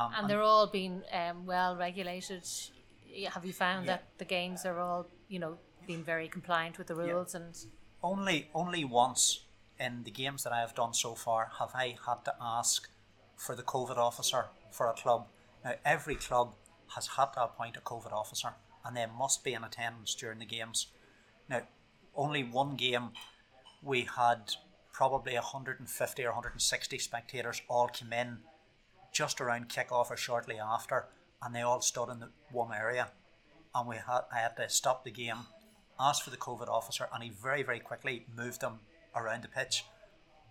Um, 0.00 0.12
and 0.16 0.30
they're 0.30 0.42
all 0.42 0.66
being 0.66 1.02
um, 1.12 1.46
well 1.46 1.76
regulated. 1.76 2.44
Have 3.32 3.44
you 3.44 3.52
found 3.52 3.86
yeah. 3.86 3.92
that 3.92 4.04
the 4.18 4.24
games 4.24 4.64
are 4.64 4.78
all, 4.78 5.06
you 5.28 5.38
know, 5.38 5.58
been 5.88 6.04
very 6.04 6.28
compliant 6.28 6.78
with 6.78 6.86
the 6.86 6.94
rules 6.94 7.34
yeah. 7.34 7.40
and 7.40 7.66
only 8.02 8.48
only 8.54 8.84
once 8.84 9.40
in 9.80 10.04
the 10.04 10.10
games 10.10 10.44
that 10.44 10.52
I 10.52 10.60
have 10.60 10.74
done 10.74 10.92
so 10.92 11.14
far 11.14 11.50
have 11.58 11.70
I 11.74 11.96
had 12.06 12.24
to 12.26 12.34
ask 12.40 12.88
for 13.36 13.56
the 13.56 13.62
COVID 13.62 13.96
officer 13.96 14.46
for 14.70 14.86
a 14.88 14.92
club. 14.92 15.26
Now 15.64 15.74
every 15.84 16.14
club 16.14 16.54
has 16.94 17.06
had 17.16 17.32
to 17.34 17.44
appoint 17.44 17.76
a 17.76 17.80
COVID 17.80 18.12
officer 18.12 18.50
and 18.84 18.96
they 18.96 19.06
must 19.06 19.42
be 19.42 19.54
in 19.54 19.64
attendance 19.64 20.14
during 20.14 20.38
the 20.38 20.44
games. 20.44 20.88
Now 21.48 21.62
only 22.14 22.44
one 22.44 22.76
game 22.76 23.10
we 23.82 24.02
had 24.02 24.54
probably 24.92 25.34
150 25.34 26.24
or 26.24 26.30
160 26.30 26.98
spectators 26.98 27.62
all 27.68 27.88
came 27.88 28.12
in 28.12 28.38
just 29.12 29.40
around 29.40 29.70
kick-off 29.70 30.10
or 30.10 30.16
shortly 30.16 30.58
after 30.58 31.06
and 31.42 31.54
they 31.54 31.62
all 31.62 31.80
stood 31.80 32.10
in 32.10 32.20
the 32.20 32.28
one 32.52 32.72
area 32.74 33.08
and 33.74 33.88
we 33.88 33.96
had 33.96 34.22
I 34.30 34.40
had 34.40 34.56
to 34.56 34.68
stop 34.68 35.04
the 35.04 35.10
game 35.10 35.46
asked 36.00 36.22
for 36.22 36.30
the 36.30 36.36
COVID 36.36 36.68
officer, 36.68 37.08
and 37.12 37.22
he 37.22 37.30
very, 37.30 37.62
very 37.62 37.80
quickly 37.80 38.26
moved 38.36 38.60
them 38.60 38.80
around 39.14 39.42
the 39.42 39.48
pitch. 39.48 39.84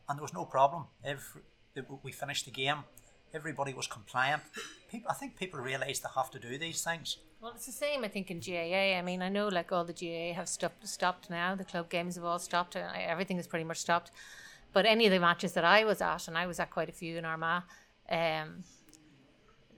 And 0.07 0.17
there 0.17 0.23
was 0.23 0.33
no 0.33 0.45
problem. 0.45 0.86
Every, 1.03 1.41
we 2.03 2.12
finished 2.12 2.45
the 2.45 2.51
game. 2.51 2.83
Everybody 3.33 3.73
was 3.73 3.88
compliant. 3.88 4.43
People, 4.89 5.12
I 5.12 5.13
think 5.13 5.36
people 5.36 5.60
realise 5.60 5.99
they 5.99 6.10
have 6.15 6.31
to 6.31 6.39
do 6.39 6.57
these 6.57 6.81
things. 6.81 7.17
Well, 7.41 7.51
it's 7.55 7.65
the 7.65 7.71
same, 7.71 8.03
I 8.03 8.07
think, 8.07 8.31
in 8.31 8.39
GAA. 8.39 8.97
I 8.97 9.01
mean, 9.01 9.21
I 9.21 9.29
know 9.29 9.47
like 9.47 9.71
all 9.71 9.83
the 9.83 9.93
GAA 9.93 10.33
have 10.33 10.47
stopped, 10.47 10.88
stopped 10.88 11.29
now. 11.29 11.55
The 11.55 11.65
club 11.65 11.89
games 11.89 12.15
have 12.15 12.23
all 12.23 12.39
stopped. 12.39 12.75
Everything 12.75 13.38
is 13.38 13.47
pretty 13.47 13.65
much 13.65 13.77
stopped. 13.77 14.12
But 14.73 14.86
any 14.86 15.05
of 15.05 15.12
the 15.12 15.19
matches 15.19 15.53
that 15.53 15.63
I 15.63 15.83
was 15.83 16.01
at, 16.01 16.27
and 16.27 16.38
I 16.38 16.47
was 16.47 16.60
at 16.60 16.71
quite 16.71 16.89
a 16.89 16.93
few 16.93 17.17
in 17.17 17.25
Armagh, 17.25 17.63
um, 18.10 18.63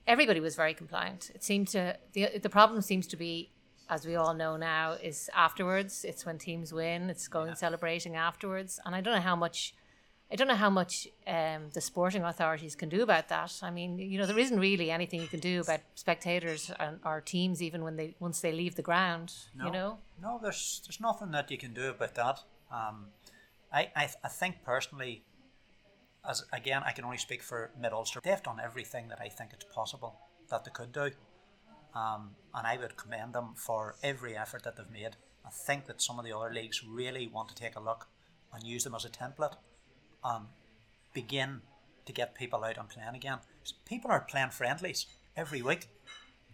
everybody 0.07 0.39
was 0.39 0.55
very 0.55 0.73
compliant. 0.73 1.31
It 1.33 1.43
seemed 1.43 1.67
to 1.69 1.97
the 2.13 2.39
the 2.41 2.49
problem 2.49 2.81
seems 2.81 3.07
to 3.07 3.17
be, 3.17 3.51
as 3.89 4.05
we 4.05 4.15
all 4.15 4.33
know 4.33 4.55
now, 4.55 4.93
is 4.93 5.29
afterwards. 5.35 6.05
It's 6.05 6.25
when 6.25 6.37
teams 6.37 6.71
win. 6.73 7.09
It's 7.09 7.27
going 7.27 7.55
celebrating 7.55 8.15
afterwards, 8.15 8.79
and 8.85 8.95
I 8.95 9.01
don't 9.01 9.15
know 9.15 9.21
how 9.21 9.35
much. 9.35 9.73
I 10.31 10.35
don't 10.35 10.47
know 10.47 10.53
how 10.53 10.69
much 10.69 11.07
um, 11.25 11.71
the 11.73 11.81
sporting 11.81 12.23
authorities 12.23 12.75
can 12.75 12.87
do 12.87 13.01
about 13.01 13.29
that. 13.29 13.51
I 13.63 13.71
mean, 13.71 13.97
you 13.97 14.19
know, 14.19 14.27
there 14.27 14.37
isn't 14.37 14.59
really 14.59 14.91
anything 14.91 15.21
you 15.21 15.27
can 15.27 15.39
do 15.39 15.61
about 15.61 15.79
spectators 15.95 16.71
and, 16.79 16.99
or 17.03 17.19
teams 17.19 17.63
even 17.63 17.83
when 17.83 17.95
they 17.95 18.15
once 18.19 18.39
they 18.39 18.51
leave 18.51 18.75
the 18.75 18.83
ground. 18.83 19.33
No, 19.55 19.65
You 19.65 19.71
know, 19.71 19.97
no, 20.21 20.39
there's 20.41 20.81
there's 20.85 21.01
nothing 21.01 21.31
that 21.31 21.49
you 21.49 21.57
can 21.57 21.73
do 21.73 21.89
about 21.89 22.13
that. 22.13 22.43
Um, 22.71 23.07
I, 23.73 23.89
I 23.95 24.09
I 24.23 24.27
think 24.27 24.63
personally, 24.63 25.23
as 26.29 26.45
again, 26.53 26.83
I 26.85 26.91
can 26.91 27.05
only 27.05 27.17
speak 27.17 27.41
for 27.41 27.71
Mid 27.81 27.91
Ulster. 27.91 28.19
They've 28.23 28.43
done 28.43 28.59
everything 28.63 29.07
that 29.07 29.19
I 29.19 29.29
think 29.29 29.49
it's 29.53 29.65
possible 29.73 30.13
that 30.49 30.63
they 30.63 30.71
could 30.71 30.91
do, 30.91 31.09
um, 31.95 32.31
and 32.53 32.65
I 32.67 32.77
would 32.77 32.97
commend 32.97 33.33
them 33.33 33.53
for 33.55 33.95
every 34.03 34.35
effort 34.37 34.63
that 34.63 34.77
they've 34.77 34.89
made. 34.91 35.15
I 35.45 35.49
think 35.49 35.85
that 35.85 36.01
some 36.01 36.19
of 36.19 36.25
the 36.25 36.35
other 36.35 36.53
leagues 36.53 36.83
really 36.83 37.27
want 37.27 37.49
to 37.49 37.55
take 37.55 37.75
a 37.75 37.79
look 37.79 38.07
and 38.53 38.63
use 38.63 38.83
them 38.83 38.95
as 38.95 39.05
a 39.05 39.09
template, 39.09 39.55
and 40.23 40.45
begin 41.13 41.61
to 42.05 42.13
get 42.13 42.35
people 42.35 42.63
out 42.63 42.77
and 42.77 42.89
playing 42.89 43.15
again. 43.15 43.39
People 43.85 44.11
are 44.11 44.21
playing 44.21 44.49
friendlies 44.49 45.05
every 45.37 45.61
week. 45.61 45.87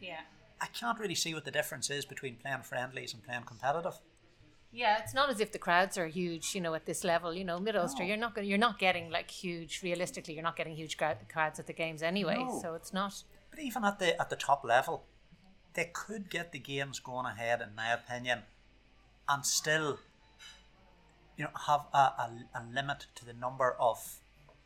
yeah. 0.02 0.22
I 0.62 0.68
can't 0.68 0.98
really 1.00 1.16
see 1.16 1.34
what 1.34 1.44
the 1.44 1.52
difference 1.52 1.90
is 1.90 2.06
between 2.06 2.38
playing 2.38 2.64
friendlies 2.64 3.14
and 3.14 3.22
playing 3.24 3.44
competitive. 3.44 4.00
Yeah, 4.72 4.98
it's 5.02 5.14
not 5.14 5.30
as 5.30 5.40
if 5.40 5.52
the 5.52 5.60
crowds 5.60 5.98
are 5.98 6.08
huge, 6.08 6.56
you 6.56 6.62
know, 6.62 6.74
at 6.74 6.86
this 6.86 7.04
level. 7.04 7.34
You 7.34 7.44
know, 7.46 7.60
Mid 7.60 7.76
Ulster, 7.76 8.04
No. 8.04 8.08
you're 8.08 8.18
not 8.18 8.36
gonna, 8.36 8.48
you're 8.48 8.58
not 8.58 8.80
getting 8.80 9.10
like 9.10 9.30
huge. 9.32 9.82
Realistically, 9.84 10.34
you're 10.34 10.44
not 10.44 10.56
getting 10.56 10.76
huge 10.76 10.98
crowds 10.98 11.60
at 11.60 11.68
the 11.68 11.74
games 11.74 12.02
anyway. 12.02 12.38
No. 12.40 12.60
So 12.62 12.74
it's 12.74 12.94
not. 12.94 13.24
But 13.50 13.60
even 13.60 13.84
at 13.86 14.00
the 14.00 14.20
at 14.20 14.30
the 14.30 14.36
top 14.36 14.64
level, 14.66 15.06
they 15.76 15.90
could 15.94 16.30
get 16.30 16.52
the 16.52 16.60
games 16.60 17.00
going 17.00 17.26
ahead, 17.26 17.62
in 17.62 17.76
my 17.76 17.92
opinion, 17.92 18.40
and 19.30 19.46
still, 19.46 20.00
you 21.38 21.44
know, 21.44 21.52
have 21.68 21.82
a, 21.94 21.98
a, 21.98 22.32
a 22.56 22.62
limit 22.74 23.08
to 23.16 23.26
the 23.26 23.34
number 23.34 23.76
of 23.80 24.18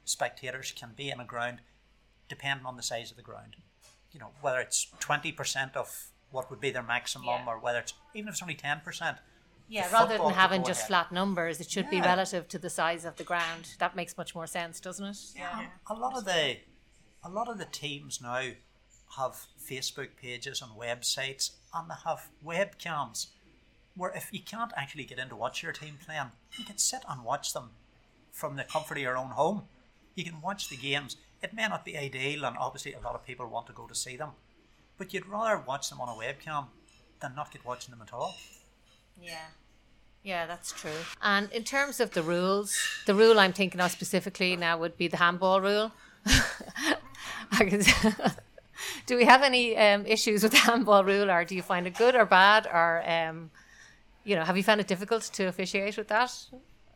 spectators 0.06 0.72
can 0.72 0.92
be 0.96 1.10
in 1.10 1.20
a 1.20 1.26
ground, 1.26 1.60
depending 2.28 2.66
on 2.66 2.78
the 2.78 2.84
size 2.84 3.12
of 3.12 3.18
the 3.18 3.24
ground. 3.24 3.56
You 4.12 4.20
know, 4.20 4.30
whether 4.42 4.60
it's 4.60 4.88
twenty 5.00 5.32
percent 5.32 5.76
of 5.76 6.08
what 6.32 6.50
would 6.50 6.60
be 6.62 6.72
their 6.72 6.84
maximum, 6.84 7.26
Yeah. 7.28 7.46
or 7.48 7.60
whether 7.60 7.80
it's 7.80 7.94
even 8.14 8.28
if 8.30 8.34
it's 8.36 8.42
only 8.42 8.56
ten 8.56 8.82
percent. 8.84 9.18
Yeah, 9.68 9.92
rather 9.92 10.18
than 10.18 10.32
having 10.32 10.64
just 10.64 10.80
ahead. 10.82 10.88
flat 10.88 11.12
numbers, 11.12 11.60
it 11.60 11.70
should 11.70 11.92
be 11.92 12.02
relative 12.02 12.48
to 12.48 12.58
the 12.58 12.72
size 12.72 13.06
of 13.06 13.18
the 13.18 13.24
ground. 13.24 13.76
That 13.78 13.96
makes 13.96 14.18
much 14.18 14.34
more 14.34 14.48
sense, 14.48 14.80
doesn't 14.80 15.06
it? 15.06 15.18
Yeah. 15.36 15.68
A 15.88 15.94
lot 15.94 16.18
of 16.18 16.26
the 16.26 16.58
a 17.24 17.30
lot 17.30 17.48
of 17.50 17.60
the 17.60 17.66
teams 17.66 18.20
now 18.20 18.50
have 19.18 19.46
Facebook 19.60 20.10
pages 20.22 20.62
and 20.62 20.72
websites 20.80 21.52
and 21.74 21.90
they 21.90 21.96
have 22.06 22.28
webcams 22.46 23.28
where 23.96 24.12
if 24.16 24.30
you 24.32 24.40
can't 24.42 24.72
actually 24.78 25.04
get 25.04 25.20
in 25.20 25.30
to 25.30 25.36
watch 25.36 25.62
your 25.64 25.72
team 25.74 25.96
playing, 26.06 26.32
you 26.58 26.64
can 26.66 26.78
sit 26.78 27.02
and 27.10 27.24
watch 27.24 27.54
them 27.54 27.72
from 28.32 28.56
the 28.56 28.64
comfort 28.64 28.98
of 28.98 29.04
your 29.04 29.18
own 29.18 29.32
home. 29.32 29.64
You 30.16 30.24
can 30.24 30.42
watch 30.42 30.70
the 30.70 30.78
games. 30.78 31.18
It 31.42 31.54
may 31.54 31.68
not 31.68 31.84
be 31.86 31.98
ideal 31.98 32.46
and 32.46 32.56
obviously 32.58 32.94
a 32.94 33.00
lot 33.00 33.16
of 33.16 33.26
people 33.26 33.48
want 33.48 33.68
to 33.68 33.74
go 33.74 33.88
to 33.88 33.96
see 33.96 34.16
them. 34.16 34.30
But 34.98 35.14
you'd 35.14 35.26
rather 35.28 35.62
watch 35.66 35.90
them 35.90 36.02
on 36.02 36.10
a 36.10 36.12
webcam 36.20 36.68
than 37.20 37.36
not 37.36 37.52
get 37.52 37.66
watching 37.66 37.92
them 37.92 38.02
at 38.02 38.14
all. 38.14 38.36
Yeah. 39.22 39.48
Yeah, 40.24 40.46
that's 40.46 40.72
true. 40.74 40.92
And 41.22 41.50
in 41.52 41.64
terms 41.64 42.00
of 42.00 42.12
the 42.12 42.22
rules, 42.22 42.78
the 43.06 43.16
rule 43.16 43.40
I'm 43.40 43.54
thinking 43.54 43.80
of 43.82 43.92
specifically 43.92 44.56
now 44.56 44.78
would 44.78 44.98
be 44.98 45.08
the 45.08 45.18
handball 45.18 45.62
rule. 45.62 45.92
I 46.26 47.66
can- 47.66 47.84
do 49.10 49.18
we 49.18 49.26
have 49.26 49.42
any 49.42 49.76
um, 49.76 50.06
issues 50.06 50.44
with 50.44 50.52
the 50.58 50.60
handball 50.60 51.04
rule, 51.04 51.30
or 51.32 51.44
do 51.44 51.56
you 51.56 51.64
find 51.64 51.88
it 51.88 51.96
good 51.96 52.16
or 52.16 52.26
bad, 52.26 52.68
or 52.68 53.04
um, 53.10 53.50
you 54.24 54.36
know, 54.36 54.44
have 54.44 54.56
you 54.56 54.64
found 54.64 54.80
it 54.80 54.88
difficult 54.88 55.24
to 55.34 55.48
officiate 55.48 55.98
with 55.98 56.08
that? 56.10 56.32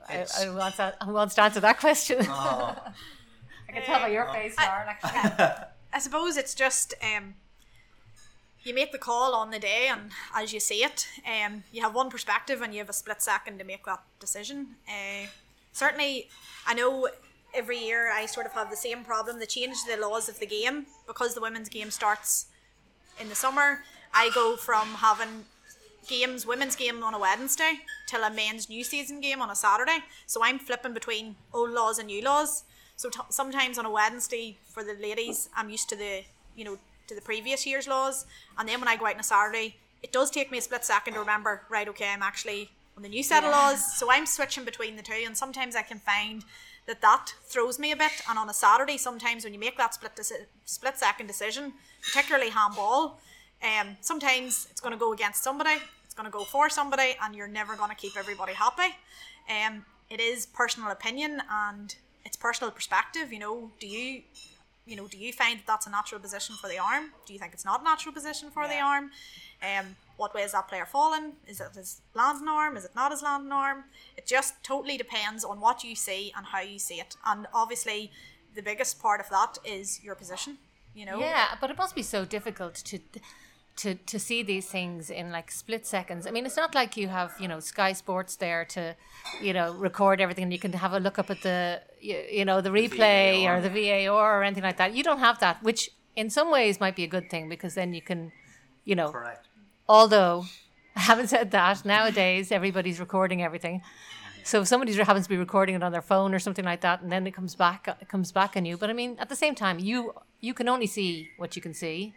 I, 0.08 0.26
I 0.40 0.50
want 0.50 0.76
to, 0.76 0.94
who 1.06 1.14
wants 1.14 1.34
to 1.36 1.42
answer 1.44 1.60
that 1.60 1.80
question. 1.80 2.20
Oh, 2.30 2.78
I 3.68 3.72
can 3.72 3.84
tell 3.84 4.02
by 4.02 4.10
your 4.10 4.32
face, 4.32 4.56
Lauren. 4.60 4.88
Actually. 4.90 5.48
I 5.94 6.00
suppose 6.00 6.38
it's 6.38 6.54
just 6.54 6.94
um, 7.02 7.34
you 8.62 8.76
make 8.76 8.92
the 8.92 9.00
call 9.00 9.34
on 9.34 9.50
the 9.50 9.58
day, 9.58 9.88
and 9.90 10.12
as 10.36 10.54
you 10.54 10.60
see 10.60 10.84
it, 10.84 11.08
um, 11.26 11.64
you 11.72 11.82
have 11.82 11.96
one 11.96 12.12
perspective, 12.12 12.62
and 12.62 12.74
you 12.74 12.80
have 12.80 12.90
a 12.90 12.94
split 12.94 13.24
second 13.24 13.58
to 13.58 13.64
make 13.64 13.86
that 13.86 14.04
decision. 14.20 14.76
Uh, 14.88 15.26
certainly, 15.72 16.30
I 16.68 16.76
know 16.76 17.08
every 17.54 17.78
year 17.78 18.12
I 18.12 18.26
sort 18.26 18.46
of 18.46 18.54
have 18.54 18.70
the 18.70 18.76
same 18.76 19.04
problem. 19.04 19.40
They 19.40 19.46
change 19.46 19.78
the 19.88 19.98
laws 19.98 20.30
of 20.30 20.40
the 20.40 20.46
game 20.46 20.88
because 21.08 21.36
the 21.36 21.42
women's 21.42 21.70
game 21.70 21.92
starts 21.92 22.48
in 23.20 23.30
the 23.30 23.36
summer. 23.36 23.84
I 24.14 24.30
go 24.34 24.56
from 24.56 24.88
having 24.96 25.46
games, 26.08 26.46
women's 26.46 26.76
game 26.76 27.04
on 27.04 27.14
a 27.14 27.20
Wednesday, 27.20 27.80
till 28.08 28.24
a 28.24 28.30
men's 28.30 28.70
new 28.70 28.84
season 28.84 29.22
game 29.22 29.42
on 29.42 29.50
a 29.50 29.56
Saturday. 29.56 30.00
So 30.26 30.44
I'm 30.44 30.60
flipping 30.60 30.94
between 30.94 31.36
old 31.54 31.72
laws 31.72 32.00
and 32.00 32.08
new 32.08 32.22
laws. 32.22 32.64
So 32.96 33.10
t- 33.10 33.20
sometimes 33.30 33.78
on 33.78 33.86
a 33.86 33.92
Wednesday 33.92 34.58
for 34.70 34.84
the 34.84 34.94
ladies, 34.94 35.50
I'm 35.56 35.70
used 35.70 35.90
to 35.90 35.96
the 35.96 36.24
you 36.56 36.64
know 36.64 36.78
to 37.08 37.16
the 37.16 37.22
previous 37.22 37.66
year's 37.66 37.88
laws, 37.88 38.26
and 38.58 38.68
then 38.68 38.80
when 38.80 38.88
I 38.88 38.96
go 38.96 39.06
out 39.08 39.16
on 39.16 39.20
a 39.20 39.24
Saturday, 39.24 39.78
it 40.02 40.12
does 40.12 40.30
take 40.30 40.52
me 40.52 40.58
a 40.58 40.62
split 40.62 40.86
second 40.86 41.14
to 41.14 41.20
remember. 41.20 41.64
Right, 41.70 41.88
okay, 41.90 42.10
I'm 42.10 42.22
actually 42.22 42.70
on 42.96 43.04
the 43.04 43.10
new 43.10 43.24
set 43.24 43.44
of 43.44 43.52
laws. 43.52 43.98
So 43.98 44.12
I'm 44.12 44.26
switching 44.26 44.64
between 44.66 44.96
the 44.96 45.02
two, 45.02 45.24
and 45.26 45.36
sometimes 45.36 45.76
I 45.76 45.82
can 45.82 46.00
find 46.00 46.44
that 46.86 47.02
that 47.02 47.34
throws 47.46 47.80
me 47.80 47.92
a 47.92 47.96
bit. 47.96 48.12
And 48.30 48.38
on 48.38 48.50
a 48.50 48.54
Saturday, 48.54 48.98
sometimes 48.98 49.44
when 49.44 49.54
you 49.54 49.60
make 49.60 49.78
that 49.78 49.94
split 49.94 50.16
deci- 50.16 50.46
split 50.66 50.98
second 50.98 51.28
decision, 51.28 51.74
particularly 52.02 52.50
handball, 52.50 53.20
um, 53.64 53.98
sometimes 54.02 54.68
it's 54.70 54.82
going 54.82 54.92
to 54.92 55.00
go 55.00 55.14
against 55.14 55.44
somebody, 55.44 55.78
it's 56.04 56.14
going 56.14 56.26
to 56.26 56.32
go 56.32 56.44
for 56.44 56.70
somebody, 56.70 57.16
and 57.22 57.36
you're 57.36 57.48
never 57.48 57.76
going 57.76 57.90
to 57.90 57.96
keep 57.96 58.18
everybody 58.18 58.54
happy. 58.54 58.96
Um, 59.50 59.86
it 60.10 60.20
is 60.20 60.46
personal 60.46 60.92
opinion 60.92 61.42
and 61.50 61.96
it's 62.26 62.36
personal 62.36 62.72
perspective. 62.72 63.32
You 63.32 63.40
know, 63.40 63.72
do 63.80 63.88
you, 63.88 64.22
you 64.86 64.96
know, 64.96 65.08
do 65.08 65.18
you 65.18 65.32
find 65.32 65.60
that 65.60 65.68
that's 65.68 65.88
a 65.88 65.90
natural 65.90 66.20
position 66.20 66.56
for 66.60 66.68
the 66.68 66.78
arm? 66.78 67.12
Do 67.26 67.34
you 67.34 67.40
think 67.40 67.54
it's 67.54 67.66
not 67.66 67.82
a 67.82 67.84
natural 67.84 68.14
position 68.14 68.52
for 68.52 68.68
the 68.68 68.76
Yeah. 68.76 68.86
arm? 68.86 69.12
Um, 69.62 69.96
what 70.18 70.34
way 70.34 70.44
is 70.44 70.52
that 70.52 70.68
player 70.68 70.86
falling? 70.86 71.38
Is 71.48 71.62
it 71.62 71.74
his 71.74 72.02
landing 72.14 72.48
arm? 72.50 72.76
Is 72.76 72.84
it 72.86 72.94
not 72.96 73.12
his 73.12 73.22
landing 73.22 73.52
arm? 73.52 73.86
It 74.18 74.28
just 74.28 74.62
totally 74.64 74.98
depends 74.98 75.44
on 75.46 75.60
what 75.62 75.84
you 75.84 75.96
see 75.96 76.34
and 76.36 76.46
how 76.48 76.60
you 76.60 76.80
see 76.80 77.00
it. 77.00 77.16
And 77.26 77.48
obviously, 77.54 78.12
the 78.56 78.62
biggest 78.62 79.02
part 79.02 79.22
of 79.22 79.30
that 79.30 79.58
is 79.64 80.04
your 80.04 80.16
position. 80.16 80.58
You 80.94 81.06
know, 81.06 81.20
Yeah, 81.20 81.56
but 81.60 81.72
it 81.72 81.78
must 81.78 81.96
be 81.96 82.04
so 82.04 82.26
difficult 82.26 82.76
to 82.76 83.00
to 83.76 83.96
to 83.96 84.20
see 84.20 84.44
these 84.44 84.68
things 84.68 85.10
in 85.10 85.32
like 85.32 85.52
split 85.52 85.86
seconds. 85.86 86.28
I 86.28 86.32
mean, 86.32 86.46
it's 86.46 86.58
not 86.58 86.76
like 86.76 86.96
you 86.96 87.08
have 87.08 87.34
you 87.40 87.48
know 87.48 87.60
Sky 87.60 87.94
Sports 87.94 88.36
there 88.36 88.66
to 88.66 88.96
you 89.42 89.54
know 89.54 89.74
record 89.74 90.22
everything 90.22 90.44
and 90.44 90.54
you 90.54 90.60
can 90.60 90.74
have 90.74 90.94
a 90.94 91.00
look 91.00 91.18
up 91.18 91.30
at 91.30 91.42
the 91.42 91.82
you, 92.00 92.24
you 92.32 92.46
know 92.46 92.62
the 92.62 92.70
replay 92.70 93.44
VAR. 93.44 93.58
or 93.58 93.62
the 93.62 93.70
VAR 93.70 94.40
or 94.40 94.44
anything 94.44 94.64
like 94.64 94.78
that. 94.78 94.96
You 94.96 95.04
don't 95.04 95.20
have 95.20 95.40
that, 95.40 95.64
which 95.64 95.90
in 96.16 96.30
some 96.30 96.52
ways 96.52 96.80
might 96.80 96.96
be 96.96 97.04
a 97.04 97.08
good 97.08 97.30
thing 97.30 97.50
because 97.50 97.76
then 97.76 97.94
you 97.94 98.02
can 98.02 98.32
you 98.86 98.96
know 98.96 99.10
correct. 99.10 99.48
although 99.88 100.46
having 100.96 101.28
said 101.28 101.52
that 101.52 101.84
nowadays 101.86 102.52
everybody's 102.52 103.00
recording 103.00 103.42
everything 103.42 103.82
so 104.44 104.62
if 104.62 104.68
somebody 104.68 104.94
happens 104.94 105.26
to 105.26 105.30
be 105.30 105.38
recording 105.38 105.76
it 105.76 105.84
on 105.84 105.92
their 105.92 106.02
phone 106.02 106.34
or 106.34 106.40
something 106.40 106.66
like 106.66 106.82
that 106.82 107.02
and 107.02 107.12
then 107.12 107.26
it 107.26 107.32
comes 107.32 107.56
back 107.56 107.88
it 108.00 108.08
comes 108.10 108.32
back 108.32 108.56
on 108.56 108.66
you 108.66 108.78
but 108.78 108.90
i 108.90 108.94
mean 108.94 109.16
at 109.20 109.30
the 109.30 109.36
same 109.36 109.56
time 109.56 109.80
you 109.80 110.14
you 110.40 110.54
can 110.54 110.70
only 110.70 110.86
see 110.86 111.30
what 111.38 111.56
you 111.56 111.62
can 111.62 111.74
see 111.74 112.14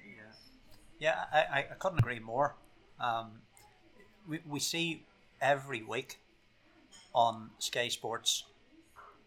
Yeah, 0.98 1.24
I, 1.32 1.66
I, 1.70 1.74
couldn't 1.78 1.98
agree 1.98 2.20
more. 2.20 2.56
Um, 2.98 3.42
we, 4.26 4.40
we 4.48 4.60
see 4.60 5.04
every 5.40 5.82
week 5.82 6.18
on 7.14 7.50
Sky 7.58 7.88
Sports 7.88 8.44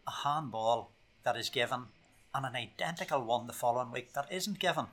a 0.08 0.12
handball 0.24 0.92
that 1.24 1.38
is 1.38 1.50
given 1.50 1.86
and 2.34 2.46
an 2.46 2.56
identical 2.56 3.24
one 3.24 3.48
the 3.48 3.54
following 3.54 3.92
week 3.92 4.14
that 4.14 4.32
isn't 4.32 4.60
given, 4.60 4.88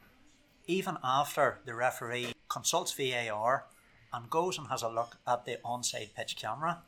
even 0.67 0.97
after 1.03 1.59
the 1.65 1.75
referee 1.75 2.33
consults 2.49 2.93
VAR 2.93 3.65
and 4.13 4.31
goes 4.31 4.59
and 4.59 4.69
has 4.69 4.83
a 4.83 4.89
look 4.89 5.17
at 5.27 5.45
the 5.45 5.59
onside 5.65 6.15
pitch 6.15 6.37
camera. 6.37 6.83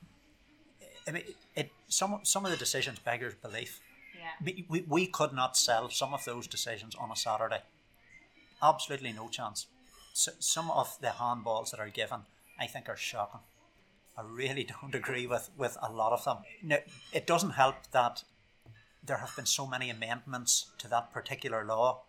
I 1.06 1.10
mean, 1.10 1.22
it 1.54 1.70
some 1.88 2.20
some 2.22 2.44
of 2.44 2.50
the 2.50 2.56
decisions 2.56 2.98
beggars 2.98 3.34
belief. 3.34 3.80
yeah 4.14 4.32
We, 4.44 4.66
we, 4.68 4.84
we 4.86 5.06
could 5.06 5.32
not 5.32 5.56
sell 5.56 5.88
some 5.90 6.12
of 6.12 6.24
those 6.24 6.46
decisions 6.46 6.94
on 6.94 7.10
a 7.10 7.16
Saturday. 7.16 7.62
Absolutely 8.62 9.12
no 9.12 9.28
chance. 9.28 9.66
S 10.18 10.28
some 10.40 10.70
of 10.70 10.98
the 11.00 11.12
handballs 11.22 11.70
that 11.70 11.80
are 11.80 11.90
given, 11.90 12.20
I 12.58 12.66
think, 12.66 12.88
are 12.88 12.96
shocking. 12.96 13.40
I 14.16 14.22
really 14.22 14.64
don't 14.74 14.94
agree 14.94 15.26
with, 15.26 15.50
with 15.56 15.76
a 15.80 15.92
lot 15.92 16.12
of 16.12 16.24
them. 16.24 16.38
Now, 16.62 16.78
it 17.12 17.26
doesn't 17.26 17.50
help 17.62 17.76
that 17.92 18.24
there 19.02 19.18
have 19.18 19.34
been 19.36 19.46
so 19.46 19.66
many 19.66 19.90
amendments 19.90 20.70
to 20.78 20.88
that 20.88 21.12
particular 21.12 21.64
law, 21.64 22.02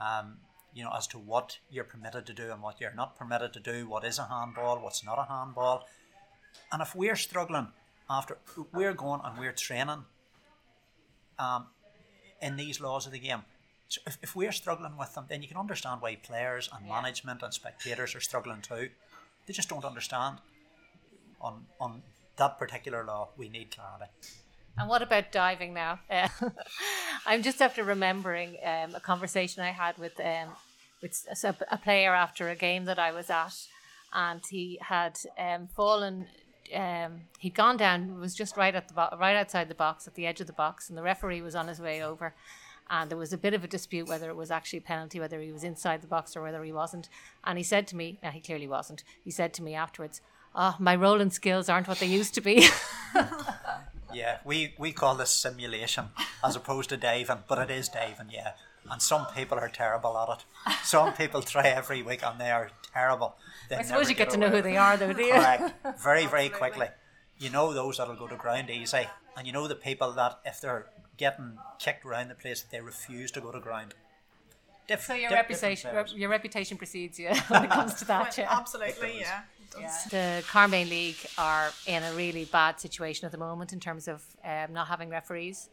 um, 0.00 0.38
you 0.74 0.84
know, 0.84 0.92
as 0.96 1.06
to 1.08 1.18
what 1.18 1.58
you're 1.70 1.84
permitted 1.84 2.26
to 2.26 2.34
do 2.34 2.52
and 2.52 2.62
what 2.62 2.80
you're 2.80 2.94
not 2.94 3.16
permitted 3.16 3.52
to 3.54 3.60
do, 3.60 3.88
what 3.88 4.04
is 4.04 4.18
a 4.18 4.26
handball, 4.26 4.78
what's 4.78 5.04
not 5.04 5.18
a 5.18 5.24
handball. 5.24 5.86
And 6.70 6.82
if 6.82 6.94
we're 6.94 7.16
struggling 7.16 7.68
after, 8.08 8.38
we're 8.72 8.94
going 8.94 9.20
and 9.24 9.38
we're 9.38 9.52
training 9.52 10.04
um, 11.38 11.66
in 12.40 12.56
these 12.56 12.80
laws 12.80 13.06
of 13.06 13.12
the 13.12 13.18
game. 13.18 13.42
So 13.92 14.00
if, 14.06 14.16
if 14.22 14.34
we're 14.34 14.52
struggling 14.52 14.96
with 14.96 15.12
them, 15.14 15.26
then 15.28 15.42
you 15.42 15.48
can 15.48 15.58
understand 15.58 16.00
why 16.00 16.16
players 16.16 16.70
and 16.72 16.86
Yeah. 16.86 16.94
management 16.94 17.42
and 17.42 17.52
spectators 17.52 18.14
are 18.14 18.20
struggling 18.20 18.62
too. 18.62 18.88
They 19.46 19.52
just 19.52 19.68
don't 19.68 19.84
understand. 19.84 20.38
On 21.40 21.66
on 21.78 22.02
that 22.36 22.58
particular 22.58 23.04
law, 23.04 23.28
we 23.36 23.48
need 23.50 23.68
clarity. 23.76 24.10
And 24.78 24.88
what 24.88 25.02
about 25.02 25.30
diving 25.32 25.74
now? 25.74 25.98
Uh, 26.10 26.28
I'm 27.26 27.42
just 27.42 27.60
after 27.60 27.84
remembering 27.84 28.56
um, 28.64 28.94
a 28.94 29.00
conversation 29.00 29.62
I 29.62 29.72
had 29.72 29.98
with 29.98 30.18
um, 30.20 30.48
with 31.02 31.14
a, 31.44 31.54
a 31.70 31.76
player 31.76 32.14
after 32.14 32.48
a 32.48 32.56
game 32.56 32.84
that 32.86 32.98
I 32.98 33.12
was 33.12 33.28
at, 33.28 33.56
and 34.12 34.40
he 34.48 34.78
had 34.80 35.18
um, 35.38 35.68
fallen. 35.76 36.26
Um, 36.74 37.12
he'd 37.40 37.54
gone 37.54 37.76
down. 37.76 38.18
Was 38.20 38.34
just 38.34 38.56
right 38.56 38.74
at 38.74 38.88
the 38.88 38.94
bo- 38.94 39.16
right 39.20 39.36
outside 39.36 39.68
the 39.68 39.74
box, 39.86 40.06
at 40.06 40.14
the 40.14 40.26
edge 40.26 40.40
of 40.40 40.46
the 40.46 40.54
box, 40.64 40.88
and 40.88 40.96
the 40.96 41.02
referee 41.02 41.42
was 41.42 41.54
on 41.54 41.68
his 41.68 41.80
way 41.80 42.02
over. 42.02 42.34
And 42.92 43.10
there 43.10 43.16
was 43.16 43.32
a 43.32 43.38
bit 43.38 43.54
of 43.54 43.64
a 43.64 43.66
dispute 43.66 44.06
whether 44.06 44.28
it 44.28 44.36
was 44.36 44.50
actually 44.50 44.80
a 44.80 44.82
penalty, 44.82 45.18
whether 45.18 45.40
he 45.40 45.50
was 45.50 45.64
inside 45.64 46.02
the 46.02 46.06
box 46.06 46.36
or 46.36 46.42
whether 46.42 46.62
he 46.62 46.72
wasn't. 46.72 47.08
And 47.42 47.56
he 47.56 47.64
said 47.64 47.86
to 47.88 47.96
me, 47.96 48.18
no, 48.22 48.28
he 48.28 48.38
clearly 48.38 48.68
wasn't. 48.68 49.02
He 49.24 49.30
said 49.30 49.54
to 49.54 49.62
me 49.62 49.74
afterwards, 49.74 50.20
"Oh, 50.54 50.76
my 50.78 50.94
rolling 50.94 51.30
skills 51.30 51.70
aren't 51.70 51.88
what 51.88 52.00
they 52.00 52.06
used 52.06 52.34
to 52.34 52.42
be." 52.42 52.68
Yeah, 54.14 54.38
we, 54.44 54.74
we 54.78 54.92
call 54.92 55.14
this 55.14 55.30
simulation 55.30 56.08
as 56.44 56.54
opposed 56.54 56.90
to 56.90 56.98
diving, 56.98 57.44
but 57.48 57.58
it 57.58 57.70
is 57.70 57.88
diving, 57.88 58.28
yeah. 58.30 58.52
And 58.90 59.00
some 59.00 59.26
people 59.34 59.58
are 59.58 59.68
terrible 59.70 60.18
at 60.18 60.38
it. 60.38 60.76
Some 60.84 61.14
people 61.14 61.40
try 61.40 61.68
every 61.68 62.02
week 62.02 62.22
and 62.22 62.38
they 62.38 62.50
are 62.50 62.70
terrible. 62.92 63.36
They 63.70 63.76
I 63.76 63.82
suppose 63.82 64.10
you 64.10 64.14
get 64.14 64.28
to 64.30 64.36
know 64.36 64.50
who 64.50 64.60
they 64.60 64.76
are, 64.76 64.96
though, 64.96 65.12
do 65.12 65.22
you? 65.22 65.32
Correct. 65.32 65.72
Very, 66.02 66.26
very 66.26 66.48
quickly. 66.48 66.88
You 67.38 67.50
know 67.50 67.72
those 67.72 67.98
that'll 67.98 68.16
go 68.16 68.26
to 68.26 68.36
ground 68.36 68.70
easy, 68.70 69.06
and 69.36 69.46
you 69.46 69.52
know 69.52 69.66
the 69.66 69.74
people 69.74 70.12
that 70.12 70.40
if 70.44 70.60
they're 70.60 70.86
getting 71.16 71.58
kicked 71.78 72.04
around 72.04 72.28
the 72.28 72.34
place, 72.34 72.62
they 72.62 72.80
refuse 72.80 73.30
to 73.32 73.40
go 73.40 73.52
to 73.52 73.60
ground. 73.60 73.94
Diff- 74.88 75.02
So 75.04 75.14
your 75.14 75.28
diff- 75.30 75.36
reputation, 75.36 75.90
different 75.90 76.08
players. 76.08 76.20
your 76.20 76.30
reputation 76.30 76.76
precedes 76.78 77.18
you 77.18 77.28
when 77.48 77.64
it 77.64 77.70
comes 77.70 77.94
to 77.94 78.04
that. 78.06 78.36
Yeah. 78.36 78.48
Absolutely, 78.50 79.20
yeah. 79.20 79.42
It 79.60 79.80
does. 79.80 80.04
The 80.06 80.42
Carnbane 80.48 80.88
League 80.90 81.16
are 81.38 81.70
in 81.86 82.02
a 82.02 82.12
really 82.14 82.44
bad 82.46 82.80
situation 82.80 83.24
at 83.26 83.32
the 83.32 83.38
moment 83.38 83.72
in 83.72 83.80
terms 83.80 84.08
of 84.08 84.22
um, 84.44 84.72
not 84.72 84.88
having 84.88 85.08
referees, 85.08 85.68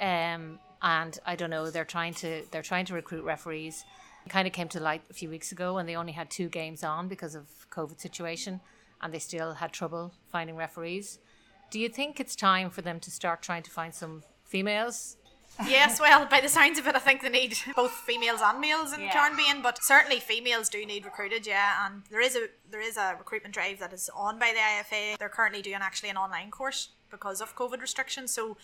um, 0.00 0.58
and 0.82 1.18
I 1.26 1.36
don't 1.36 1.50
know. 1.50 1.70
They're 1.70 1.84
trying 1.84 2.14
to 2.14 2.44
they're 2.50 2.62
trying 2.62 2.86
to 2.86 2.94
recruit 2.94 3.24
referees. 3.24 3.84
It 4.24 4.30
kind 4.30 4.46
of 4.46 4.52
came 4.52 4.68
to 4.68 4.80
light 4.80 5.02
a 5.10 5.14
few 5.14 5.28
weeks 5.30 5.52
ago, 5.52 5.78
and 5.78 5.88
they 5.88 5.96
only 5.96 6.12
had 6.12 6.30
two 6.30 6.48
games 6.48 6.82
on 6.84 7.08
because 7.08 7.34
of 7.34 7.46
COVID 7.70 8.00
situation, 8.00 8.60
and 9.00 9.12
they 9.12 9.18
still 9.18 9.54
had 9.54 9.72
trouble 9.72 10.12
finding 10.30 10.56
referees. 10.56 11.18
Do 11.70 11.78
you 11.80 11.88
think 11.88 12.20
it's 12.20 12.36
time 12.36 12.70
for 12.70 12.82
them 12.82 13.00
to 13.00 13.10
start 13.10 13.42
trying 13.42 13.62
to 13.64 13.70
find 13.70 13.94
some 13.94 14.22
females 14.46 15.16
yes, 15.66 16.00
well, 16.00 16.26
by 16.26 16.40
the 16.40 16.48
sounds 16.48 16.78
of 16.78 16.86
it, 16.86 16.94
I 16.94 16.98
think 16.98 17.22
they 17.22 17.28
need 17.28 17.56
both 17.76 17.92
females 17.92 18.40
and 18.42 18.60
males 18.60 18.92
in 18.92 19.00
Yeah. 19.00 19.12
Carnbane, 19.12 19.62
but 19.62 19.82
certainly 19.82 20.20
females 20.20 20.68
do 20.68 20.84
need 20.84 21.04
recruited, 21.04 21.46
yeah. 21.46 21.86
And 21.86 22.02
there 22.10 22.20
is 22.20 22.36
a 22.36 22.48
there 22.70 22.80
is 22.80 22.96
a 22.96 23.14
recruitment 23.18 23.54
drive 23.54 23.78
that 23.78 23.92
is 23.92 24.10
on 24.14 24.38
by 24.38 24.52
the 24.52 24.58
IFA. 24.58 25.18
They're 25.18 25.28
currently 25.28 25.62
doing 25.62 25.78
actually 25.80 26.10
an 26.10 26.16
online 26.16 26.50
course 26.50 26.90
because 27.10 27.40
of 27.40 27.54
COVID 27.56 27.80
restrictions. 27.80 28.32
So 28.32 28.56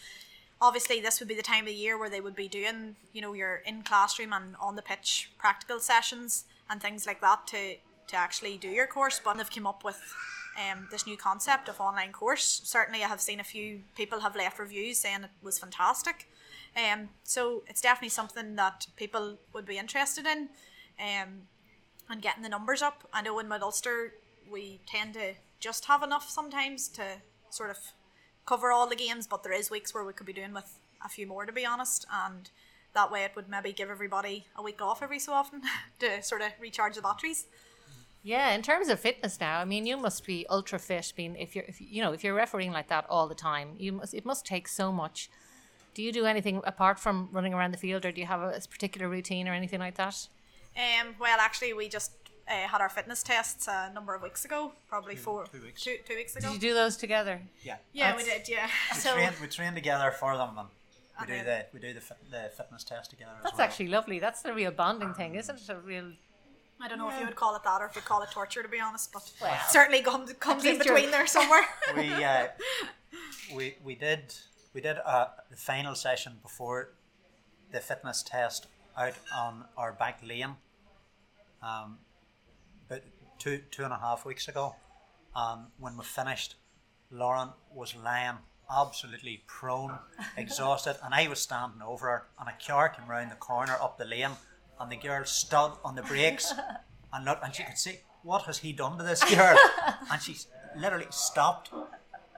obviously 0.61 1.01
this 1.01 1.18
would 1.21 1.29
be 1.29 1.35
the 1.35 1.42
time 1.42 1.61
of 1.61 1.66
the 1.66 1.75
year 1.75 1.99
where 1.99 2.11
they 2.11 2.21
would 2.21 2.37
be 2.37 2.49
doing, 2.49 2.97
you 3.12 3.23
know, 3.23 3.33
your 3.33 3.57
in 3.66 3.83
classroom 3.83 4.33
and 4.33 4.57
on 4.61 4.77
the 4.77 4.83
pitch 4.83 5.31
practical 5.38 5.81
sessions 5.81 6.45
and 6.68 6.81
things 6.83 7.07
like 7.07 7.21
that 7.21 7.47
to 7.49 7.77
to 8.09 8.16
actually 8.16 8.59
do 8.59 8.68
your 8.68 8.87
course. 8.87 9.21
But 9.25 9.37
they've 9.37 9.51
come 9.51 9.66
up 9.66 9.85
with 9.85 10.01
um, 10.57 10.88
this 10.91 11.07
new 11.07 11.17
concept 11.17 11.69
of 11.69 11.81
online 11.81 12.12
course. 12.12 12.61
Certainly, 12.65 13.03
I 13.03 13.09
have 13.09 13.21
seen 13.21 13.41
a 13.41 13.45
few 13.45 13.81
people 13.97 14.21
have 14.21 14.37
left 14.37 14.59
reviews 14.59 14.99
saying 14.99 15.25
it 15.25 15.31
was 15.43 15.59
fantastic. 15.59 16.29
Um, 16.77 17.11
so 17.23 17.62
it's 17.67 17.81
definitely 17.81 18.11
something 18.11 18.57
that 18.57 18.87
people 18.97 19.38
would 19.53 19.67
be 19.67 19.79
interested 19.79 20.27
in, 20.27 20.49
um, 20.99 21.43
and 22.09 22.23
getting 22.23 22.43
the 22.43 22.49
numbers 22.49 22.83
up. 22.83 23.09
I 23.12 23.23
know 23.23 23.38
in 23.38 23.49
Mid 23.49 23.62
Ulster 23.62 24.15
we 24.51 24.81
tend 24.87 25.15
to 25.15 25.35
just 25.61 25.87
have 25.87 26.03
enough 26.03 26.29
sometimes 26.29 26.88
to 26.88 27.03
sort 27.51 27.71
of 27.71 27.79
cover 28.47 28.73
all 28.73 28.87
the 28.88 28.97
games, 28.97 29.27
but 29.27 29.43
there 29.43 29.53
is 29.53 29.71
weeks 29.71 29.95
where 29.95 30.05
we 30.05 30.12
could 30.12 30.27
be 30.27 30.33
doing 30.33 30.53
with 30.53 30.79
a 31.05 31.09
few 31.09 31.27
more 31.27 31.47
to 31.47 31.53
be 31.53 31.67
honest, 31.67 32.07
and 32.12 32.51
that 32.95 33.11
way 33.11 33.25
it 33.25 33.33
would 33.37 33.49
maybe 33.49 33.73
give 33.73 33.91
everybody 33.91 34.47
a 34.57 34.62
week 34.62 34.83
off 34.83 35.03
every 35.03 35.19
so 35.19 35.33
often 35.33 35.62
to 35.99 36.23
sort 36.23 36.43
of 36.43 36.49
recharge 36.61 36.97
the 36.97 37.03
batteries. 37.03 37.47
Yeah, 38.22 38.54
in 38.54 38.62
terms 38.62 38.88
of 38.88 39.00
fitness 39.00 39.40
now, 39.40 39.58
I 39.58 39.64
mean, 39.64 39.85
you 39.85 39.96
must 39.96 40.24
be 40.24 40.46
ultra 40.48 40.78
fit. 40.78 41.12
Being 41.16 41.35
if 41.37 41.56
you're, 41.56 41.64
if, 41.66 41.80
you 41.80 42.02
know, 42.02 42.12
if 42.12 42.22
you're 42.22 42.35
refereeing 42.35 42.72
like 42.72 42.88
that 42.88 43.04
all 43.11 43.26
the 43.26 43.35
time, 43.35 43.74
you 43.78 43.92
must. 43.92 44.14
It 44.14 44.24
must 44.24 44.46
take 44.46 44.68
so 44.68 44.92
much. 44.92 45.28
Do 45.94 46.02
you 46.02 46.12
do 46.12 46.24
anything 46.24 46.62
apart 46.64 46.98
from 46.98 47.28
running 47.32 47.52
around 47.52 47.72
the 47.72 47.78
field, 47.78 48.06
or 48.06 48.12
do 48.12 48.20
you 48.20 48.26
have 48.26 48.40
a, 48.40 48.61
particular 48.70 49.08
routine 49.08 49.48
or 49.48 49.52
anything 49.52 49.80
like 49.80 49.96
that? 49.96 50.28
Um, 50.76 51.16
well, 51.20 51.37
actually, 51.40 51.72
we 51.72 51.88
just 51.88 52.12
uh, 52.48 52.68
had 52.68 52.80
our 52.80 52.88
fitness 52.88 53.22
tests 53.22 53.66
a 53.68 53.90
number 53.92 54.14
of 54.14 54.22
weeks 54.22 54.44
ago, 54.44 54.72
probably 54.88 55.16
four, 55.16 55.44
two 55.46 55.61
weeks. 55.61 55.82
two, 55.82 55.96
two 56.06 56.14
weeks 56.14 56.35
Did 56.35 56.44
ago. 56.44 56.52
you 56.52 56.58
do 56.58 56.74
those 56.74 56.96
together? 56.96 57.40
Yeah. 57.62 57.76
yeah, 57.92 58.16
we 58.16 58.22
did. 58.24 58.48
Yeah. 58.48 58.68
We, 58.94 58.98
So 59.00 59.14
train, 59.14 59.30
we 59.40 59.46
train 59.48 59.74
together 59.74 60.12
for 60.12 60.37
them 60.37 60.50
and 60.58 60.68
we 61.20 61.26
do 61.38 61.44
the 61.44 61.66
we 61.74 61.80
do 61.80 61.92
the, 61.92 62.00
fit, 62.00 62.16
the 62.30 62.50
fitness 62.56 62.85
test 62.85 63.11
together 63.11 63.32
as 63.38 63.42
That's 63.42 63.58
well. 63.58 63.66
actually 63.66 63.88
lovely. 63.88 64.18
That's 64.18 64.42
the 64.42 64.54
real 64.54 64.70
bonding 64.70 65.12
thing, 65.14 65.35
isn't 65.35 65.56
it? 65.56 65.68
A 65.68 65.76
real. 65.76 66.12
I 66.83 66.88
don't 66.88 66.99
know 66.99 67.09
if 67.09 67.18
you 67.21 67.27
would 67.27 67.37
call 67.37 67.55
it 67.55 67.62
that 67.64 67.81
or 67.81 67.87
if 67.87 67.95
you 67.95 68.03
call 68.03 68.23
it 68.23 68.31
torture, 68.33 68.62
to 68.62 68.68
be 68.68 68.81
honest, 68.81 69.12
but 69.12 69.31
Well, 69.40 69.57
certainly 69.68 70.03
comes 70.03 70.33
comes 70.35 70.64
in 70.64 70.75
least 70.75 70.85
you're- 70.87 70.97
between 70.97 71.12
there 71.12 71.27
somewhere. 71.27 71.62
we 71.97 72.12
uh, 72.25 72.49
we 73.55 73.77
we 73.85 73.95
did 73.95 74.35
we 74.75 74.81
did 74.81 74.97
uh, 75.05 75.27
the 75.51 75.57
final 75.57 75.95
session 75.95 76.38
before 76.42 76.95
the 77.71 77.81
fitness 77.81 78.23
test 78.23 78.66
out 78.97 79.14
on 79.35 79.64
our 79.77 79.92
back 79.92 80.21
lane, 80.27 80.57
um, 81.62 81.99
but 82.88 83.05
two 83.38 83.61
two 83.71 83.85
and 83.85 83.92
a 83.92 83.99
half 83.99 84.25
weeks 84.25 84.49
ago, 84.49 84.75
and 85.37 85.66
when 85.79 85.97
we 85.97 86.05
finished, 86.05 86.57
Lauren 87.11 87.51
was 87.73 87.95
lying 87.95 88.38
absolutely 88.71 89.45
prone, 89.47 89.99
exhausted, 90.37 90.97
and 91.05 91.14
I 91.14 91.29
was 91.29 91.40
standing 91.40 91.83
over 91.83 92.07
her, 92.07 92.27
and 92.40 92.49
a 92.49 92.55
car 92.66 92.88
came 92.88 93.07
round 93.09 93.31
the 93.31 93.37
corner 93.37 93.77
up 93.81 93.99
the 93.99 94.05
lane, 94.05 94.33
and 94.83 94.90
the 94.90 94.97
girl 94.97 95.25
stood 95.25 95.73
on 95.85 95.95
the 95.95 96.03
brakes, 96.03 96.53
and 97.12 97.25
looked, 97.25 97.45
and 97.45 97.55
she 97.55 97.62
could 97.62 97.79
see 97.79 98.01
what 98.23 98.42
has 98.42 98.59
he 98.59 98.73
done 98.73 98.99
to 98.99 99.05
this 99.05 99.23
girl, 99.35 99.57
and 100.11 100.21
she 100.21 100.37
literally 100.77 101.07
stopped. 101.11 101.71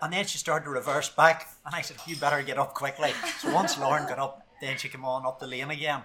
And 0.03 0.13
then 0.13 0.27
she 0.27 0.37
started 0.39 0.65
to 0.67 0.71
reverse 0.71 1.09
back, 1.09 1.49
and 1.65 1.75
I 1.75 1.81
said, 1.81 1.97
"You 2.07 2.17
better 2.17 2.43
get 2.43 2.59
up 2.59 2.75
quickly." 2.75 3.13
So 3.39 3.53
once 3.55 3.79
Lauren 3.79 4.07
got 4.07 4.19
up, 4.19 4.47
then 4.61 4.77
she 4.77 4.89
came 4.89 5.05
on 5.05 5.25
up 5.25 5.41
the 5.41 5.47
lane 5.47 5.71
again. 5.71 6.03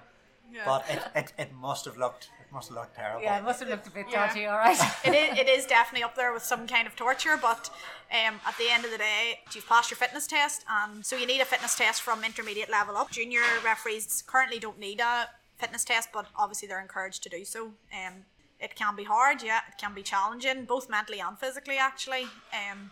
But 0.66 0.86
it, 0.90 1.02
it, 1.16 1.34
it 1.38 1.54
must 1.54 1.86
have 1.86 1.98
looked 1.98 2.30
it 2.50 2.54
must 2.54 2.70
have 2.70 2.78
looked 2.78 2.96
terrible. 2.96 3.22
Yeah, 3.22 3.38
it 3.38 3.44
must 3.44 3.60
have 3.60 3.70
looked 3.70 3.88
a 3.88 3.92
bit 3.92 4.08
Yeah. 4.10 4.28
dodgy. 4.28 4.46
All 4.48 4.58
right. 4.58 4.80
it, 5.06 5.14
is, 5.14 5.38
it 5.38 5.48
is 5.48 5.66
definitely 5.68 6.04
up 6.04 6.16
there 6.16 6.34
with 6.34 6.44
some 6.44 6.66
kind 6.66 6.88
of 6.88 6.96
torture, 6.96 7.38
but 7.40 7.70
um, 8.12 8.40
at 8.48 8.58
the 8.58 8.72
end 8.72 8.86
of 8.86 8.92
the 8.92 8.98
day, 8.98 9.40
you've 9.54 9.68
passed 9.68 9.92
your 9.92 9.98
fitness 9.98 10.26
test, 10.26 10.66
and 10.68 11.06
so 11.06 11.16
you 11.16 11.28
need 11.28 11.42
a 11.42 11.46
fitness 11.46 11.76
test 11.76 12.02
from 12.02 12.24
intermediate 12.24 12.70
level 12.70 12.98
up. 12.98 13.12
Junior 13.12 13.42
referees 13.64 14.24
currently 14.26 14.58
don't 14.60 14.80
need 14.80 15.00
a 15.00 15.30
fitness 15.60 15.84
test, 15.84 16.10
but 16.14 16.28
obviously 16.36 16.68
they're 16.68 16.82
encouraged 16.82 17.24
to 17.24 17.30
do 17.30 17.46
so. 17.46 17.74
Um, 17.94 18.26
it 18.60 18.76
can 18.76 18.96
be 18.96 19.04
hard, 19.04 19.42
yeah, 19.44 19.62
it 19.70 19.78
can 19.78 19.94
be 19.94 20.02
challenging, 20.02 20.66
both 20.66 20.90
mentally 20.90 21.20
and 21.20 21.38
physically, 21.38 21.78
actually. 21.78 22.24
Um, 22.54 22.92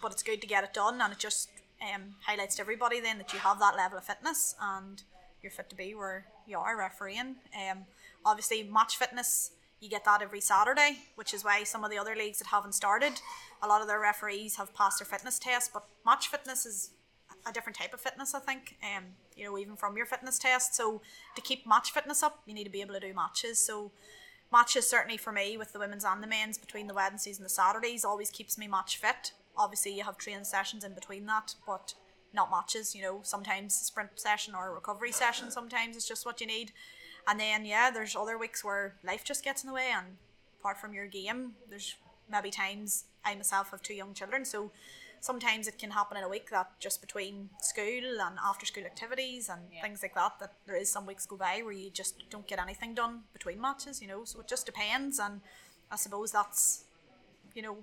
but 0.00 0.12
it's 0.12 0.22
good 0.22 0.40
to 0.40 0.46
get 0.46 0.64
it 0.64 0.72
done, 0.72 1.00
and 1.00 1.12
it 1.12 1.18
just 1.18 1.50
um, 1.82 2.14
highlights 2.24 2.56
to 2.56 2.62
everybody 2.62 3.00
then 3.00 3.18
that 3.18 3.32
you 3.32 3.38
have 3.40 3.58
that 3.60 3.76
level 3.76 3.98
of 3.98 4.04
fitness 4.04 4.54
and 4.60 5.02
you're 5.42 5.52
fit 5.52 5.70
to 5.70 5.76
be 5.76 5.94
where 5.94 6.26
you 6.46 6.58
are 6.58 6.76
refereeing. 6.76 7.36
Um, 7.54 7.84
obviously, 8.24 8.62
match 8.62 8.96
fitness 8.96 9.52
you 9.80 9.88
get 9.88 10.04
that 10.04 10.22
every 10.22 10.40
Saturday, 10.40 10.98
which 11.14 11.32
is 11.32 11.44
why 11.44 11.62
some 11.62 11.84
of 11.84 11.90
the 11.90 11.98
other 11.98 12.16
leagues 12.16 12.38
that 12.38 12.48
haven't 12.48 12.74
started, 12.74 13.12
a 13.62 13.68
lot 13.68 13.80
of 13.80 13.86
their 13.86 14.00
referees 14.00 14.56
have 14.56 14.74
passed 14.74 14.98
their 14.98 15.06
fitness 15.06 15.38
test. 15.38 15.72
But 15.72 15.84
match 16.04 16.28
fitness 16.28 16.66
is 16.66 16.90
a 17.48 17.52
different 17.52 17.78
type 17.78 17.94
of 17.94 18.00
fitness, 18.00 18.34
I 18.34 18.40
think. 18.40 18.76
Um, 18.82 19.04
you 19.36 19.44
know, 19.44 19.58
even 19.58 19.76
from 19.76 19.96
your 19.96 20.06
fitness 20.06 20.38
test. 20.38 20.74
So 20.74 21.00
to 21.34 21.42
keep 21.42 21.66
match 21.66 21.90
fitness 21.92 22.22
up, 22.22 22.42
you 22.46 22.54
need 22.54 22.64
to 22.64 22.70
be 22.70 22.80
able 22.80 22.94
to 22.94 23.00
do 23.00 23.14
matches. 23.14 23.64
So 23.64 23.90
matches 24.52 24.88
certainly 24.88 25.16
for 25.16 25.32
me 25.32 25.56
with 25.56 25.72
the 25.72 25.78
women's 25.78 26.04
and 26.04 26.22
the 26.22 26.26
men's 26.26 26.58
between 26.58 26.86
the 26.86 26.94
Wednesdays 26.94 27.38
and 27.38 27.44
the 27.44 27.50
Saturdays 27.50 28.04
always 28.04 28.30
keeps 28.30 28.58
me 28.58 28.66
match 28.66 28.96
fit. 28.96 29.32
Obviously, 29.56 29.94
you 29.94 30.04
have 30.04 30.18
training 30.18 30.44
sessions 30.44 30.84
in 30.84 30.94
between 30.94 31.26
that, 31.26 31.54
but 31.66 31.94
not 32.32 32.50
matches. 32.50 32.94
You 32.94 33.02
know, 33.02 33.20
sometimes 33.22 33.74
sprint 33.74 34.10
session 34.16 34.54
or 34.54 34.74
recovery 34.74 35.12
session. 35.12 35.50
Sometimes 35.50 35.96
it's 35.96 36.08
just 36.08 36.26
what 36.26 36.40
you 36.40 36.46
need. 36.46 36.72
And 37.26 37.38
then 37.38 37.64
yeah, 37.64 37.90
there's 37.90 38.16
other 38.16 38.38
weeks 38.38 38.64
where 38.64 38.94
life 39.04 39.24
just 39.24 39.44
gets 39.44 39.62
in 39.62 39.68
the 39.68 39.74
way, 39.74 39.90
and 39.94 40.16
apart 40.60 40.78
from 40.78 40.94
your 40.94 41.06
game, 41.06 41.52
there's 41.68 41.96
maybe 42.30 42.50
times 42.50 43.04
I 43.24 43.34
myself 43.34 43.70
have 43.70 43.82
two 43.82 43.94
young 43.94 44.14
children, 44.14 44.44
so 44.44 44.70
sometimes 45.20 45.66
it 45.68 45.78
can 45.78 45.90
happen 45.90 46.16
in 46.16 46.24
a 46.24 46.28
week 46.28 46.50
that 46.50 46.70
just 46.80 47.00
between 47.00 47.50
school 47.60 48.20
and 48.20 48.38
after 48.44 48.66
school 48.66 48.84
activities 48.84 49.48
and 49.48 49.60
things 49.82 50.02
like 50.02 50.14
that, 50.14 50.38
that 50.40 50.52
there 50.66 50.76
is 50.76 50.90
some 50.90 51.06
weeks 51.06 51.26
go 51.26 51.36
by 51.36 51.60
where 51.62 51.72
you 51.72 51.90
just 51.90 52.28
don't 52.30 52.46
get 52.46 52.58
anything 52.58 52.94
done 52.94 53.20
between 53.32 53.60
matches, 53.60 54.00
you 54.02 54.08
know. 54.08 54.24
So 54.24 54.40
it 54.40 54.48
just 54.48 54.66
depends, 54.66 55.18
and 55.18 55.40
I 55.90 55.96
suppose 55.96 56.32
that's, 56.32 56.84
you 57.54 57.62
know, 57.62 57.78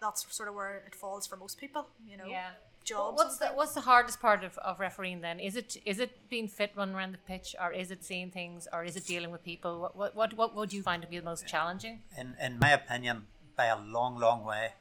that's 0.00 0.26
sort 0.34 0.48
of 0.48 0.54
where 0.54 0.82
it 0.86 0.94
falls 0.94 1.26
for 1.26 1.36
most 1.36 1.58
people, 1.58 1.88
you 2.08 2.16
know. 2.16 2.26
Yeah. 2.26 2.50
jobs. 2.84 3.16
What's 3.16 3.38
the 3.38 3.46
what's 3.48 3.72
the 3.72 3.80
hardest 3.80 4.20
part 4.20 4.44
of, 4.44 4.58
of 4.58 4.78
refereeing 4.78 5.20
then? 5.22 5.40
Is 5.40 5.56
it 5.56 5.76
is 5.84 5.98
it 5.98 6.28
being 6.28 6.48
fit 6.48 6.72
running 6.76 6.94
around 6.94 7.12
the 7.12 7.18
pitch, 7.18 7.56
or 7.60 7.72
is 7.72 7.90
it 7.90 8.04
seeing 8.04 8.30
things, 8.30 8.68
or 8.72 8.84
is 8.84 8.94
it 8.96 9.06
dealing 9.06 9.30
with 9.30 9.42
people? 9.42 9.80
What 9.80 9.96
what 9.96 10.14
what, 10.16 10.34
what 10.36 10.54
would 10.54 10.72
you 10.72 10.82
find 10.82 11.00
to 11.02 11.08
be 11.08 11.18
the 11.18 11.24
most 11.24 11.46
challenging? 11.46 12.02
In 12.18 12.36
in 12.40 12.58
my 12.58 12.72
opinion, 12.72 13.26
by 13.56 13.66
a 13.66 13.78
long, 13.78 14.18
long 14.18 14.44
way, 14.44 14.72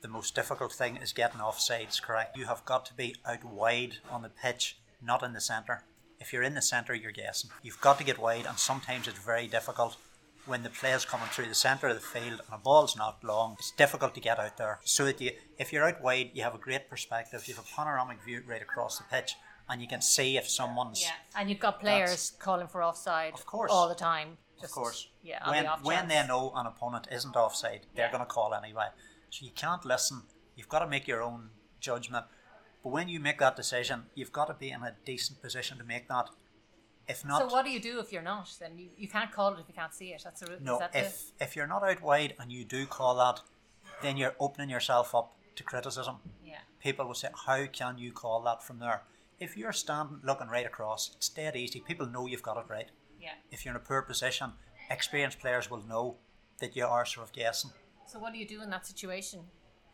the 0.00 0.08
most 0.08 0.34
difficult 0.34 0.72
thing 0.72 0.96
is 0.96 1.12
getting 1.12 1.40
offsides 1.40 2.00
correct. 2.00 2.36
You 2.36 2.46
have 2.46 2.64
got 2.64 2.86
to 2.86 2.94
be 2.94 3.16
out 3.26 3.44
wide 3.44 3.96
on 4.10 4.22
the 4.22 4.28
pitch, 4.28 4.78
not 5.02 5.22
in 5.22 5.32
the 5.32 5.40
centre. 5.40 5.84
If 6.20 6.32
you're 6.32 6.42
in 6.42 6.54
the 6.54 6.62
centre, 6.62 6.94
you're 6.94 7.12
guessing. 7.12 7.50
You've 7.62 7.80
got 7.80 7.98
to 7.98 8.04
get 8.04 8.18
wide, 8.18 8.46
and 8.46 8.58
sometimes 8.58 9.06
it's 9.08 9.18
very 9.18 9.46
difficult 9.46 9.96
when 10.46 10.62
the 10.62 10.70
play's 10.70 11.04
coming 11.04 11.28
through 11.28 11.46
the 11.46 11.54
centre 11.54 11.88
of 11.88 11.94
the 11.94 12.00
field 12.00 12.40
and 12.46 12.54
a 12.54 12.58
ball's 12.58 12.96
not 12.96 13.22
long. 13.22 13.56
It's 13.58 13.70
difficult 13.72 14.14
to 14.14 14.20
get 14.20 14.38
out 14.38 14.56
there. 14.56 14.80
So 14.84 15.04
that 15.04 15.20
you, 15.20 15.32
if 15.58 15.72
you're 15.72 15.84
out 15.86 16.00
wide, 16.02 16.30
you 16.32 16.42
have 16.42 16.54
a 16.54 16.58
great 16.58 16.88
perspective. 16.88 17.46
You 17.46 17.54
have 17.54 17.64
a 17.64 17.76
panoramic 17.76 18.22
view 18.22 18.42
right 18.46 18.62
across 18.62 18.98
the 18.98 19.04
pitch, 19.04 19.34
and 19.68 19.82
you 19.82 19.86
can 19.88 20.00
see 20.00 20.36
if 20.38 20.48
someone's. 20.48 21.02
Yeah, 21.02 21.10
and 21.36 21.50
you've 21.50 21.60
got 21.60 21.80
players 21.80 22.32
calling 22.38 22.66
for 22.68 22.82
offside, 22.82 23.34
Of 23.34 23.44
course. 23.46 23.70
all 23.70 23.88
the 23.88 23.94
time. 23.94 24.38
Of 24.62 24.70
course. 24.72 25.08
yeah. 25.22 25.48
When 25.48 25.64
the 25.64 25.70
when 25.82 26.08
they 26.08 26.26
know 26.26 26.52
an 26.56 26.66
opponent 26.66 27.06
isn't 27.12 27.36
offside, 27.36 27.86
they're 27.94 28.06
Yeah. 28.06 28.10
going 28.12 28.24
to 28.24 28.26
call 28.26 28.54
anyway. 28.54 28.86
So 29.30 29.44
you 29.44 29.52
can't 29.52 29.84
listen. 29.84 30.22
You've 30.56 30.68
got 30.68 30.80
to 30.80 30.86
make 30.88 31.06
your 31.06 31.22
own 31.22 31.50
judgment. 31.80 32.26
But 32.82 32.90
when 32.90 33.08
you 33.08 33.20
make 33.20 33.38
that 33.38 33.56
decision, 33.56 34.04
you've 34.14 34.32
got 34.32 34.46
to 34.46 34.54
be 34.54 34.70
in 34.70 34.82
a 34.82 34.94
decent 35.04 35.42
position 35.42 35.78
to 35.78 35.84
make 35.84 36.08
that. 36.08 36.28
If 37.06 37.24
not, 37.24 37.40
So 37.40 37.54
what 37.54 37.64
do 37.64 37.70
you 37.70 37.80
do 37.80 38.00
if 38.00 38.12
you're 38.12 38.22
not? 38.22 38.50
Then 38.60 38.76
you, 38.78 38.88
you 38.96 39.08
can't 39.08 39.32
call 39.32 39.54
it 39.54 39.60
if 39.60 39.68
you 39.68 39.74
can't 39.74 39.94
see 39.94 40.08
it. 40.12 40.20
That's 40.24 40.42
a, 40.42 40.58
no. 40.60 40.78
that 40.78 40.92
the- 40.92 40.98
If 41.00 41.32
if 41.40 41.56
you're 41.56 41.66
not 41.66 41.82
out 41.82 42.02
wide 42.02 42.34
and 42.38 42.52
you 42.52 42.64
do 42.64 42.86
call 42.86 43.14
that, 43.16 43.40
then 44.02 44.16
you're 44.16 44.34
opening 44.38 44.68
yourself 44.70 45.14
up 45.14 45.34
to 45.56 45.62
criticism. 45.64 46.16
yeah. 46.44 46.58
People 46.80 47.06
will 47.06 47.14
say, 47.14 47.28
"How 47.46 47.66
can 47.66 47.98
you 47.98 48.12
call 48.12 48.42
that 48.42 48.62
from 48.62 48.78
there?" 48.78 49.02
If 49.40 49.56
you're 49.56 49.72
standing 49.72 50.20
looking 50.22 50.48
right 50.48 50.66
across, 50.66 51.10
it's 51.16 51.28
dead 51.28 51.56
easy. 51.56 51.80
People 51.80 52.06
know 52.06 52.26
you've 52.26 52.42
got 52.42 52.56
it 52.58 52.68
right. 52.68 52.90
Yeah. 53.20 53.34
If 53.50 53.64
you're 53.64 53.74
in 53.74 53.80
a 53.80 53.84
poor 53.84 54.02
position, 54.02 54.52
experienced 54.90 55.40
players 55.40 55.70
will 55.70 55.82
know 55.82 56.16
that 56.58 56.76
you 56.76 56.86
are 56.86 57.04
sort 57.06 57.26
of 57.26 57.32
guessing. 57.32 57.70
So 58.08 58.18
what 58.18 58.32
do 58.32 58.38
you 58.38 58.46
do 58.46 58.62
in 58.62 58.70
that 58.70 58.86
situation? 58.86 59.40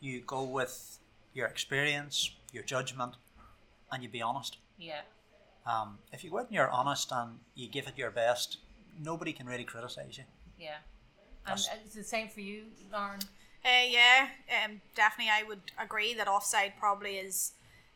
You 0.00 0.20
go 0.20 0.44
with 0.44 0.98
your 1.32 1.48
experience, 1.48 2.30
your 2.52 2.62
judgment, 2.62 3.16
and 3.90 4.02
you 4.02 4.08
be 4.08 4.22
honest. 4.22 4.58
Yeah. 4.78 5.00
Um, 5.66 5.98
if 6.12 6.22
you 6.22 6.30
go 6.30 6.38
out 6.38 6.46
and 6.46 6.54
you're 6.54 6.70
honest 6.70 7.10
and 7.10 7.40
you 7.56 7.68
give 7.68 7.88
it 7.88 7.98
your 7.98 8.12
best, 8.12 8.58
nobody 9.02 9.32
can 9.32 9.46
really 9.46 9.64
criticise 9.64 10.16
you. 10.16 10.24
Yeah. 10.58 10.76
And 11.46 11.58
That's- 11.58 11.68
it's 11.84 11.94
the 11.94 12.04
same 12.04 12.28
for 12.28 12.40
you, 12.40 12.66
Lauren. 12.92 13.20
Uh, 13.64 13.84
yeah, 13.88 14.28
um, 14.62 14.80
definitely. 14.94 15.32
I 15.32 15.42
would 15.42 15.72
agree 15.78 16.14
that 16.14 16.28
offside 16.28 16.74
probably 16.78 17.16
is 17.16 17.52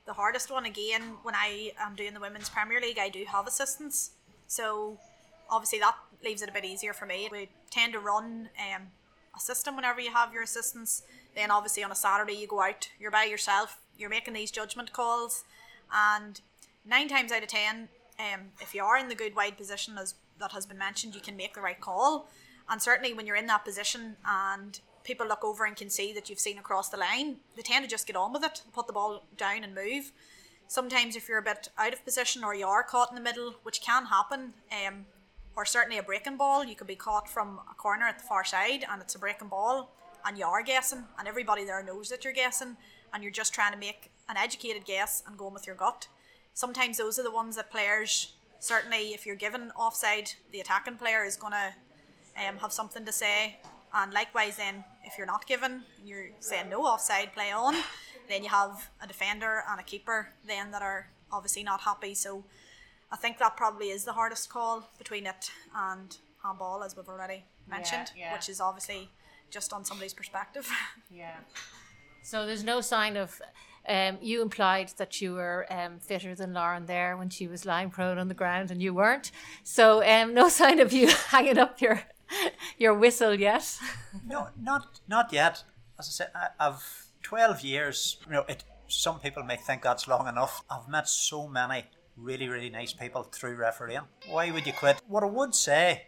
the 0.06 0.14
hardest 0.14 0.50
one. 0.50 0.64
Again, 0.64 1.18
when 1.22 1.34
I 1.34 1.72
am 1.78 1.94
doing 1.94 2.14
the 2.14 2.20
Women's 2.20 2.48
Premier 2.48 2.80
League, 2.80 2.98
I 2.98 3.08
do 3.08 3.24
have 3.26 3.46
assistants. 3.46 4.12
So 4.46 4.98
obviously 5.50 5.78
that 5.80 5.94
leaves 6.24 6.42
it 6.42 6.48
a 6.48 6.52
bit 6.52 6.64
easier 6.64 6.92
for 6.92 7.06
me. 7.06 7.28
We 7.30 7.50
tend 7.70 7.92
to 7.92 8.00
run 8.00 8.48
um, 8.58 8.90
system 9.40 9.76
whenever 9.76 10.00
you 10.00 10.12
have 10.12 10.32
your 10.32 10.42
assistants. 10.42 11.02
Then 11.34 11.50
obviously 11.50 11.84
on 11.84 11.92
a 11.92 11.96
Saturday 11.96 12.34
you 12.34 12.46
go 12.46 12.60
out, 12.62 12.88
you're 12.98 13.10
by 13.10 13.24
yourself, 13.24 13.80
you're 13.96 14.10
making 14.10 14.34
these 14.34 14.50
judgment 14.50 14.92
calls, 14.92 15.44
and 15.92 16.40
nine 16.84 17.08
times 17.08 17.32
out 17.32 17.42
of 17.42 17.48
ten, 17.48 17.88
um, 18.18 18.40
if 18.60 18.74
you 18.74 18.82
are 18.82 18.98
in 18.98 19.08
the 19.08 19.14
good 19.14 19.36
wide 19.36 19.56
position 19.56 19.96
as 19.98 20.14
that 20.40 20.52
has 20.52 20.66
been 20.66 20.78
mentioned, 20.78 21.14
you 21.14 21.20
can 21.20 21.36
make 21.36 21.54
the 21.54 21.60
right 21.60 21.80
call. 21.80 22.28
And 22.68 22.80
certainly 22.80 23.12
when 23.12 23.26
you're 23.26 23.36
in 23.36 23.46
that 23.46 23.64
position 23.64 24.16
and 24.26 24.78
people 25.02 25.26
look 25.26 25.42
over 25.42 25.64
and 25.64 25.74
can 25.74 25.90
see 25.90 26.12
that 26.12 26.28
you've 26.28 26.38
seen 26.38 26.58
across 26.58 26.88
the 26.90 26.96
line, 26.96 27.36
they 27.56 27.62
tend 27.62 27.84
to 27.84 27.90
just 27.90 28.06
get 28.06 28.16
on 28.16 28.32
with 28.32 28.44
it, 28.44 28.62
put 28.72 28.86
the 28.86 28.92
ball 28.92 29.24
down 29.36 29.64
and 29.64 29.74
move. 29.74 30.12
Sometimes 30.68 31.16
if 31.16 31.28
you're 31.28 31.38
a 31.38 31.42
bit 31.42 31.70
out 31.78 31.94
of 31.94 32.04
position 32.04 32.44
or 32.44 32.54
you 32.54 32.66
are 32.66 32.82
caught 32.82 33.08
in 33.08 33.14
the 33.14 33.22
middle, 33.22 33.54
which 33.62 33.80
can 33.80 34.06
happen, 34.06 34.52
um, 34.70 35.06
or 35.58 35.64
certainly 35.64 35.98
a 35.98 36.02
breaking 36.04 36.36
ball, 36.36 36.64
you 36.64 36.76
could 36.76 36.86
be 36.86 36.94
caught 36.94 37.28
from 37.28 37.58
a 37.68 37.74
corner 37.74 38.06
at 38.06 38.16
the 38.16 38.24
far 38.24 38.44
side 38.44 38.84
and 38.88 39.02
it's 39.02 39.16
a 39.16 39.18
breaking 39.18 39.48
ball 39.48 39.90
and 40.24 40.38
you 40.38 40.44
are 40.44 40.62
guessing 40.62 41.02
and 41.18 41.26
everybody 41.26 41.64
there 41.64 41.82
knows 41.82 42.08
that 42.10 42.22
you're 42.22 42.32
guessing 42.32 42.76
and 43.12 43.24
you're 43.24 43.32
just 43.32 43.52
trying 43.52 43.72
to 43.72 43.78
make 43.78 44.12
an 44.28 44.36
educated 44.36 44.84
guess 44.84 45.24
and 45.26 45.36
going 45.36 45.52
with 45.52 45.66
your 45.66 45.74
gut. 45.74 46.06
Sometimes 46.54 46.98
those 46.98 47.18
are 47.18 47.24
the 47.24 47.32
ones 47.32 47.56
that 47.56 47.72
players 47.72 48.34
certainly 48.60 49.08
if 49.08 49.26
you're 49.26 49.34
given 49.34 49.72
offside, 49.72 50.30
the 50.52 50.60
attacking 50.60 50.96
player 50.96 51.24
is 51.24 51.36
gonna 51.36 51.74
um, 52.36 52.58
have 52.58 52.72
something 52.72 53.04
to 53.04 53.10
say. 53.10 53.58
And 53.92 54.12
likewise, 54.12 54.58
then 54.58 54.84
if 55.02 55.18
you're 55.18 55.26
not 55.26 55.44
given, 55.48 55.82
you're 56.04 56.30
saying 56.38 56.68
no 56.70 56.82
offside, 56.82 57.32
play 57.34 57.50
on. 57.50 57.74
Then 58.28 58.44
you 58.44 58.50
have 58.50 58.90
a 59.02 59.08
defender 59.08 59.64
and 59.68 59.80
a 59.80 59.82
keeper 59.82 60.28
then 60.46 60.70
that 60.70 60.82
are 60.82 61.08
obviously 61.32 61.64
not 61.64 61.80
happy. 61.80 62.14
So 62.14 62.44
I 63.10 63.16
think 63.16 63.38
that 63.38 63.56
probably 63.56 63.90
is 63.90 64.04
the 64.04 64.12
hardest 64.12 64.50
call 64.50 64.88
between 64.98 65.26
it 65.26 65.50
and 65.74 66.16
handball, 66.42 66.82
as 66.82 66.96
we've 66.96 67.08
already 67.08 67.44
mentioned, 67.68 68.12
yeah. 68.16 68.32
which 68.32 68.48
is 68.48 68.60
obviously 68.60 69.10
just 69.50 69.72
on 69.72 69.84
somebody's 69.84 70.14
perspective. 70.14 70.68
Yeah. 71.10 71.36
So 72.22 72.44
there's 72.44 72.64
no 72.64 72.82
sign 72.82 73.16
of. 73.16 73.40
Um, 73.88 74.18
you 74.20 74.42
implied 74.42 74.92
that 74.98 75.22
you 75.22 75.32
were 75.32 75.66
um, 75.70 75.98
fitter 75.98 76.34
than 76.34 76.52
Lauren 76.52 76.84
there 76.84 77.16
when 77.16 77.30
she 77.30 77.46
was 77.46 77.64
lying 77.64 77.88
prone 77.88 78.18
on 78.18 78.28
the 78.28 78.34
ground, 78.34 78.70
and 78.70 78.82
you 78.82 78.92
weren't. 78.92 79.30
So 79.64 80.04
um, 80.04 80.34
no 80.34 80.48
sign 80.60 80.78
of 80.78 80.92
you 80.92 81.08
hanging 81.28 81.56
up 81.56 81.80
your 81.80 82.02
your 82.76 82.92
whistle 82.92 83.34
yet. 83.34 83.78
No, 84.26 84.48
not 84.60 85.00
not 85.08 85.32
yet. 85.32 85.64
As 85.98 86.08
I 86.08 86.10
said, 86.10 86.30
I, 86.34 86.48
I've 86.60 87.06
twelve 87.22 87.62
years. 87.62 88.18
You 88.26 88.32
know, 88.32 88.44
it. 88.46 88.64
Some 88.88 89.20
people 89.20 89.42
may 89.42 89.56
think 89.56 89.82
that's 89.82 90.06
long 90.06 90.28
enough. 90.28 90.62
I've 90.70 90.88
met 90.88 91.08
so 91.08 91.48
many 91.48 91.84
really, 92.20 92.48
really 92.48 92.70
nice 92.70 92.92
people 92.92 93.22
through 93.22 93.56
refereeing. 93.56 94.02
Why 94.28 94.50
would 94.50 94.66
you 94.66 94.72
quit? 94.72 95.00
What 95.06 95.22
I 95.22 95.26
would 95.26 95.54
say 95.54 96.06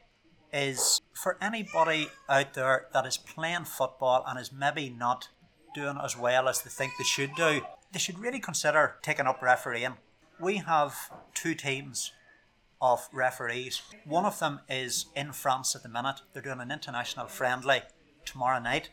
is 0.52 1.00
for 1.12 1.36
anybody 1.40 2.08
out 2.28 2.54
there 2.54 2.86
that 2.92 3.06
is 3.06 3.16
playing 3.16 3.64
football 3.64 4.24
and 4.26 4.38
is 4.38 4.52
maybe 4.52 4.90
not 4.90 5.28
doing 5.74 5.96
as 6.02 6.16
well 6.16 6.48
as 6.48 6.62
they 6.62 6.70
think 6.70 6.92
they 6.98 7.04
should 7.04 7.34
do, 7.36 7.62
they 7.92 7.98
should 7.98 8.18
really 8.18 8.40
consider 8.40 8.96
taking 9.02 9.26
up 9.26 9.42
refereeing. 9.42 9.94
We 10.40 10.56
have 10.56 11.10
two 11.34 11.54
teams 11.54 12.12
of 12.80 13.08
referees. 13.12 13.82
One 14.04 14.24
of 14.24 14.38
them 14.38 14.60
is 14.68 15.06
in 15.14 15.32
France 15.32 15.76
at 15.76 15.82
the 15.82 15.88
minute. 15.88 16.22
They're 16.32 16.42
doing 16.42 16.60
an 16.60 16.70
international 16.70 17.26
friendly 17.26 17.82
tomorrow 18.24 18.60
night. 18.60 18.90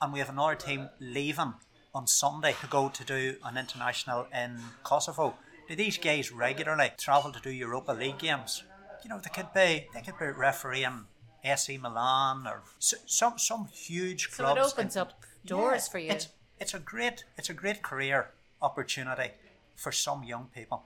And 0.00 0.12
we 0.12 0.18
have 0.18 0.28
another 0.28 0.54
team 0.54 0.90
leaving 1.00 1.54
on 1.94 2.06
Sunday 2.06 2.54
to 2.60 2.66
go 2.66 2.88
to 2.88 3.04
do 3.04 3.36
an 3.44 3.56
international 3.56 4.26
in 4.34 4.58
Kosovo. 4.82 5.34
Do 5.70 5.76
these 5.76 5.98
guys 5.98 6.32
regularly 6.32 6.90
travel 6.98 7.30
to 7.30 7.38
do 7.38 7.48
Europa 7.48 7.92
League 7.92 8.18
games? 8.18 8.64
You 9.04 9.08
know, 9.10 9.20
they 9.20 9.30
could 9.30 9.52
be 9.54 9.86
they 9.94 10.00
could 10.04 10.18
be 10.18 10.26
refereeing 10.26 11.04
AC 11.44 11.78
Milan 11.78 12.44
or 12.48 12.64
s- 12.78 12.94
some 13.06 13.38
some 13.38 13.66
huge 13.72 14.32
clubs. 14.32 14.60
So 14.60 14.66
it 14.66 14.72
opens 14.72 14.96
in- 14.96 15.02
up 15.02 15.12
doors 15.46 15.86
Yeah, 15.86 15.92
for 15.92 15.98
you. 16.00 16.10
It's, 16.10 16.28
it's 16.58 16.74
a 16.74 16.80
great 16.80 17.22
it's 17.38 17.50
a 17.50 17.54
great 17.54 17.82
career 17.82 18.32
opportunity 18.60 19.30
for 19.76 19.92
some 19.92 20.24
young 20.24 20.48
people 20.52 20.82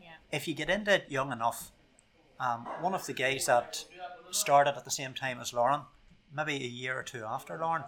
Yeah. 0.00 0.10
if 0.30 0.46
you 0.46 0.54
get 0.54 0.70
into 0.70 0.94
it 0.94 1.10
young 1.10 1.32
enough, 1.32 1.72
um, 2.38 2.64
one 2.80 2.94
of 2.94 3.06
the 3.06 3.14
guys 3.14 3.46
that 3.46 3.84
started 4.30 4.76
at 4.76 4.84
the 4.84 4.90
same 4.92 5.14
time 5.14 5.40
as 5.40 5.52
Lauren, 5.52 5.80
maybe 6.32 6.54
a 6.54 6.68
year 6.82 6.96
or 6.96 7.02
two 7.02 7.24
after 7.24 7.58
Lauren, 7.58 7.82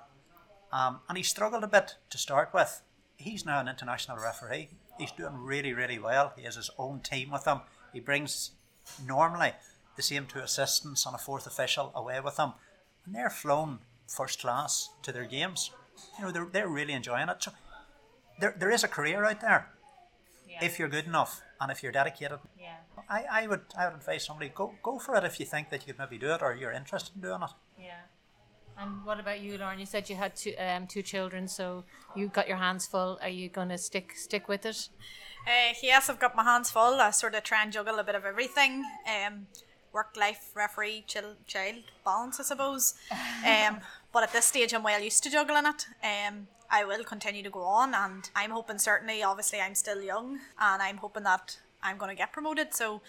um, 0.73 1.01
and 1.09 1.17
he 1.17 1.23
struggled 1.23 1.63
a 1.63 1.69
bit 1.69 1.95
to 2.11 2.19
start 2.19 2.53
with. 2.53 2.83
He's 3.17 3.47
now 3.47 3.61
an 3.61 3.69
international 3.69 4.19
referee. 4.19 4.71
He's 5.01 5.13
doing 5.13 5.35
really, 5.35 5.73
really 5.73 5.99
well. 5.99 6.33
He 6.37 6.45
has 6.45 6.57
his 6.57 6.71
own 6.79 7.01
team 7.01 7.31
with 7.31 7.47
him. 7.47 7.61
He 7.93 8.01
brings 8.01 8.53
normally 9.05 9.53
the 9.97 10.03
same 10.03 10.27
two 10.27 10.41
assistants 10.41 11.07
and 11.07 11.15
a 11.15 11.19
fourth 11.19 11.47
official 11.47 11.91
away 11.95 12.21
with 12.21 12.37
him, 12.39 12.53
and 13.05 13.15
they're 13.15 13.31
flown 13.31 13.79
first 14.07 14.41
class 14.41 14.91
to 15.03 15.13
their 15.13 15.25
games. 15.25 15.71
You 16.19 16.25
know, 16.27 16.31
they're, 16.33 16.49
they're 16.53 16.69
really 16.69 16.93
enjoying 16.93 17.29
it. 17.29 17.43
So 17.43 17.53
there, 18.39 18.55
there 18.59 18.71
is 18.71 18.85
a 18.85 18.89
career 18.89 19.25
out 19.25 19.41
there 19.41 19.69
Yeah. 20.49 20.65
if 20.65 20.79
you're 20.79 20.89
good 20.89 21.07
enough 21.07 21.41
and 21.61 21.71
if 21.73 21.83
you're 21.83 21.93
dedicated. 21.93 22.39
yeah. 22.59 22.77
I, 23.09 23.25
I 23.43 23.47
would 23.47 23.63
I 23.77 23.87
would 23.87 23.97
advise 23.97 24.25
somebody 24.27 24.51
go 24.55 24.75
go 24.83 24.99
for 24.99 25.17
it 25.17 25.25
if 25.25 25.41
you 25.41 25.47
think 25.47 25.71
that 25.71 25.81
you 25.87 25.93
could 25.93 25.99
maybe 25.99 26.19
do 26.19 26.33
it 26.33 26.43
or 26.43 26.55
you're 26.55 26.71
interested 26.73 27.15
in 27.17 27.23
doing 27.23 27.43
it. 27.43 27.51
Yeah. 27.79 28.03
And 28.79 29.05
what 29.05 29.21
about 29.21 29.41
you, 29.41 29.59
Lauren? 29.59 29.79
You 29.79 29.87
said 29.87 30.09
you 30.09 30.17
had 30.17 30.37
two 30.37 30.55
um, 30.59 30.87
two 30.87 31.03
children, 31.03 31.49
so 31.49 31.85
you 32.15 32.29
got 32.29 32.49
your 32.49 32.57
hands 32.57 32.87
full. 32.87 33.19
Are 33.21 33.29
you 33.29 33.49
going 33.49 33.69
to 33.69 33.79
stick 33.79 34.13
stick 34.17 34.49
with 34.49 34.65
it? 34.65 34.89
Uh, 35.47 35.75
yes, 35.83 36.09
I've 36.09 36.19
got 36.19 36.37
my 36.37 36.45
hands 36.45 36.71
full. 36.71 37.01
I 37.01 37.11
sort 37.11 37.35
of 37.35 37.43
try 37.43 37.63
and 37.63 37.73
juggle 37.73 37.99
a 37.99 38.05
bit 38.05 38.15
of 38.15 38.25
everything. 38.25 38.85
Um, 39.07 39.47
work 39.93 40.17
life, 40.17 40.51
referee, 40.55 41.05
child, 41.07 41.37
child 41.47 41.83
balance, 42.05 42.41
I 42.41 42.45
suppose. 42.45 42.95
Um, 43.47 43.81
but 44.13 44.23
at 44.23 44.33
this 44.33 44.47
stage, 44.47 44.73
I'm 44.73 44.83
well 44.83 45.01
used 45.01 45.23
to 45.25 45.31
juggling 45.31 45.67
it. 45.67 45.87
Um, 46.05 46.47
I 46.71 46.85
will 46.85 47.05
continue 47.05 47.43
to 47.43 47.51
go 47.51 47.63
on, 47.63 47.95
and 47.95 48.31
I'm 48.37 48.51
hoping 48.51 48.79
certainly, 48.79 49.23
obviously, 49.23 49.61
I'm 49.61 49.75
still 49.75 50.03
young, 50.03 50.39
and 50.59 50.83
I'm 50.83 50.99
hoping 50.99 51.25
that 51.25 51.59
I'm 51.83 51.99
going 51.99 52.11
to 52.11 52.17
get 52.17 52.33
promoted. 52.33 52.75
So 52.75 53.03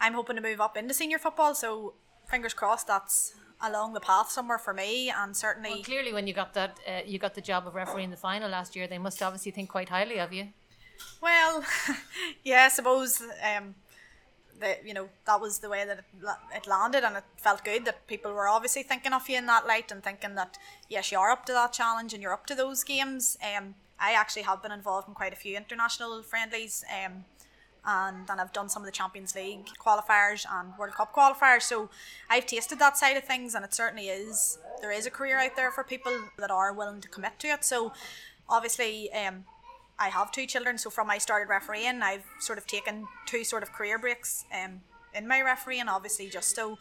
I'm 0.00 0.14
hoping 0.14 0.36
to 0.36 0.42
move 0.42 0.60
up 0.60 0.76
into 0.76 0.94
senior 0.94 1.18
football. 1.18 1.54
So 1.54 1.94
fingers 2.28 2.54
crossed, 2.54 2.86
that's 2.86 3.34
along 3.60 3.94
the 3.94 4.00
path 4.00 4.30
somewhere 4.30 4.58
for 4.58 4.74
me, 4.74 5.10
and 5.10 5.36
certainly. 5.36 5.70
Well, 5.70 5.82
clearly, 5.82 6.12
when 6.12 6.26
you 6.26 6.34
got 6.34 6.54
that, 6.54 6.78
uh, 6.86 7.00
you 7.06 7.18
got 7.18 7.34
the 7.34 7.40
job 7.40 7.66
of 7.66 7.74
refereeing 7.74 8.10
the 8.10 8.16
final 8.16 8.50
last 8.50 8.76
year. 8.76 8.86
They 8.86 8.98
must 8.98 9.22
obviously 9.22 9.52
think 9.52 9.68
quite 9.70 9.88
highly 9.88 10.18
of 10.18 10.32
you. 10.32 10.48
Well, 11.20 11.64
yeah, 12.44 12.64
I 12.64 12.68
suppose 12.68 13.22
um, 13.42 13.74
that 14.60 14.86
you 14.86 14.94
know 14.94 15.08
that 15.26 15.40
was 15.40 15.58
the 15.58 15.68
way 15.68 15.84
that 15.84 15.98
it, 15.98 16.04
it 16.54 16.66
landed, 16.66 17.04
and 17.04 17.16
it 17.16 17.24
felt 17.36 17.64
good 17.64 17.84
that 17.84 18.06
people 18.06 18.32
were 18.32 18.48
obviously 18.48 18.82
thinking 18.82 19.12
of 19.12 19.28
you 19.28 19.38
in 19.38 19.46
that 19.46 19.66
light 19.66 19.90
and 19.90 20.02
thinking 20.02 20.34
that 20.34 20.58
yes, 20.88 21.10
you 21.12 21.18
are 21.18 21.30
up 21.30 21.46
to 21.46 21.52
that 21.52 21.72
challenge 21.72 22.12
and 22.12 22.22
you're 22.22 22.32
up 22.32 22.46
to 22.46 22.54
those 22.54 22.84
games. 22.84 23.36
Um, 23.42 23.74
I 23.98 24.12
actually 24.12 24.42
have 24.42 24.62
been 24.62 24.72
involved 24.72 25.08
in 25.08 25.14
quite 25.14 25.32
a 25.32 25.36
few 25.36 25.56
international 25.56 26.22
friendlies. 26.22 26.84
Um, 26.92 27.24
and 27.86 28.28
and 28.28 28.40
I've 28.40 28.52
done 28.52 28.68
some 28.68 28.82
of 28.82 28.86
the 28.86 28.92
Champions 28.92 29.34
League 29.34 29.66
qualifiers 29.84 30.46
and 30.50 30.72
World 30.78 30.94
Cup 30.94 31.14
qualifiers. 31.14 31.62
So 31.62 31.90
I've 32.30 32.46
tasted 32.46 32.78
that 32.78 32.96
side 32.96 33.16
of 33.16 33.24
things, 33.24 33.54
and 33.54 33.64
it 33.64 33.74
certainly 33.74 34.08
is 34.08 34.58
there 34.80 34.92
is 34.92 35.06
a 35.06 35.10
career 35.10 35.38
out 35.38 35.56
there 35.56 35.70
for 35.70 35.84
people 35.84 36.12
that 36.38 36.50
are 36.50 36.72
willing 36.72 37.00
to 37.00 37.08
commit 37.08 37.38
to 37.40 37.48
it. 37.48 37.64
So 37.64 37.92
obviously, 38.48 39.12
um, 39.12 39.44
I 39.98 40.08
have 40.08 40.32
two 40.32 40.46
children, 40.46 40.78
so 40.78 40.90
from 40.90 41.10
I 41.10 41.18
started 41.18 41.48
refereeing, 41.48 42.02
I've 42.02 42.24
sort 42.40 42.58
of 42.58 42.66
taken 42.66 43.06
two 43.26 43.44
sort 43.44 43.62
of 43.62 43.72
career 43.72 43.98
breaks 43.98 44.44
um, 44.52 44.80
in 45.14 45.28
my 45.28 45.40
refereeing, 45.40 45.88
obviously, 45.88 46.28
just 46.28 46.54
so 46.56 46.78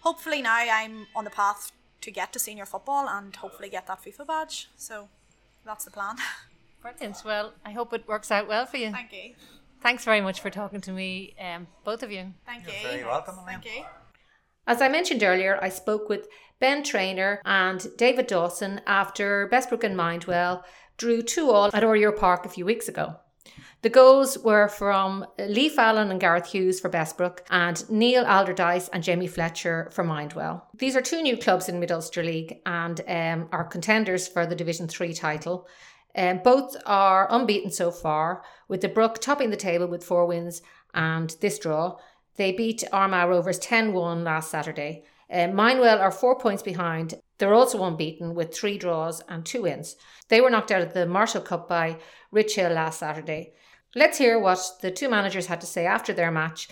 hopefully 0.00 0.42
now 0.42 0.56
I'm 0.56 1.06
on 1.16 1.24
the 1.24 1.30
path 1.30 1.72
to 2.02 2.10
get 2.10 2.32
to 2.32 2.38
senior 2.38 2.66
football 2.66 3.08
and 3.08 3.34
hopefully 3.34 3.70
get 3.70 3.86
that 3.86 4.02
FIFA 4.02 4.26
badge. 4.26 4.68
So 4.76 5.08
that's 5.64 5.84
the 5.84 5.90
plan. 5.90 6.16
Brilliant. 6.82 7.22
Well, 7.24 7.52
I 7.64 7.70
hope 7.70 7.92
it 7.92 8.06
works 8.08 8.30
out 8.30 8.48
well 8.48 8.66
for 8.66 8.76
you. 8.76 8.90
Thank 8.90 9.12
you. 9.12 9.34
Thanks 9.82 10.04
very 10.04 10.20
much 10.20 10.40
for 10.40 10.50
talking 10.50 10.80
to 10.82 10.92
me, 10.92 11.34
um, 11.40 11.66
both 11.84 12.02
of 12.02 12.12
you. 12.12 12.32
Thank 12.46 12.66
You're 12.66 12.76
you. 12.76 12.88
very 12.88 13.04
welcome, 13.04 13.34
Thank 13.44 13.64
you. 13.64 13.84
As 14.66 14.80
I 14.80 14.88
mentioned 14.88 15.24
earlier, 15.24 15.58
I 15.60 15.70
spoke 15.70 16.08
with 16.08 16.28
Ben 16.60 16.84
Trainer 16.84 17.42
and 17.44 17.84
David 17.98 18.28
Dawson 18.28 18.80
after 18.86 19.48
Bessbrook 19.52 19.82
and 19.82 19.96
Mindwell 19.96 20.62
drew 20.96 21.20
2 21.20 21.50
all 21.50 21.70
at 21.74 21.82
Oriel 21.82 22.12
Park 22.12 22.46
a 22.46 22.48
few 22.48 22.64
weeks 22.64 22.86
ago. 22.88 23.16
The 23.82 23.90
goals 23.90 24.38
were 24.38 24.68
from 24.68 25.26
Lee 25.40 25.68
Fallon 25.68 26.12
and 26.12 26.20
Gareth 26.20 26.46
Hughes 26.46 26.78
for 26.78 26.88
Bessbrook 26.88 27.40
and 27.50 27.90
Neil 27.90 28.24
Alderdice 28.24 28.88
and 28.92 29.02
Jamie 29.02 29.26
Fletcher 29.26 29.90
for 29.90 30.04
Mindwell. 30.04 30.62
These 30.76 30.94
are 30.94 31.02
two 31.02 31.20
new 31.20 31.36
clubs 31.36 31.68
in 31.68 31.80
Mid 31.80 31.90
Ulster 31.90 32.22
League 32.22 32.60
and 32.64 33.00
um, 33.08 33.48
are 33.50 33.64
contenders 33.64 34.28
for 34.28 34.46
the 34.46 34.54
Division 34.54 34.86
3 34.86 35.12
title. 35.12 35.66
Um, 36.14 36.40
both 36.44 36.76
are 36.84 37.26
unbeaten 37.30 37.70
so 37.70 37.90
far, 37.90 38.42
with 38.68 38.80
the 38.80 38.88
Brook 38.88 39.18
topping 39.20 39.50
the 39.50 39.56
table 39.56 39.86
with 39.86 40.04
four 40.04 40.26
wins 40.26 40.62
and 40.94 41.34
this 41.40 41.58
draw. 41.58 41.96
They 42.36 42.52
beat 42.52 42.84
Armagh 42.92 43.28
Rovers 43.28 43.58
10 43.58 43.92
1 43.92 44.24
last 44.24 44.50
Saturday. 44.50 45.04
Uh, 45.30 45.48
Mindwell 45.48 46.00
are 46.00 46.10
four 46.10 46.38
points 46.38 46.62
behind. 46.62 47.14
They're 47.38 47.54
also 47.54 47.82
unbeaten 47.84 48.34
with 48.34 48.54
three 48.54 48.76
draws 48.76 49.22
and 49.28 49.44
two 49.44 49.62
wins. 49.62 49.96
They 50.28 50.40
were 50.40 50.50
knocked 50.50 50.70
out 50.70 50.82
of 50.82 50.92
the 50.92 51.06
Marshall 51.06 51.40
Cup 51.40 51.68
by 51.68 51.98
Richhill 52.32 52.74
last 52.74 53.00
Saturday. 53.00 53.54
Let's 53.94 54.18
hear 54.18 54.38
what 54.38 54.62
the 54.80 54.90
two 54.90 55.08
managers 55.08 55.46
had 55.46 55.60
to 55.62 55.66
say 55.66 55.86
after 55.86 56.12
their 56.12 56.30
match 56.30 56.68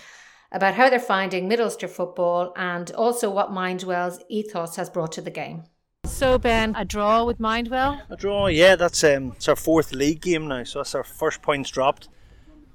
about 0.51 0.75
how 0.75 0.89
they're 0.89 0.99
finding 0.99 1.47
Mid 1.47 1.59
Ulster 1.59 1.87
football 1.87 2.53
and 2.55 2.91
also 2.91 3.29
what 3.29 3.51
Mindwell's 3.51 4.19
ethos 4.29 4.75
has 4.75 4.89
brought 4.89 5.11
to 5.13 5.21
the 5.21 5.31
game. 5.31 5.63
So, 6.11 6.37
Ben, 6.37 6.75
a 6.75 6.85
draw 6.85 7.23
with 7.23 7.39
Mindwell? 7.39 8.01
A 8.09 8.15
draw, 8.15 8.47
yeah, 8.47 8.75
that's 8.75 9.03
um, 9.03 9.31
it's 9.35 9.47
our 9.47 9.55
fourth 9.55 9.91
league 9.91 10.21
game 10.21 10.47
now, 10.47 10.63
so 10.63 10.79
that's 10.79 10.93
our 10.93 11.03
first 11.03 11.41
points 11.41 11.71
dropped. 11.71 12.09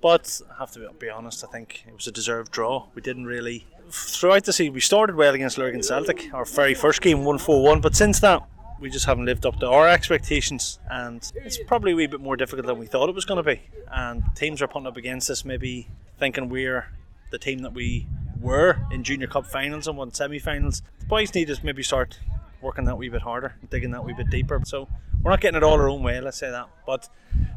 But 0.01 0.41
I 0.51 0.59
have 0.59 0.73
to 0.73 0.91
be 0.99 1.09
honest, 1.09 1.45
I 1.45 1.47
think 1.47 1.85
it 1.87 1.95
was 1.95 2.07
a 2.09 2.13
deserved 2.13 2.51
draw. 2.51 2.87
We 2.95 3.03
didn't 3.03 3.27
really. 3.27 3.67
Throughout 3.91 4.45
the 4.45 4.53
season, 4.53 4.75
we 4.75 4.81
started 4.81 5.15
well 5.15 5.33
against 5.35 5.59
Lurgan 5.59 5.83
Celtic, 5.83 6.33
our 6.35 6.45
very 6.45 6.75
first 6.75 7.03
game, 7.03 7.25
1 7.25 7.39
4 7.39 7.63
1, 7.63 7.81
but 7.81 7.95
since 7.95 8.19
that, 8.21 8.43
we 8.81 8.91
just 8.91 9.07
haven't 9.07 9.27
lived 9.27 9.47
up 9.47 9.61
to 9.61 9.69
our 9.69 9.87
expectations, 9.87 10.81
and 10.91 11.31
it's 11.37 11.59
probably 11.69 11.93
a 11.93 11.95
wee 11.95 12.07
bit 12.07 12.21
more 12.21 12.37
difficult 12.37 12.67
than 12.67 12.79
we 12.79 12.87
thought 12.87 13.09
it 13.09 13.15
was 13.15 13.25
going 13.25 13.43
to 13.43 13.49
be. 13.49 13.61
And 13.93 14.25
teams 14.35 14.61
are 14.61 14.67
putting 14.67 14.89
up 14.89 14.97
against 14.97 15.31
us, 15.31 15.45
maybe 15.45 15.89
thinking 16.19 16.49
we're 16.49 16.91
the 17.31 17.39
team 17.39 17.61
that 17.61 17.75
we 17.75 18.09
were 18.41 18.79
in 18.91 19.05
Junior 19.05 19.29
Cup 19.29 19.47
finals 19.47 19.87
and 19.87 19.97
won 19.97 20.13
semi 20.13 20.39
finals. 20.39 20.83
The 21.01 21.07
boys 21.07 21.33
need 21.35 21.49
to 21.49 21.59
maybe 21.63 21.83
start 21.83 22.19
working 22.67 22.85
that 22.85 22.99
wee 22.99 23.09
bit 23.09 23.23
harder, 23.23 23.55
digging 23.71 23.93
that 23.93 24.05
wee 24.05 24.13
bit 24.13 24.29
deeper. 24.29 24.61
So 24.65 24.89
we're 25.23 25.31
not 25.31 25.41
getting 25.41 25.57
it 25.57 25.63
all 25.63 25.75
our 25.75 25.89
own 25.89 26.03
way, 26.03 26.21
let's 26.21 26.37
say 26.37 26.51
that. 26.51 26.69
But 26.85 27.09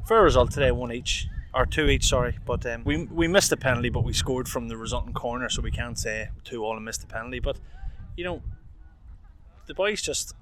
for 0.07 0.19
a 0.19 0.21
result 0.21 0.51
today, 0.51 0.71
one 0.71 0.93
each 0.93 1.27
or 1.53 1.65
two 1.65 1.87
each, 1.89 2.05
sorry. 2.05 2.37
But 2.45 2.65
um, 2.65 2.83
we 2.85 3.05
we 3.05 3.27
missed 3.27 3.49
the 3.49 3.57
penalty, 3.57 3.89
but 3.89 4.03
we 4.03 4.13
scored 4.13 4.47
from 4.47 4.69
the 4.69 4.77
resulting 4.77 5.13
corner, 5.13 5.49
so 5.49 5.61
we 5.61 5.71
can't 5.71 5.97
say 5.97 6.29
two 6.43 6.63
all 6.63 6.75
and 6.75 6.85
missed 6.85 7.01
the 7.01 7.07
penalty. 7.07 7.39
But 7.39 7.57
you 8.15 8.23
know, 8.23 8.41
the 9.65 9.73
boys 9.73 10.01
just 10.01 10.35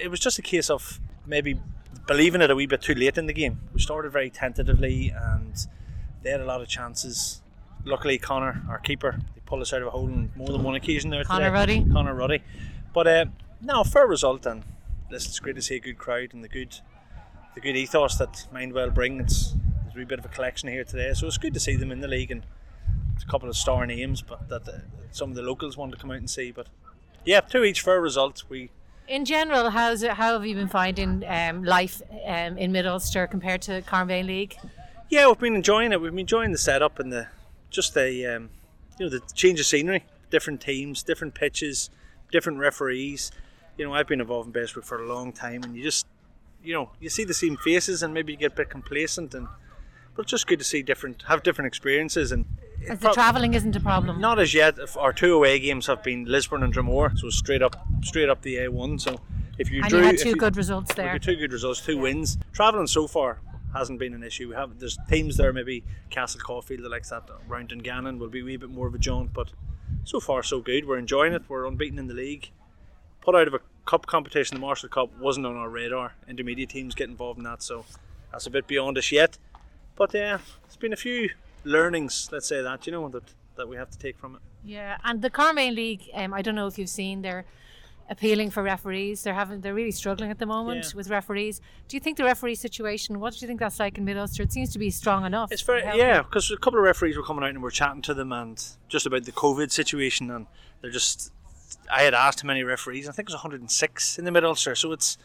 it 0.00 0.08
was 0.08 0.20
just 0.20 0.38
a 0.38 0.42
case 0.42 0.68
of 0.68 1.00
maybe 1.26 1.60
believing 2.06 2.40
it 2.42 2.50
a 2.50 2.56
wee 2.56 2.66
bit 2.66 2.82
too 2.82 2.94
late 2.94 3.16
in 3.18 3.26
the 3.26 3.32
game. 3.32 3.60
We 3.72 3.80
started 3.80 4.10
very 4.10 4.30
tentatively, 4.30 5.14
and 5.14 5.54
they 6.22 6.30
had 6.30 6.40
a 6.40 6.46
lot 6.46 6.60
of 6.60 6.68
chances. 6.68 7.42
Luckily, 7.84 8.18
Connor, 8.18 8.64
our 8.68 8.78
keeper, 8.78 9.20
he 9.34 9.40
pulled 9.46 9.62
us 9.62 9.72
out 9.72 9.82
of 9.82 9.88
a 9.88 9.90
hole 9.90 10.04
on 10.04 10.32
more 10.34 10.48
than 10.48 10.62
one 10.64 10.74
occasion 10.74 11.10
there 11.10 11.22
Connor 11.22 11.44
today. 11.44 11.54
Ruddy. 11.54 11.92
Connor 11.92 12.14
Ruddy. 12.14 12.42
But 12.98 13.06
uh, 13.06 13.26
no, 13.60 13.84
fair 13.84 14.08
result, 14.08 14.44
and 14.44 14.64
listen, 15.08 15.28
it's 15.28 15.38
great 15.38 15.54
to 15.54 15.62
see 15.62 15.76
a 15.76 15.78
good 15.78 15.98
crowd 15.98 16.34
and 16.34 16.42
the 16.42 16.48
good, 16.48 16.80
the 17.54 17.60
good 17.60 17.76
ethos 17.76 18.16
that 18.16 18.48
Mindwell 18.52 18.92
bring. 18.92 19.20
It's 19.20 19.54
there's 19.84 19.94
a 19.94 19.98
wee 19.98 20.04
bit 20.04 20.18
of 20.18 20.24
a 20.24 20.28
collection 20.28 20.68
here 20.68 20.82
today, 20.82 21.12
so 21.14 21.28
it's 21.28 21.38
good 21.38 21.54
to 21.54 21.60
see 21.60 21.76
them 21.76 21.92
in 21.92 22.00
the 22.00 22.08
league 22.08 22.32
and 22.32 22.42
a 23.22 23.30
couple 23.30 23.48
of 23.48 23.56
star 23.56 23.86
names, 23.86 24.20
but 24.20 24.48
that 24.48 24.68
uh, 24.68 24.78
some 25.12 25.30
of 25.30 25.36
the 25.36 25.42
locals 25.42 25.76
want 25.76 25.92
to 25.92 25.96
come 25.96 26.10
out 26.10 26.16
and 26.16 26.28
see. 26.28 26.50
But 26.50 26.66
yeah, 27.24 27.38
two 27.38 27.62
each 27.62 27.82
fair 27.82 28.00
result. 28.00 28.42
We 28.48 28.68
In 29.06 29.24
general, 29.24 29.70
how's 29.70 30.02
it, 30.02 30.14
how 30.14 30.32
have 30.32 30.44
you 30.44 30.56
been 30.56 30.66
finding 30.66 31.22
um, 31.28 31.62
life 31.62 32.02
um, 32.26 32.58
in 32.58 32.72
Mid 32.72 32.84
Ulster 32.84 33.28
compared 33.28 33.62
to 33.62 33.80
Carnbane 33.82 34.26
League? 34.26 34.56
Yeah, 35.08 35.28
we've 35.28 35.38
been 35.38 35.54
enjoying 35.54 35.92
it. 35.92 36.00
We've 36.00 36.10
been 36.10 36.18
enjoying 36.18 36.50
the 36.50 36.58
setup 36.58 36.98
and 36.98 37.12
the 37.12 37.28
just 37.70 37.94
the 37.94 38.26
um, 38.26 38.50
you 38.98 39.06
know 39.06 39.10
the 39.10 39.22
change 39.34 39.60
of 39.60 39.66
scenery, 39.66 40.04
different 40.30 40.60
teams, 40.60 41.04
different 41.04 41.34
pitches, 41.34 41.90
different 42.30 42.58
referees. 42.58 43.30
You 43.76 43.86
know, 43.86 43.94
I've 43.94 44.06
been 44.06 44.20
involved 44.20 44.54
in 44.54 44.60
Bessbrook 44.60 44.84
for 44.84 45.02
a 45.02 45.06
long 45.06 45.32
time, 45.32 45.62
and 45.62 45.76
you 45.76 45.82
just 45.82 46.06
you 46.62 46.74
know 46.74 46.90
you 47.00 47.08
see 47.08 47.24
the 47.24 47.34
same 47.34 47.56
faces, 47.56 48.02
and 48.02 48.12
maybe 48.12 48.32
you 48.32 48.38
get 48.38 48.52
a 48.52 48.56
bit 48.56 48.70
complacent, 48.70 49.34
and 49.34 49.48
but 50.14 50.22
it's 50.22 50.30
just 50.30 50.46
good 50.46 50.58
to 50.58 50.64
see 50.64 50.82
different 50.82 51.22
have 51.28 51.42
different 51.42 51.66
experiences 51.66 52.32
and. 52.32 52.44
As 52.88 53.00
the 53.00 53.10
travelling 53.10 53.54
isn't 53.54 53.74
a 53.74 53.80
problem. 53.80 54.20
Not 54.20 54.38
as 54.38 54.54
yet. 54.54 54.78
Our 54.96 55.12
two 55.12 55.34
away 55.34 55.58
games 55.58 55.88
have 55.88 56.00
been 56.04 56.26
Lisburn 56.26 56.62
and 56.62 56.72
Dromore, 56.72 57.18
so 57.18 57.28
straight 57.28 57.60
up, 57.60 57.84
straight 58.02 58.28
up 58.28 58.42
the 58.42 58.54
A1. 58.54 59.00
So 59.00 59.20
if 59.58 59.68
you 59.68 59.80
and 59.80 59.90
drew, 59.90 59.98
you 59.98 60.04
had 60.04 60.18
two 60.18 60.28
you- 60.30 60.36
good 60.36 60.56
results 60.56 60.94
there. 60.94 61.18
two 61.18 61.34
good 61.34 61.52
results, 61.52 61.84
two 61.84 61.98
wins. 61.98 62.38
Travelling 62.52 62.86
so 62.86 63.08
far 63.08 63.40
hasn't 63.74 63.98
been 63.98 64.14
an 64.14 64.22
issue. 64.22 64.48
We 64.48 64.54
have 64.54 64.78
there's 64.78 64.96
teams 65.08 65.36
there, 65.36 65.52
maybe 65.52 65.82
Castle 66.10 66.40
Caulfield, 66.40 66.82
the 66.82 66.88
likes 66.88 67.10
that 67.10 67.28
round 67.48 67.72
in 67.72 67.80
Gannon 67.80 68.18
will 68.18 68.28
be 68.28 68.40
a 68.40 68.44
wee 68.44 68.56
bit 68.56 68.70
more 68.70 68.86
of 68.86 68.94
a 68.94 68.98
jaunt, 68.98 69.32
but 69.32 69.50
so 70.04 70.20
far 70.20 70.42
so 70.42 70.60
good. 70.60 70.86
We're 70.86 70.98
enjoying 70.98 71.32
it. 71.32 71.42
We're 71.48 71.66
unbeaten 71.66 71.98
in 71.98 72.06
the 72.06 72.14
league. 72.14 72.50
Put 73.20 73.34
out 73.34 73.48
of 73.48 73.54
a 73.54 73.60
cup 73.84 74.06
competition, 74.06 74.54
the 74.56 74.60
Marshall 74.60 74.88
Cup 74.88 75.10
wasn't 75.18 75.46
on 75.46 75.56
our 75.56 75.68
radar. 75.68 76.14
Intermediate 76.28 76.68
teams 76.68 76.94
get 76.94 77.08
involved 77.08 77.38
in 77.38 77.44
that, 77.44 77.62
so 77.62 77.84
that's 78.30 78.46
a 78.46 78.50
bit 78.50 78.66
beyond 78.66 78.98
us 78.98 79.10
yet. 79.10 79.38
But 79.96 80.14
yeah, 80.14 80.38
it's 80.66 80.76
been 80.76 80.92
a 80.92 80.96
few 80.96 81.30
learnings, 81.64 82.28
let's 82.30 82.46
say 82.46 82.62
that 82.62 82.86
you 82.86 82.92
know 82.92 83.08
that 83.08 83.24
that 83.56 83.68
we 83.68 83.76
have 83.76 83.90
to 83.90 83.98
take 83.98 84.16
from 84.18 84.36
it. 84.36 84.40
Yeah, 84.64 84.98
and 85.04 85.20
the 85.20 85.30
Carnbane 85.30 85.74
League, 85.74 86.08
um, 86.14 86.32
I 86.32 86.42
don't 86.42 86.54
know 86.54 86.66
if 86.66 86.78
you've 86.78 86.88
seen, 86.88 87.22
they're 87.22 87.44
appealing 88.10 88.50
for 88.50 88.62
referees. 88.62 89.22
They're 89.22 89.34
having, 89.34 89.60
they're 89.60 89.74
really 89.74 89.90
struggling 89.90 90.30
at 90.30 90.38
the 90.38 90.46
moment 90.46 90.86
Yeah. 90.86 90.96
with 90.96 91.10
referees. 91.10 91.60
Do 91.88 91.96
you 91.96 92.00
think 92.00 92.16
the 92.16 92.24
referee 92.24 92.54
situation? 92.54 93.20
What 93.20 93.34
do 93.34 93.38
you 93.40 93.46
think 93.46 93.60
that's 93.60 93.78
like 93.78 93.98
in 93.98 94.04
Mid 94.04 94.16
Ulster? 94.16 94.42
It 94.42 94.52
seems 94.52 94.72
to 94.72 94.78
be 94.78 94.90
strong 94.90 95.24
enough. 95.26 95.52
It's 95.52 95.62
very 95.62 95.82
yeah, 95.82 96.22
because 96.22 96.50
a 96.50 96.56
couple 96.56 96.78
of 96.78 96.84
referees 96.84 97.16
were 97.16 97.22
coming 97.22 97.44
out 97.44 97.50
and 97.50 97.62
we're 97.62 97.70
chatting 97.70 98.02
to 98.02 98.14
them 98.14 98.32
and 98.32 98.64
just 98.88 99.06
about 99.06 99.24
the 99.24 99.32
COVID 99.32 99.70
situation, 99.70 100.30
and 100.30 100.46
they're 100.80 100.90
just. 100.90 101.32
I 101.92 102.02
had 102.02 102.14
asked 102.14 102.40
how 102.42 102.46
many 102.46 102.62
referees. 102.62 103.08
I 103.08 103.12
think 103.12 103.28
it 103.28 103.32
was 103.32 103.42
106 103.42 104.18
in 104.18 104.24
the 104.24 104.30
Mid 104.30 104.44
Ulster, 104.44 104.74
so 104.74 104.92
it's 104.92 105.18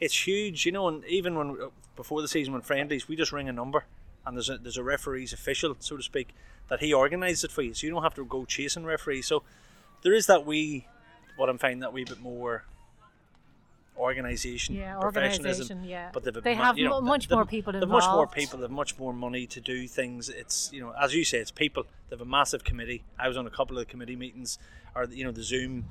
it's 0.00 0.26
huge, 0.26 0.66
you 0.66 0.72
know. 0.72 0.88
And 0.88 1.04
even 1.04 1.36
when 1.36 1.56
before 1.94 2.20
the 2.20 2.28
season, 2.28 2.52
when 2.52 2.62
friendlies, 2.62 3.06
we 3.08 3.14
just 3.14 3.32
ring 3.32 3.48
a 3.48 3.52
number, 3.52 3.84
and 4.26 4.36
there's 4.36 4.50
a 4.50 4.58
there's 4.58 4.76
a 4.76 4.82
referee's 4.82 5.32
official, 5.32 5.76
so 5.78 5.96
to 5.96 6.02
speak, 6.02 6.34
that 6.68 6.80
he 6.80 6.92
organises 6.92 7.44
it 7.44 7.52
for 7.52 7.62
you, 7.62 7.74
so 7.74 7.86
you 7.86 7.92
don't 7.92 8.02
have 8.02 8.14
to 8.14 8.24
go 8.24 8.44
chasing 8.44 8.84
referees. 8.84 9.26
So 9.26 9.44
there 10.02 10.12
is 10.12 10.26
that 10.26 10.44
wee, 10.44 10.88
what 11.36 11.48
I'm 11.48 11.58
finding 11.58 11.80
that 11.80 11.92
wee 11.92 12.04
bit 12.04 12.20
more 12.20 12.64
organisation, 13.96 14.74
Yeah, 14.74 14.98
professionalism. 14.98 15.84
yeah. 15.84 16.10
But 16.12 16.24
they've 16.24 16.34
They 16.42 16.54
have 16.54 16.76
you 16.78 16.88
know, 16.88 17.00
mu- 17.00 17.06
much 17.06 17.28
they've- 17.28 17.36
more 17.36 17.44
people 17.46 17.72
They've 17.72 17.88
much 17.88 18.04
more 18.06 18.26
people. 18.26 18.58
They've 18.58 18.70
much 18.70 18.98
more 18.98 19.12
money 19.12 19.46
to 19.46 19.60
do 19.60 19.86
things. 19.86 20.28
It's 20.28 20.70
you 20.72 20.80
know, 20.80 20.92
as 21.00 21.14
you 21.14 21.24
say, 21.24 21.38
it's 21.38 21.50
people. 21.52 21.84
They 22.08 22.16
have 22.16 22.20
a 22.20 22.24
massive 22.24 22.64
committee. 22.64 23.04
I 23.18 23.28
was 23.28 23.36
on 23.36 23.46
a 23.46 23.50
couple 23.50 23.78
of 23.78 23.86
the 23.86 23.90
committee 23.90 24.16
meetings, 24.16 24.58
or 24.94 25.04
you 25.04 25.24
know, 25.24 25.30
the 25.30 25.42
Zoom 25.44 25.86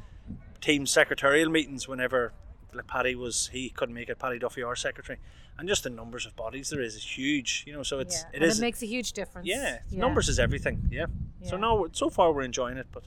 team 0.59 0.85
secretarial 0.85 1.49
meetings. 1.49 1.87
Whenever 1.87 2.33
like 2.73 2.87
Paddy 2.87 3.15
was, 3.15 3.47
he 3.53 3.69
couldn't 3.69 3.95
make 3.95 4.09
it. 4.09 4.19
Paddy 4.19 4.39
Duffy, 4.39 4.63
our 4.63 4.75
secretary, 4.75 5.19
and 5.57 5.69
just 5.69 5.83
the 5.83 5.89
numbers 5.89 6.25
of 6.25 6.35
bodies 6.35 6.71
there 6.71 6.81
is 6.81 6.95
is 6.95 7.17
huge. 7.17 7.63
You 7.65 7.71
know, 7.73 7.83
so 7.83 7.99
it's 7.99 8.23
yeah. 8.23 8.29
it 8.33 8.35
and 8.41 8.43
is. 8.51 8.59
it 8.59 8.61
makes 8.61 8.81
a 8.83 8.85
huge 8.85 9.13
difference. 9.13 9.47
yeah, 9.47 9.79
numbers 9.91 10.27
is 10.27 10.39
everything. 10.39 10.89
Yeah. 10.91 11.05
So 11.45 11.55
now, 11.57 11.85
so 11.93 12.09
far 12.09 12.31
we're 12.33 12.43
enjoying 12.43 12.77
it, 12.77 12.87
but 12.91 13.03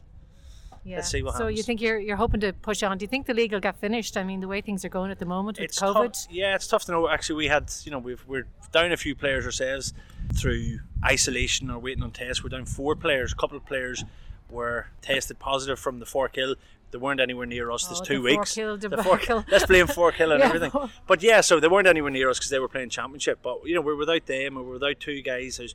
Yeah. 0.87 0.97
Let's 0.97 1.11
see 1.11 1.22
what 1.22 1.32
so 1.34 1.41
happens. 1.41 1.59
you 1.59 1.62
think 1.64 1.80
you're 1.80 1.99
you're 1.99 2.16
hoping 2.16 2.41
to 2.41 2.53
push 2.53 2.82
on? 2.82 2.97
Do 2.97 3.03
you 3.03 3.09
think 3.09 3.26
the 3.26 3.34
league 3.34 3.53
will 3.53 3.61
get 3.61 3.76
finished? 3.78 4.16
I 4.16 4.22
mean, 4.22 4.41
the 4.41 4.49
way 4.49 4.61
things 4.61 4.84
are 4.84 4.89
going 4.89 5.11
at 5.11 5.18
the 5.18 5.24
moment 5.26 5.59
with 5.59 5.64
it's 5.64 5.80
COVID. 5.80 6.12
Tough, 6.12 6.26
yeah, 6.30 6.55
it's 6.55 6.66
tough 6.68 6.84
to 6.84 6.93
know. 6.93 7.09
Actually, 7.09 7.37
we 7.37 7.49
had 7.49 7.72
you 7.84 7.91
know 7.91 7.99
we've 7.99 8.24
we're 8.26 8.47
down 8.72 8.93
a 8.93 8.97
few 8.97 9.14
players 9.16 9.45
ourselves 9.45 9.93
through 10.39 10.78
isolation 11.05 11.70
or 11.70 11.78
waiting 11.78 12.03
on 12.05 12.11
tests. 12.12 12.43
We're 12.43 12.51
down 12.51 12.66
four 12.66 12.95
players. 12.97 13.32
A 13.32 13.37
couple 13.37 13.57
of 13.57 13.66
players 13.66 14.05
were 14.51 14.87
tested 15.03 15.39
positive 15.39 15.78
from 15.78 15.99
the 15.99 16.07
Forkhill. 16.07 16.55
They 16.93 16.99
weren't 16.99 17.20
anywhere 17.20 17.47
near 17.47 17.70
us. 17.72 17.84
Oh, 17.84 17.89
There's 17.89 18.01
two 18.07 18.14
the 18.22 18.37
weeks. 18.37 18.55
Hill 18.55 18.76
The 18.76 18.89
debacle. 18.91 19.45
let's 19.51 19.66
blame 19.66 19.89
Forkhill 19.89 20.30
and 20.32 20.39
Yeah. 20.41 20.47
everything. 20.47 20.70
But 21.09 21.20
yeah, 21.22 21.41
so 21.41 21.59
they 21.59 21.66
weren't 21.66 21.89
anywhere 21.89 22.12
near 22.12 22.30
us 22.30 22.39
because 22.39 22.51
they 22.51 22.61
were 22.61 22.68
playing 22.68 22.91
championship. 22.91 23.41
But 23.43 23.62
you 23.66 23.74
know 23.74 23.80
we're 23.80 23.97
without 23.97 24.26
them, 24.26 24.55
we're 24.55 24.62
without 24.62 25.01
two 25.01 25.20
guys. 25.20 25.57
Who's 25.57 25.74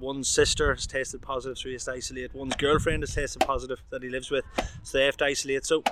one's 0.00 0.28
sister 0.28 0.74
has 0.74 0.86
tested 0.86 1.22
positive, 1.22 1.58
so 1.58 1.68
he 1.68 1.74
has 1.74 1.84
to 1.84 1.92
isolate. 1.92 2.34
One's 2.34 2.56
girlfriend 2.56 3.02
has 3.02 3.14
tested 3.14 3.42
positive 3.42 3.82
that 3.90 4.02
he 4.02 4.08
lives 4.08 4.30
with, 4.30 4.44
so 4.82 4.98
they 4.98 5.04
have 5.04 5.16
to 5.18 5.26
isolate. 5.26 5.64
So 5.66 5.82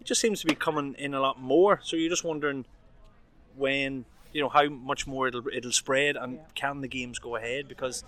it 0.00 0.04
just 0.04 0.20
seems 0.20 0.40
to 0.40 0.46
be 0.46 0.54
coming 0.54 0.94
in 0.98 1.14
a 1.14 1.20
lot 1.20 1.40
more. 1.40 1.80
So 1.82 1.96
you're 1.96 2.10
just 2.10 2.24
wondering 2.24 2.64
when 3.56 4.04
you 4.32 4.40
know 4.40 4.48
how 4.48 4.68
much 4.68 5.06
more 5.06 5.28
it'll 5.28 5.46
it'll 5.48 5.72
spread 5.72 6.16
and 6.16 6.38
can 6.54 6.80
the 6.80 6.88
games 6.88 7.18
go 7.18 7.36
ahead 7.36 7.66
because 7.68 8.04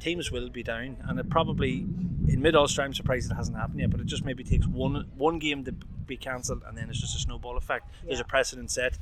teams 0.00 0.30
will 0.30 0.48
be 0.48 0.62
down 0.62 0.96
and 1.08 1.18
it 1.18 1.28
probably 1.28 1.86
in 2.28 2.40
mid 2.40 2.56
Ulster 2.56 2.82
I'm 2.82 2.94
surprised 2.94 3.30
it 3.30 3.34
hasn't 3.34 3.56
happened 3.56 3.80
yet 3.80 3.90
but 3.90 4.00
it 4.00 4.06
just 4.06 4.24
maybe 4.24 4.42
takes 4.42 4.66
one 4.66 5.06
one 5.16 5.38
game 5.38 5.64
to 5.64 5.72
be 5.72 6.16
cancelled 6.16 6.62
and 6.66 6.76
then 6.76 6.88
it's 6.88 7.00
just 7.00 7.16
a 7.16 7.18
snowball 7.18 7.56
effect 7.56 7.90
there's 8.06 8.20
a 8.20 8.24
precedent 8.24 8.70
set 8.70 8.98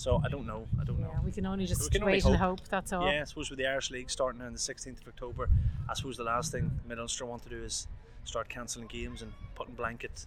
so 0.00 0.20
I 0.24 0.28
don't 0.28 0.46
know 0.46 0.66
I 0.80 0.84
don't 0.84 0.98
know 0.98 1.12
we 1.22 1.30
can 1.30 1.44
only 1.44 1.66
just 1.66 1.90
can 1.92 2.02
only 2.02 2.14
wait 2.14 2.24
and 2.24 2.36
hope. 2.36 2.60
That's 2.70 2.90
all. 2.92 3.04
yeah 3.10 3.20
I 3.20 3.24
suppose 3.24 3.50
with 3.50 3.58
the 3.58 3.66
Irish 3.66 3.90
League 3.90 4.08
starting 4.10 4.40
on 4.40 4.52
the 4.52 4.58
16th 4.58 5.00
of 5.02 5.08
October 5.08 5.48
I 5.90 5.94
suppose 5.94 6.16
the 6.16 6.24
last 6.24 6.52
thing 6.52 6.70
mid 6.88 6.98
Ulster 6.98 7.26
want 7.26 7.42
to 7.42 7.50
do 7.50 7.62
is 7.62 7.86
start 8.24 8.48
cancelling 8.48 8.86
games 8.86 9.20
and 9.22 9.32
putting 9.54 9.74
blanket 9.74 10.26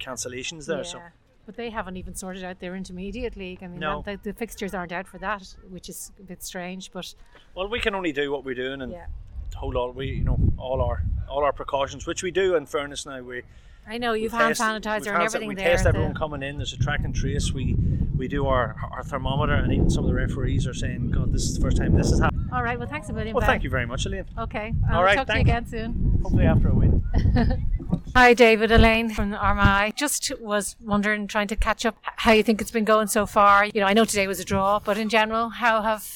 cancellations 0.00 0.66
there 0.66 0.84
so 0.84 1.00
But 1.46 1.56
they 1.56 1.70
haven't 1.70 1.96
even 1.98 2.14
sorted 2.14 2.44
out 2.44 2.60
their 2.60 2.74
intermediate 2.76 3.36
league. 3.36 3.62
I 3.62 3.66
mean, 3.66 3.80
No. 3.80 4.02
that, 4.06 4.22
the, 4.22 4.30
the 4.32 4.38
fixtures 4.38 4.72
aren't 4.74 4.92
out 4.92 5.06
for 5.08 5.18
that, 5.18 5.42
which 5.70 5.88
is 5.88 6.12
a 6.20 6.22
bit 6.22 6.42
strange. 6.42 6.90
But 6.92 7.14
well 7.54 7.68
we 7.68 7.80
can 7.80 7.94
only 7.94 8.12
do 8.12 8.30
what 8.32 8.42
we're 8.44 8.54
doing 8.64 8.80
and 8.80 8.92
yeah, 8.92 9.06
hold 9.54 9.76
all 9.76 9.90
we 9.92 10.06
you 10.20 10.24
know 10.24 10.38
all 10.56 10.80
our 10.80 11.02
all 11.28 11.44
our 11.44 11.52
precautions 11.52 12.06
which 12.06 12.22
we 12.22 12.30
do 12.30 12.56
in 12.56 12.64
fairness 12.66 13.04
now 13.06 13.20
we 13.20 13.42
I 13.86 13.98
know 13.98 14.12
you've 14.12 14.32
hand 14.32 14.54
sanitizer 14.54 15.12
and 15.12 15.22
everything 15.24 15.48
we 15.48 15.54
there. 15.56 15.70
test 15.76 15.86
everyone 15.86 16.14
the- 16.14 16.18
coming 16.18 16.42
in 16.42 16.56
there's 16.56 16.72
a 16.72 16.78
track 16.78 17.00
and 17.04 17.14
trace 17.14 17.52
we 17.52 17.76
we 18.22 18.28
do 18.28 18.46
our 18.46 18.76
our 18.92 19.02
thermometer 19.02 19.52
and 19.52 19.72
even 19.72 19.90
some 19.90 20.04
of 20.04 20.08
the 20.08 20.14
referees 20.14 20.64
are 20.64 20.72
saying 20.72 21.10
god 21.10 21.32
this 21.32 21.42
is 21.42 21.56
the 21.56 21.60
first 21.60 21.76
time 21.76 21.92
this 21.96 22.08
has 22.10 22.20
happened 22.20 22.48
all 22.52 22.62
right. 22.62 22.78
Well, 22.78 22.86
thanks 22.86 23.08
a 23.08 23.12
million. 23.12 23.34
well 23.34 23.40
Ben. 23.40 23.48
thank 23.48 23.64
you 23.64 23.70
very 23.70 23.84
much 23.84 24.06
Elaine 24.06 24.26
Okay. 24.38 24.74
I'll 24.88 24.98
All 24.98 25.02
right, 25.02 25.16
talk 25.16 25.26
to 25.26 25.34
you 25.34 25.40
again 25.40 25.66
soon. 25.66 26.20
hopefully 26.22 26.44
after 26.44 26.68
a 26.68 26.74
win 26.74 27.02
Hi, 28.14 28.34
David 28.34 28.70
Elaine 28.70 29.08
from 29.08 29.32
Armagh. 29.32 29.96
Just 29.96 30.38
was 30.38 30.76
wondering, 30.82 31.26
trying 31.26 31.48
to 31.48 31.56
catch 31.56 31.86
up, 31.86 31.96
how 32.02 32.32
you 32.32 32.42
think 32.42 32.60
it's 32.60 32.70
been 32.70 32.84
going 32.84 33.06
so 33.06 33.24
far. 33.24 33.64
You 33.64 33.80
know, 33.80 33.86
I 33.86 33.94
know 33.94 34.04
today 34.04 34.26
was 34.26 34.38
a 34.38 34.44
draw, 34.44 34.80
but 34.80 34.98
in 34.98 35.08
general, 35.08 35.48
how 35.48 35.80
have 35.80 36.06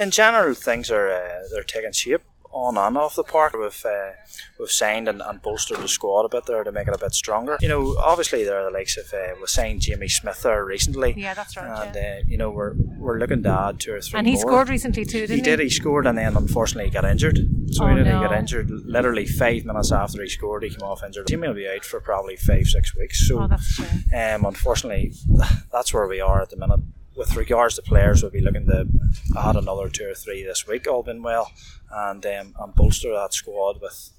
in 0.00 0.10
general, 0.10 0.54
things 0.54 0.90
are 0.90 1.08
uh, 1.08 1.42
they're 1.52 1.62
taking 1.62 1.92
shape 1.92 2.22
on 2.56 2.76
and 2.78 2.96
off 2.96 3.14
the 3.14 3.22
park. 3.22 3.52
We've 3.52 3.84
uh, 3.84 4.12
we've 4.58 4.70
signed 4.70 5.08
and, 5.08 5.20
and 5.20 5.42
bolstered 5.42 5.78
the 5.78 5.88
squad 5.88 6.24
a 6.24 6.28
bit 6.28 6.46
there 6.46 6.64
to 6.64 6.72
make 6.72 6.88
it 6.88 6.94
a 6.94 6.98
bit 6.98 7.12
stronger. 7.12 7.58
You 7.60 7.68
know, 7.68 7.96
obviously 7.98 8.44
there 8.44 8.58
are 8.60 8.64
the 8.64 8.76
likes 8.76 8.96
of 8.96 9.12
uh, 9.12 9.34
we 9.40 9.46
signed 9.46 9.82
Jamie 9.82 10.08
Smith 10.08 10.42
there 10.42 10.64
recently. 10.64 11.14
Yeah, 11.16 11.34
that's 11.34 11.56
right, 11.56 11.86
And 11.88 11.96
uh, 11.96 12.24
you 12.26 12.38
know 12.38 12.50
we're 12.50 12.74
we're 12.98 13.18
looking 13.18 13.42
to 13.42 13.50
add 13.50 13.80
two 13.80 13.92
or 13.92 14.00
three. 14.00 14.18
and 14.18 14.26
he 14.26 14.34
more. 14.34 14.40
scored 14.42 14.68
recently 14.70 15.04
too, 15.04 15.20
didn't 15.26 15.30
He 15.30 15.36
he? 15.36 15.42
did. 15.42 15.60
He 15.60 15.68
scored, 15.70 16.06
and 16.06 16.16
then 16.16 16.36
unfortunately 16.36 16.86
he 16.88 16.90
got 16.94 17.04
injured. 17.04 17.38
So 17.72 17.84
Oh, 17.84 17.88
he 17.88 17.94
didn't 17.96 18.20
no. 18.22 18.28
get 18.28 18.38
injured. 18.38 18.70
Literally 18.70 19.26
five 19.26 19.64
minutes 19.64 19.92
after 19.92 20.22
he 20.22 20.28
scored, 20.28 20.62
he 20.62 20.70
came 20.70 20.82
off 20.82 21.02
injured. 21.04 21.26
Jamie 21.28 21.48
will 21.48 21.54
be 21.54 21.68
out 21.68 21.84
for 21.84 22.00
probably 22.00 22.36
five, 22.36 22.66
six 22.66 22.96
weeks. 22.96 23.28
So 23.28 23.42
Oh, 23.42 23.46
that's 23.48 23.76
true. 23.76 23.86
um, 24.18 24.44
unfortunately, 24.46 25.12
that's 25.72 25.92
where 25.92 26.06
we 26.06 26.20
are 26.20 26.40
at 26.42 26.50
the 26.50 26.56
minute. 26.56 26.80
With 27.16 27.34
regards 27.34 27.76
to 27.76 27.82
players, 27.82 28.22
we'll 28.22 28.30
be 28.30 28.42
looking 28.42 28.66
to 28.66 28.86
add 29.38 29.56
another 29.56 29.88
two 29.88 30.10
or 30.10 30.14
three 30.14 30.42
this 30.42 30.66
week, 30.66 30.86
all 30.86 31.02
been 31.02 31.22
well, 31.22 31.50
and 31.90 32.24
um, 32.26 32.54
and 32.60 32.74
bolster 32.74 33.10
that 33.14 33.32
squad 33.32 33.80
with 33.80 34.10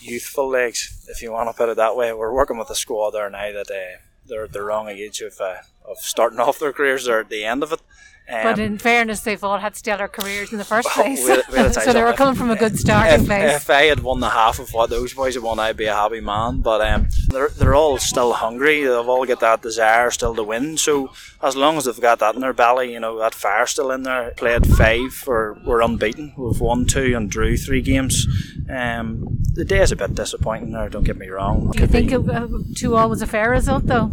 youthful 0.00 0.48
legs, 0.48 1.06
if 1.10 1.20
you 1.20 1.30
want 1.30 1.50
to 1.50 1.56
put 1.56 1.68
it 1.68 1.76
that 1.76 1.94
way. 1.94 2.12
We're 2.14 2.32
working 2.32 2.56
with 2.56 2.70
a 2.70 2.74
squad 2.74 3.10
there 3.10 3.28
now 3.28 3.52
that 3.52 3.70
uh, 3.70 3.98
they're 4.26 4.44
at 4.44 4.52
the 4.52 4.62
wrong 4.62 4.88
age 4.88 5.20
of 5.20 5.38
uh, 5.40 5.56
of 5.84 5.98
starting 5.98 6.40
off 6.40 6.58
their 6.58 6.72
careers. 6.72 7.04
They're 7.04 7.20
at 7.20 7.28
the 7.28 7.44
end 7.44 7.62
of 7.62 7.72
it. 7.72 7.80
Um, 8.28 8.42
But 8.42 8.58
in 8.58 8.76
fairness, 8.78 9.20
they've 9.20 9.42
all 9.44 9.58
had 9.58 9.76
stellar 9.76 10.08
careers 10.08 10.50
in 10.52 10.58
the 10.58 10.64
first 10.64 10.88
place. 10.94 11.22
Well, 11.24 11.42
well, 11.52 11.72
so 11.84 11.92
they 11.92 12.02
were 12.02 12.12
coming 12.12 12.34
from 12.34 12.50
a 12.50 12.56
good 12.56 12.78
starting 12.78 13.20
if, 13.20 13.26
place. 13.26 13.54
if 13.56 13.70
I 13.70 13.82
had 13.82 14.00
won 14.00 14.20
the 14.20 14.30
half 14.30 14.58
of 14.58 14.72
what 14.72 14.90
those 14.90 15.14
boys 15.14 15.34
had 15.34 15.42
won, 15.44 15.58
I'd 15.60 15.76
be 15.76 15.84
a 15.86 15.94
happy 15.94 16.20
man. 16.20 16.60
But 16.60 16.80
um, 16.80 17.08
they're, 17.28 17.48
they're 17.50 17.74
all 17.74 17.98
still 17.98 18.32
hungry. 18.32 18.82
They've 18.82 19.08
all 19.08 19.24
got 19.26 19.40
that 19.40 19.62
desire 19.62 20.10
still 20.10 20.34
to 20.34 20.42
win. 20.42 20.76
So 20.76 21.12
as 21.42 21.54
long 21.54 21.76
as 21.76 21.84
they've 21.84 22.00
got 22.00 22.18
that 22.18 22.34
in 22.34 22.40
their 22.40 22.52
belly, 22.52 22.92
you 22.92 23.00
know, 23.00 23.18
that 23.18 23.34
fire 23.34 23.66
still 23.66 23.90
in 23.92 24.02
there. 24.02 24.32
Played 24.32 24.66
five, 24.66 25.24
or 25.26 25.58
we're 25.64 25.80
unbeaten. 25.82 26.34
We've 26.36 26.60
won 26.60 26.86
two 26.86 27.14
and 27.16 27.30
drew 27.30 27.56
three 27.56 27.80
games. 27.82 28.26
Um, 28.68 29.38
the 29.54 29.64
day 29.64 29.80
is 29.80 29.92
a 29.92 29.96
bit 29.96 30.14
disappointing 30.14 30.72
there. 30.72 30.88
Don't 30.88 31.04
get 31.04 31.16
me 31.16 31.28
wrong. 31.28 31.70
Do 31.70 31.80
you 31.80 31.86
think 31.86 32.08
be- 32.10 32.16
it, 32.16 32.28
uh, 32.28 32.48
two 32.74 32.96
all 32.96 33.08
was 33.08 33.22
a 33.22 33.26
fair 33.26 33.50
result, 33.50 33.86
though? 33.86 34.10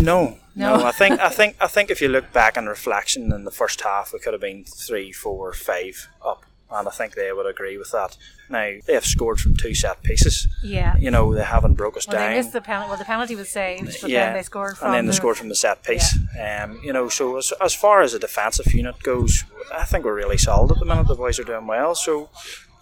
no, 0.00 0.38
No. 0.54 0.76
no. 0.76 0.84
I 0.86 0.92
think 0.92 1.20
I 1.20 1.28
think 1.28 1.56
I 1.60 1.66
think 1.66 1.90
if 1.90 2.00
you 2.00 2.08
look 2.08 2.32
back 2.32 2.56
in 2.56 2.66
reflection 2.66 3.32
in 3.32 3.44
the 3.44 3.50
first 3.50 3.80
half, 3.82 4.12
we 4.12 4.18
could 4.18 4.32
have 4.32 4.40
been 4.40 4.64
three, 4.64 5.12
four, 5.12 5.52
five 5.52 6.08
up, 6.24 6.44
and 6.70 6.88
I 6.88 6.90
think 6.90 7.14
they 7.14 7.32
would 7.32 7.46
agree 7.46 7.78
with 7.78 7.92
that. 7.92 8.16
Now 8.48 8.72
they 8.84 8.94
have 8.94 9.06
scored 9.06 9.38
from 9.40 9.54
two 9.54 9.74
set 9.74 10.02
pieces. 10.02 10.48
Yeah. 10.62 10.96
You 10.98 11.10
know 11.12 11.32
they 11.34 11.44
haven't 11.44 11.74
broke 11.74 11.96
us 11.96 12.06
Well, 12.08 12.16
down. 12.16 12.30
they 12.30 12.36
missed 12.36 12.52
the 12.52 12.60
penalty. 12.60 12.88
Well, 12.88 12.98
the 12.98 13.04
penalty 13.04 13.36
was 13.36 13.48
saved, 13.48 13.98
but 14.00 14.10
yeah, 14.10 14.26
then 14.26 14.34
they 14.34 14.42
scored 14.42 14.76
from 14.76 14.88
and 14.88 14.94
then 14.96 15.04
they 15.06 15.10
the, 15.10 15.16
scored 15.16 15.36
from 15.36 15.48
the 15.50 15.54
set 15.54 15.84
piece. 15.84 16.18
Um, 16.40 16.80
you 16.82 16.92
know, 16.92 17.08
so 17.08 17.36
as, 17.38 17.52
as 17.60 17.74
far 17.74 18.02
as 18.02 18.12
a 18.12 18.18
defensive 18.18 18.72
unit 18.74 19.00
goes, 19.02 19.44
I 19.72 19.84
think 19.84 20.04
we're 20.04 20.14
really 20.16 20.38
solid 20.38 20.72
at 20.72 20.78
the 20.78 20.84
minute. 20.84 21.06
The 21.06 21.14
boys 21.14 21.38
are 21.38 21.44
doing 21.44 21.66
well. 21.68 21.94
So 21.94 22.28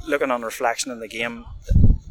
looking 0.07 0.31
on 0.31 0.41
reflection 0.41 0.91
in 0.91 1.01
the 1.01 1.09
game, 1.09 1.45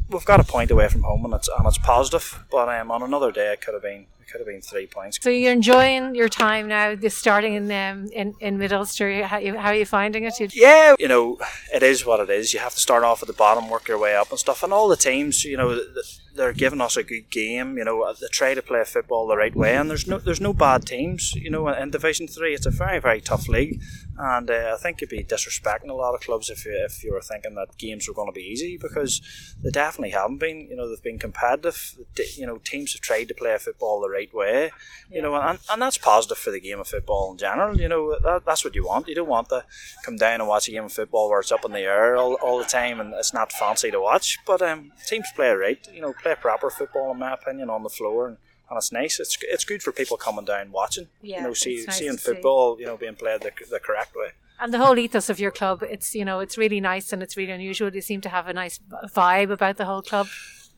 we've 0.08 0.24
got 0.24 0.38
a 0.38 0.44
point 0.44 0.70
away 0.70 0.86
from 0.88 1.02
home, 1.02 1.24
and 1.24 1.34
it's 1.34 1.48
and 1.48 1.66
it's 1.66 1.78
positive. 1.78 2.44
But 2.50 2.68
um, 2.68 2.92
on 2.92 3.02
another 3.02 3.32
day, 3.32 3.52
it 3.52 3.60
could 3.60 3.74
have 3.74 3.82
been 3.82 4.06
could 4.30 4.40
have 4.40 4.46
been 4.46 4.60
three 4.60 4.86
points. 4.86 5.18
So 5.20 5.30
you're 5.30 5.52
enjoying 5.52 6.14
your 6.14 6.28
time 6.28 6.68
now, 6.68 6.94
starting 7.08 7.54
in 7.54 7.70
um, 7.72 8.06
in, 8.12 8.34
in 8.40 8.58
Mid 8.58 8.72
Ulster. 8.72 9.24
How, 9.24 9.38
you, 9.38 9.56
how 9.56 9.68
are 9.68 9.74
you 9.74 9.86
finding 9.86 10.24
it? 10.24 10.38
You- 10.38 10.48
Yeah, 10.52 10.94
you 10.98 11.08
know, 11.08 11.38
it 11.74 11.82
is 11.82 12.04
what 12.04 12.20
it 12.20 12.30
is. 12.30 12.52
You 12.54 12.60
have 12.60 12.74
to 12.74 12.80
start 12.80 13.04
off 13.04 13.22
at 13.22 13.26
the 13.28 13.34
bottom, 13.34 13.68
work 13.68 13.88
your 13.88 13.98
way 13.98 14.14
up 14.14 14.30
and 14.30 14.38
stuff. 14.38 14.62
And 14.62 14.72
all 14.72 14.88
the 14.88 14.96
teams, 14.96 15.44
you 15.44 15.56
know, 15.56 15.74
th- 15.74 15.86
th- 15.94 16.18
they're 16.38 16.52
giving 16.52 16.80
us 16.80 16.96
a 16.96 17.02
good 17.02 17.28
game. 17.30 17.76
You 17.76 17.84
know, 17.84 18.14
they 18.18 18.28
try 18.28 18.54
to 18.54 18.62
play 18.62 18.84
football 18.84 19.26
the 19.26 19.36
right 19.36 19.54
way, 19.54 19.76
and 19.76 19.90
there's 19.90 20.06
no 20.06 20.18
there's 20.18 20.40
no 20.40 20.54
bad 20.54 20.86
teams. 20.86 21.34
You 21.34 21.50
know, 21.50 21.68
in 21.68 21.90
Division 21.90 22.28
Three, 22.28 22.54
it's 22.54 22.64
a 22.64 22.70
very 22.70 23.00
very 23.00 23.20
tough 23.20 23.48
league, 23.48 23.82
and 24.16 24.48
uh, 24.50 24.72
I 24.74 24.80
think 24.80 25.00
you'd 25.00 25.10
be 25.10 25.24
disrespecting 25.24 25.90
a 25.90 25.94
lot 25.94 26.14
of 26.14 26.20
clubs 26.20 26.48
if 26.48 26.64
you 26.64 26.72
if 26.84 27.02
you 27.04 27.12
were 27.12 27.20
thinking 27.20 27.56
that 27.56 27.76
games 27.76 28.06
were 28.08 28.14
going 28.14 28.28
to 28.28 28.32
be 28.32 28.40
easy 28.40 28.78
because 28.78 29.20
they 29.62 29.70
definitely 29.70 30.10
haven't 30.10 30.38
been. 30.38 30.68
You 30.70 30.76
know, 30.76 30.88
they've 30.88 31.02
been 31.02 31.18
competitive. 31.18 31.98
You 32.36 32.46
know, 32.46 32.58
teams 32.58 32.92
have 32.92 33.02
tried 33.02 33.28
to 33.28 33.34
play 33.34 33.58
football 33.58 34.00
the 34.00 34.08
right 34.08 34.32
way. 34.32 34.70
You 35.10 35.22
know, 35.22 35.34
and, 35.34 35.58
and 35.70 35.82
that's 35.82 35.98
positive 35.98 36.38
for 36.38 36.52
the 36.52 36.60
game 36.60 36.78
of 36.78 36.86
football 36.86 37.32
in 37.32 37.38
general. 37.38 37.80
You 37.80 37.88
know, 37.88 38.16
that, 38.22 38.44
that's 38.46 38.64
what 38.64 38.74
you 38.76 38.86
want. 38.86 39.08
You 39.08 39.16
don't 39.16 39.28
want 39.28 39.48
to 39.48 39.64
come 40.04 40.16
down 40.16 40.40
and 40.40 40.48
watch 40.48 40.68
a 40.68 40.70
game 40.70 40.84
of 40.84 40.92
football 40.92 41.28
where 41.28 41.40
it's 41.40 41.52
up 41.52 41.64
in 41.64 41.72
the 41.72 41.80
air 41.80 42.16
all, 42.16 42.34
all 42.34 42.58
the 42.58 42.64
time 42.64 43.00
and 43.00 43.12
it's 43.14 43.34
not 43.34 43.52
fancy 43.52 43.90
to 43.90 44.00
watch. 44.00 44.38
But 44.46 44.62
um, 44.62 44.92
teams 45.06 45.26
play 45.34 45.50
right. 45.50 45.86
You 45.92 46.02
know, 46.02 46.12
play 46.12 46.27
proper 46.36 46.70
football 46.70 47.10
in 47.12 47.18
my 47.18 47.32
opinion 47.34 47.70
on 47.70 47.82
the 47.82 47.88
floor 47.88 48.28
and. 48.28 48.36
And 48.70 48.76
it's 48.76 48.92
nice. 48.92 49.18
It's 49.18 49.38
it's 49.44 49.64
good 49.64 49.82
for 49.82 49.92
people 49.92 50.18
coming 50.18 50.44
down 50.44 50.72
watching. 50.72 51.08
Yeah, 51.22 51.38
you 51.38 51.42
know, 51.44 51.54
see, 51.54 51.84
nice 51.86 51.96
seeing 51.96 52.16
to 52.16 52.18
see. 52.18 52.32
football, 52.34 52.78
you 52.78 52.84
know, 52.84 52.98
being 52.98 53.14
played 53.14 53.40
the, 53.40 53.50
the 53.70 53.80
correct 53.80 54.14
way. 54.14 54.32
And 54.60 54.74
the 54.74 54.78
whole 54.78 54.98
ethos 54.98 55.30
of 55.30 55.40
your 55.40 55.50
club, 55.50 55.82
it's 55.82 56.14
you 56.14 56.22
know, 56.22 56.40
it's 56.40 56.58
really 56.58 56.78
nice 56.78 57.10
and 57.10 57.22
it's 57.22 57.34
really 57.34 57.52
unusual. 57.52 57.94
You 57.94 58.02
seem 58.02 58.20
to 58.20 58.28
have 58.28 58.46
a 58.46 58.52
nice 58.52 58.78
vibe 59.06 59.50
about 59.50 59.78
the 59.78 59.86
whole 59.86 60.02
club. 60.02 60.26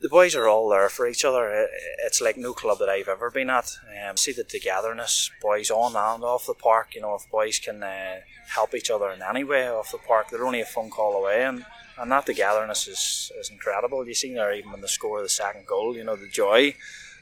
the 0.00 0.08
boys 0.08 0.34
are 0.36 0.46
all 0.48 0.68
there 0.68 0.88
for 0.88 1.08
each 1.08 1.24
other. 1.24 1.66
It's 2.06 2.20
like 2.20 2.36
no 2.36 2.52
club 2.52 2.78
that 2.78 2.88
I've 2.88 3.08
ever 3.08 3.28
been 3.30 3.50
at. 3.50 3.76
Um, 4.08 4.16
see 4.16 4.32
the 4.32 4.44
togetherness, 4.44 5.30
boys 5.42 5.70
on 5.70 5.96
and 5.96 6.22
off 6.24 6.46
the 6.46 6.54
park. 6.54 6.94
You 6.94 7.02
know, 7.02 7.16
if 7.16 7.28
boys 7.30 7.58
can 7.58 7.82
uh, 7.82 8.20
help 8.48 8.74
each 8.74 8.90
other 8.90 9.10
in 9.10 9.20
any 9.20 9.42
way 9.44 9.68
off 9.68 9.90
the 9.90 9.98
park, 9.98 10.30
they're 10.30 10.46
only 10.46 10.60
a 10.60 10.64
phone 10.64 10.90
call 10.90 11.16
away, 11.20 11.44
and, 11.44 11.64
and 12.00 12.10
that 12.10 12.26
togetherness 12.26 12.88
is, 12.88 13.32
is 13.38 13.50
incredible. 13.50 14.06
You 14.06 14.14
see 14.14 14.32
there 14.32 14.52
even 14.52 14.72
when 14.72 14.80
they 14.80 14.86
score 14.86 15.22
the 15.22 15.28
second 15.28 15.66
goal, 15.66 15.96
you 15.96 16.04
know 16.04 16.16
the 16.16 16.28
joy. 16.28 16.74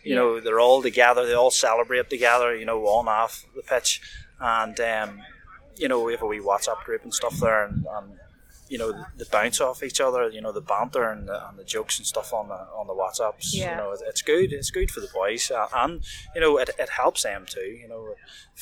You 0.05 0.14
know 0.14 0.41
they're 0.41 0.61
all 0.61 0.81
together. 0.83 1.26
They 1.26 1.35
all 1.35 1.51
celebrate 1.51 2.09
together. 2.09 2.57
You 2.57 2.64
know 2.64 2.87
on 2.87 3.09
off 3.09 3.45
the 3.55 3.62
pitch, 3.62 4.01
and 4.41 4.79
um, 4.81 5.20
you 5.76 5.89
know 5.89 6.03
we 6.03 6.12
have 6.12 6.22
a 6.22 6.26
wee 6.26 6.41
WhatsApp 6.41 6.85
group 6.85 7.03
and 7.03 7.12
stuff 7.12 7.39
there, 7.41 7.64
and, 7.64 7.85
and 7.91 8.18
you 8.69 8.79
know 8.79 8.93
the, 9.16 9.25
bounce 9.27 9.61
off 9.61 9.83
each 9.83 10.01
other, 10.01 10.29
you 10.31 10.41
know 10.41 10.53
the 10.53 10.61
banter 10.61 11.11
and 11.11 11.29
the, 11.29 11.49
and 11.49 11.59
the 11.59 11.64
jokes 11.64 11.99
and 11.99 12.07
stuff 12.07 12.33
on 12.33 12.49
the 12.49 12.55
on 12.79 12.87
the 12.87 12.95
WhatsApps. 12.95 13.51
Yeah. 13.53 13.71
You 13.71 13.77
know 13.77 13.93
it- 13.93 14.03
it's 14.07 14.23
good. 14.23 14.53
It's 14.53 14.71
good 14.71 14.91
for 14.91 15.01
the 15.01 15.09
boys, 15.12 15.51
uh, 15.51 15.69
and 15.75 16.03
you 16.35 16.41
know 16.41 16.59
it, 16.59 16.71
it 16.79 16.89
helps 16.91 17.23
them 17.23 17.45
too. 17.47 17.61
You 17.83 17.89
know, 17.89 18.14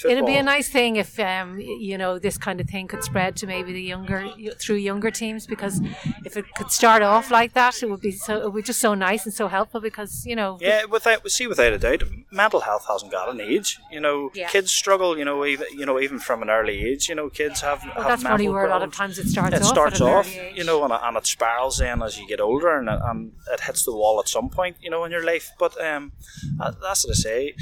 It'd 0.05 0.27
be 0.27 0.37
a 0.37 0.43
nice 0.43 0.69
thing 0.69 0.97
if 0.97 1.19
um, 1.19 1.59
you 1.59 1.97
know 1.97 2.19
this 2.19 2.37
kind 2.37 2.61
of 2.61 2.69
thing 2.69 2.87
could 2.87 3.03
spread 3.03 3.35
to 3.37 3.47
maybe 3.47 3.73
the 3.73 3.81
younger 3.83 4.29
through 4.61 4.77
younger 4.77 5.11
teams 5.11 5.47
because 5.47 5.81
if 6.25 6.37
it 6.37 6.45
could 6.55 6.71
start 6.71 7.01
off 7.03 7.31
like 7.31 7.55
that, 7.55 7.83
it 7.83 7.89
would 7.89 8.03
be 8.03 8.13
so 8.13 8.37
it 8.39 8.45
would 8.53 8.55
be 8.57 8.63
just 8.63 8.81
so 8.81 8.93
nice 8.95 9.25
and 9.25 9.33
so 9.33 9.49
helpful 9.49 9.81
because 9.81 10.27
you 10.27 10.37
know 10.37 10.59
Yeah, 10.61 10.85
without 10.85 11.25
we 11.25 11.31
see 11.31 11.47
without 11.47 11.73
a 11.73 11.79
doubt, 11.79 12.03
mental 12.31 12.61
health 12.61 12.85
hasn't 12.89 13.11
got 13.11 13.31
an 13.31 13.41
age. 13.41 13.79
You 13.91 14.01
know, 14.01 14.31
Yeah. 14.35 14.49
kids 14.49 14.71
struggle. 14.71 15.17
You 15.17 15.25
know, 15.25 15.45
even 15.47 15.67
you 15.73 15.87
know 15.87 15.99
even 15.99 16.19
from 16.19 16.43
an 16.43 16.51
early 16.51 16.85
age. 16.85 17.09
You 17.09 17.15
know, 17.15 17.31
kids 17.31 17.63
have. 17.63 17.83
well, 17.85 17.95
have 17.95 18.07
that's 18.09 18.23
probably 18.23 18.49
where 18.51 18.67
a 18.67 18.71
lot 18.71 18.83
of 18.83 18.93
times 18.95 19.19
it 19.19 19.29
starts 19.29 19.57
it 19.57 19.63
off. 19.63 19.69
starts 19.69 19.96
off, 20.01 20.35
you 20.55 20.65
know, 20.65 20.85
and, 20.85 20.93
it- 20.93 21.01
and 21.03 21.17
it 21.17 21.27
spirals 21.27 21.79
then 21.79 22.03
as 22.03 22.19
you 22.19 22.27
get 22.29 22.41
older, 22.41 22.79
and, 22.79 22.89
it- 22.89 23.01
and 23.05 23.33
it 23.53 23.61
hits 23.61 23.85
the 23.85 23.93
wall 23.95 24.21
at 24.21 24.29
some 24.29 24.49
point, 24.49 24.77
you 24.81 24.91
know, 24.91 25.05
in 25.05 25.11
your 25.13 25.25
life. 25.25 25.51
But 25.59 25.81
um, 25.85 26.13
uh, 26.61 26.73
that's 26.83 27.05
what 27.05 27.13
I 27.13 27.15
say. 27.15 27.55